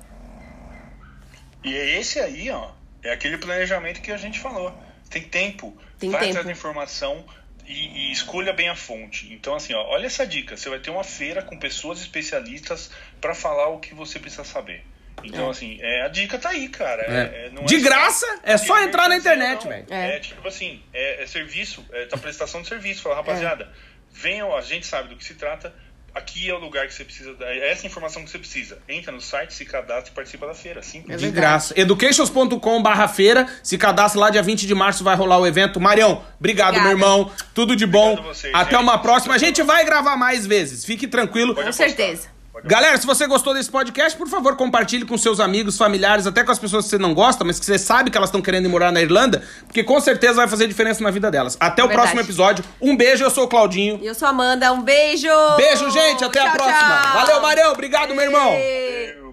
E 1.62 1.74
é 1.74 2.00
esse 2.00 2.18
aí, 2.18 2.50
ó, 2.50 2.77
é 3.02 3.10
aquele 3.12 3.38
planejamento 3.38 4.00
que 4.00 4.10
a 4.12 4.16
gente 4.16 4.38
falou. 4.40 4.76
Tem 5.10 5.22
tempo, 5.22 5.76
Tem 5.98 6.10
vai 6.10 6.20
tempo. 6.20 6.30
atrás 6.32 6.46
da 6.46 6.52
informação 6.52 7.24
e, 7.66 8.08
e 8.08 8.12
escolha 8.12 8.52
bem 8.52 8.68
a 8.68 8.76
fonte. 8.76 9.32
Então, 9.32 9.54
assim, 9.54 9.74
ó, 9.74 9.82
olha 9.88 10.06
essa 10.06 10.26
dica. 10.26 10.56
Você 10.56 10.68
vai 10.68 10.78
ter 10.78 10.90
uma 10.90 11.04
feira 11.04 11.42
com 11.42 11.58
pessoas 11.58 12.00
especialistas 12.00 12.90
para 13.20 13.34
falar 13.34 13.68
o 13.68 13.78
que 13.78 13.94
você 13.94 14.18
precisa 14.18 14.44
saber. 14.44 14.84
Então, 15.24 15.48
É. 15.48 15.50
assim, 15.50 15.78
é, 15.80 16.02
a 16.02 16.08
dica 16.08 16.38
tá 16.38 16.50
aí, 16.50 16.68
cara. 16.68 17.02
É. 17.02 17.06
É- 17.42 17.46
é- 17.46 17.50
não 17.50 17.64
De 17.64 17.76
só- 17.78 17.84
graça, 17.88 18.40
é 18.44 18.56
só 18.56 18.78
entrar 18.82 19.08
na 19.08 19.16
mercancia, 19.16 19.32
internet, 19.34 19.66
velho. 19.68 19.86
É. 19.90 20.16
É. 20.16 20.20
tipo 20.20 20.46
assim, 20.46 20.80
é, 20.92 21.22
é 21.22 21.26
serviço, 21.26 21.84
é 21.92 22.06
tá 22.06 22.16
prestação 22.16 22.62
de 22.62 22.68
serviço. 22.68 23.02
Fala, 23.02 23.16
rapaziada, 23.16 23.72
venham, 24.12 24.54
a 24.56 24.60
gente 24.60 24.86
sabe 24.86 25.08
do 25.08 25.16
que 25.16 25.24
se 25.24 25.34
trata. 25.34 25.74
Aqui 26.14 26.50
é 26.50 26.54
o 26.54 26.58
lugar 26.58 26.86
que 26.88 26.94
você 26.94 27.04
precisa, 27.04 27.32
da- 27.34 27.46
é 27.46 27.70
essa 27.70 27.86
informação 27.86 28.24
que 28.24 28.30
você 28.30 28.38
precisa. 28.38 28.78
Entra 28.88 29.12
no 29.12 29.20
site, 29.20 29.54
se 29.54 29.64
cadastra 29.64 30.10
e 30.10 30.14
participa 30.14 30.46
da 30.46 30.54
feira. 30.54 30.82
Simples. 30.82 31.14
É 31.14 31.16
De 31.16 31.30
graça. 31.30 31.74
Educations.com 31.78 32.82
barra 32.82 33.06
feira. 33.06 33.46
Se 33.62 33.76
cadastra 33.78 34.20
lá, 34.20 34.30
dia 34.30 34.42
20 34.42 34.66
de 34.66 34.74
março 34.74 35.04
vai 35.04 35.14
rolar 35.14 35.38
o 35.38 35.46
evento. 35.46 35.78
Marião, 35.80 36.24
obrigado, 36.40 36.70
Obrigada. 36.70 36.80
meu 36.80 36.90
irmão. 36.90 37.30
Tudo 37.54 37.76
de 37.76 37.86
bom. 37.86 38.12
Obrigado 38.12 38.30
a 38.30 38.34
vocês, 38.34 38.54
Até 38.54 38.70
gente. 38.72 38.82
uma 38.82 38.98
próxima. 38.98 39.34
A 39.34 39.38
gente 39.38 39.62
vai 39.62 39.84
gravar 39.84 40.16
mais 40.16 40.46
vezes. 40.46 40.84
Fique 40.84 41.06
tranquilo. 41.06 41.54
Pode 41.54 41.66
Com 41.66 41.70
apostar. 41.70 41.88
certeza. 41.88 42.28
Galera, 42.64 42.96
se 42.96 43.06
você 43.06 43.26
gostou 43.26 43.54
desse 43.54 43.70
podcast, 43.70 44.16
por 44.18 44.28
favor, 44.28 44.56
compartilhe 44.56 45.04
com 45.04 45.16
seus 45.16 45.40
amigos, 45.40 45.76
familiares, 45.76 46.26
até 46.26 46.42
com 46.44 46.50
as 46.52 46.58
pessoas 46.58 46.84
que 46.84 46.90
você 46.90 46.98
não 46.98 47.14
gosta, 47.14 47.44
mas 47.44 47.58
que 47.58 47.66
você 47.66 47.78
sabe 47.78 48.10
que 48.10 48.16
elas 48.16 48.28
estão 48.28 48.42
querendo 48.42 48.66
ir 48.66 48.68
morar 48.68 48.90
na 48.92 49.00
Irlanda, 49.00 49.42
porque 49.66 49.82
com 49.84 50.00
certeza 50.00 50.34
vai 50.34 50.48
fazer 50.48 50.66
diferença 50.66 51.02
na 51.02 51.10
vida 51.10 51.30
delas. 51.30 51.56
Até 51.60 51.82
o 51.82 51.86
Verdade. 51.88 52.08
próximo 52.08 52.20
episódio. 52.20 52.64
Um 52.80 52.96
beijo, 52.96 53.24
eu 53.24 53.30
sou 53.30 53.44
o 53.44 53.48
Claudinho. 53.48 53.98
E 54.02 54.06
eu 54.06 54.14
sou 54.14 54.26
a 54.26 54.30
Amanda, 54.30 54.72
um 54.72 54.82
beijo! 54.82 55.28
Beijo, 55.56 55.90
gente, 55.90 56.24
até 56.24 56.40
a 56.40 56.44
Tchau, 56.44 56.52
próxima. 56.56 56.78
tchau. 57.02 57.12
Valeu, 57.14 57.40
Marião, 57.42 57.72
obrigado, 57.72 58.14
meu 58.14 58.24
irmão. 58.24 58.52
Ei. 58.52 59.27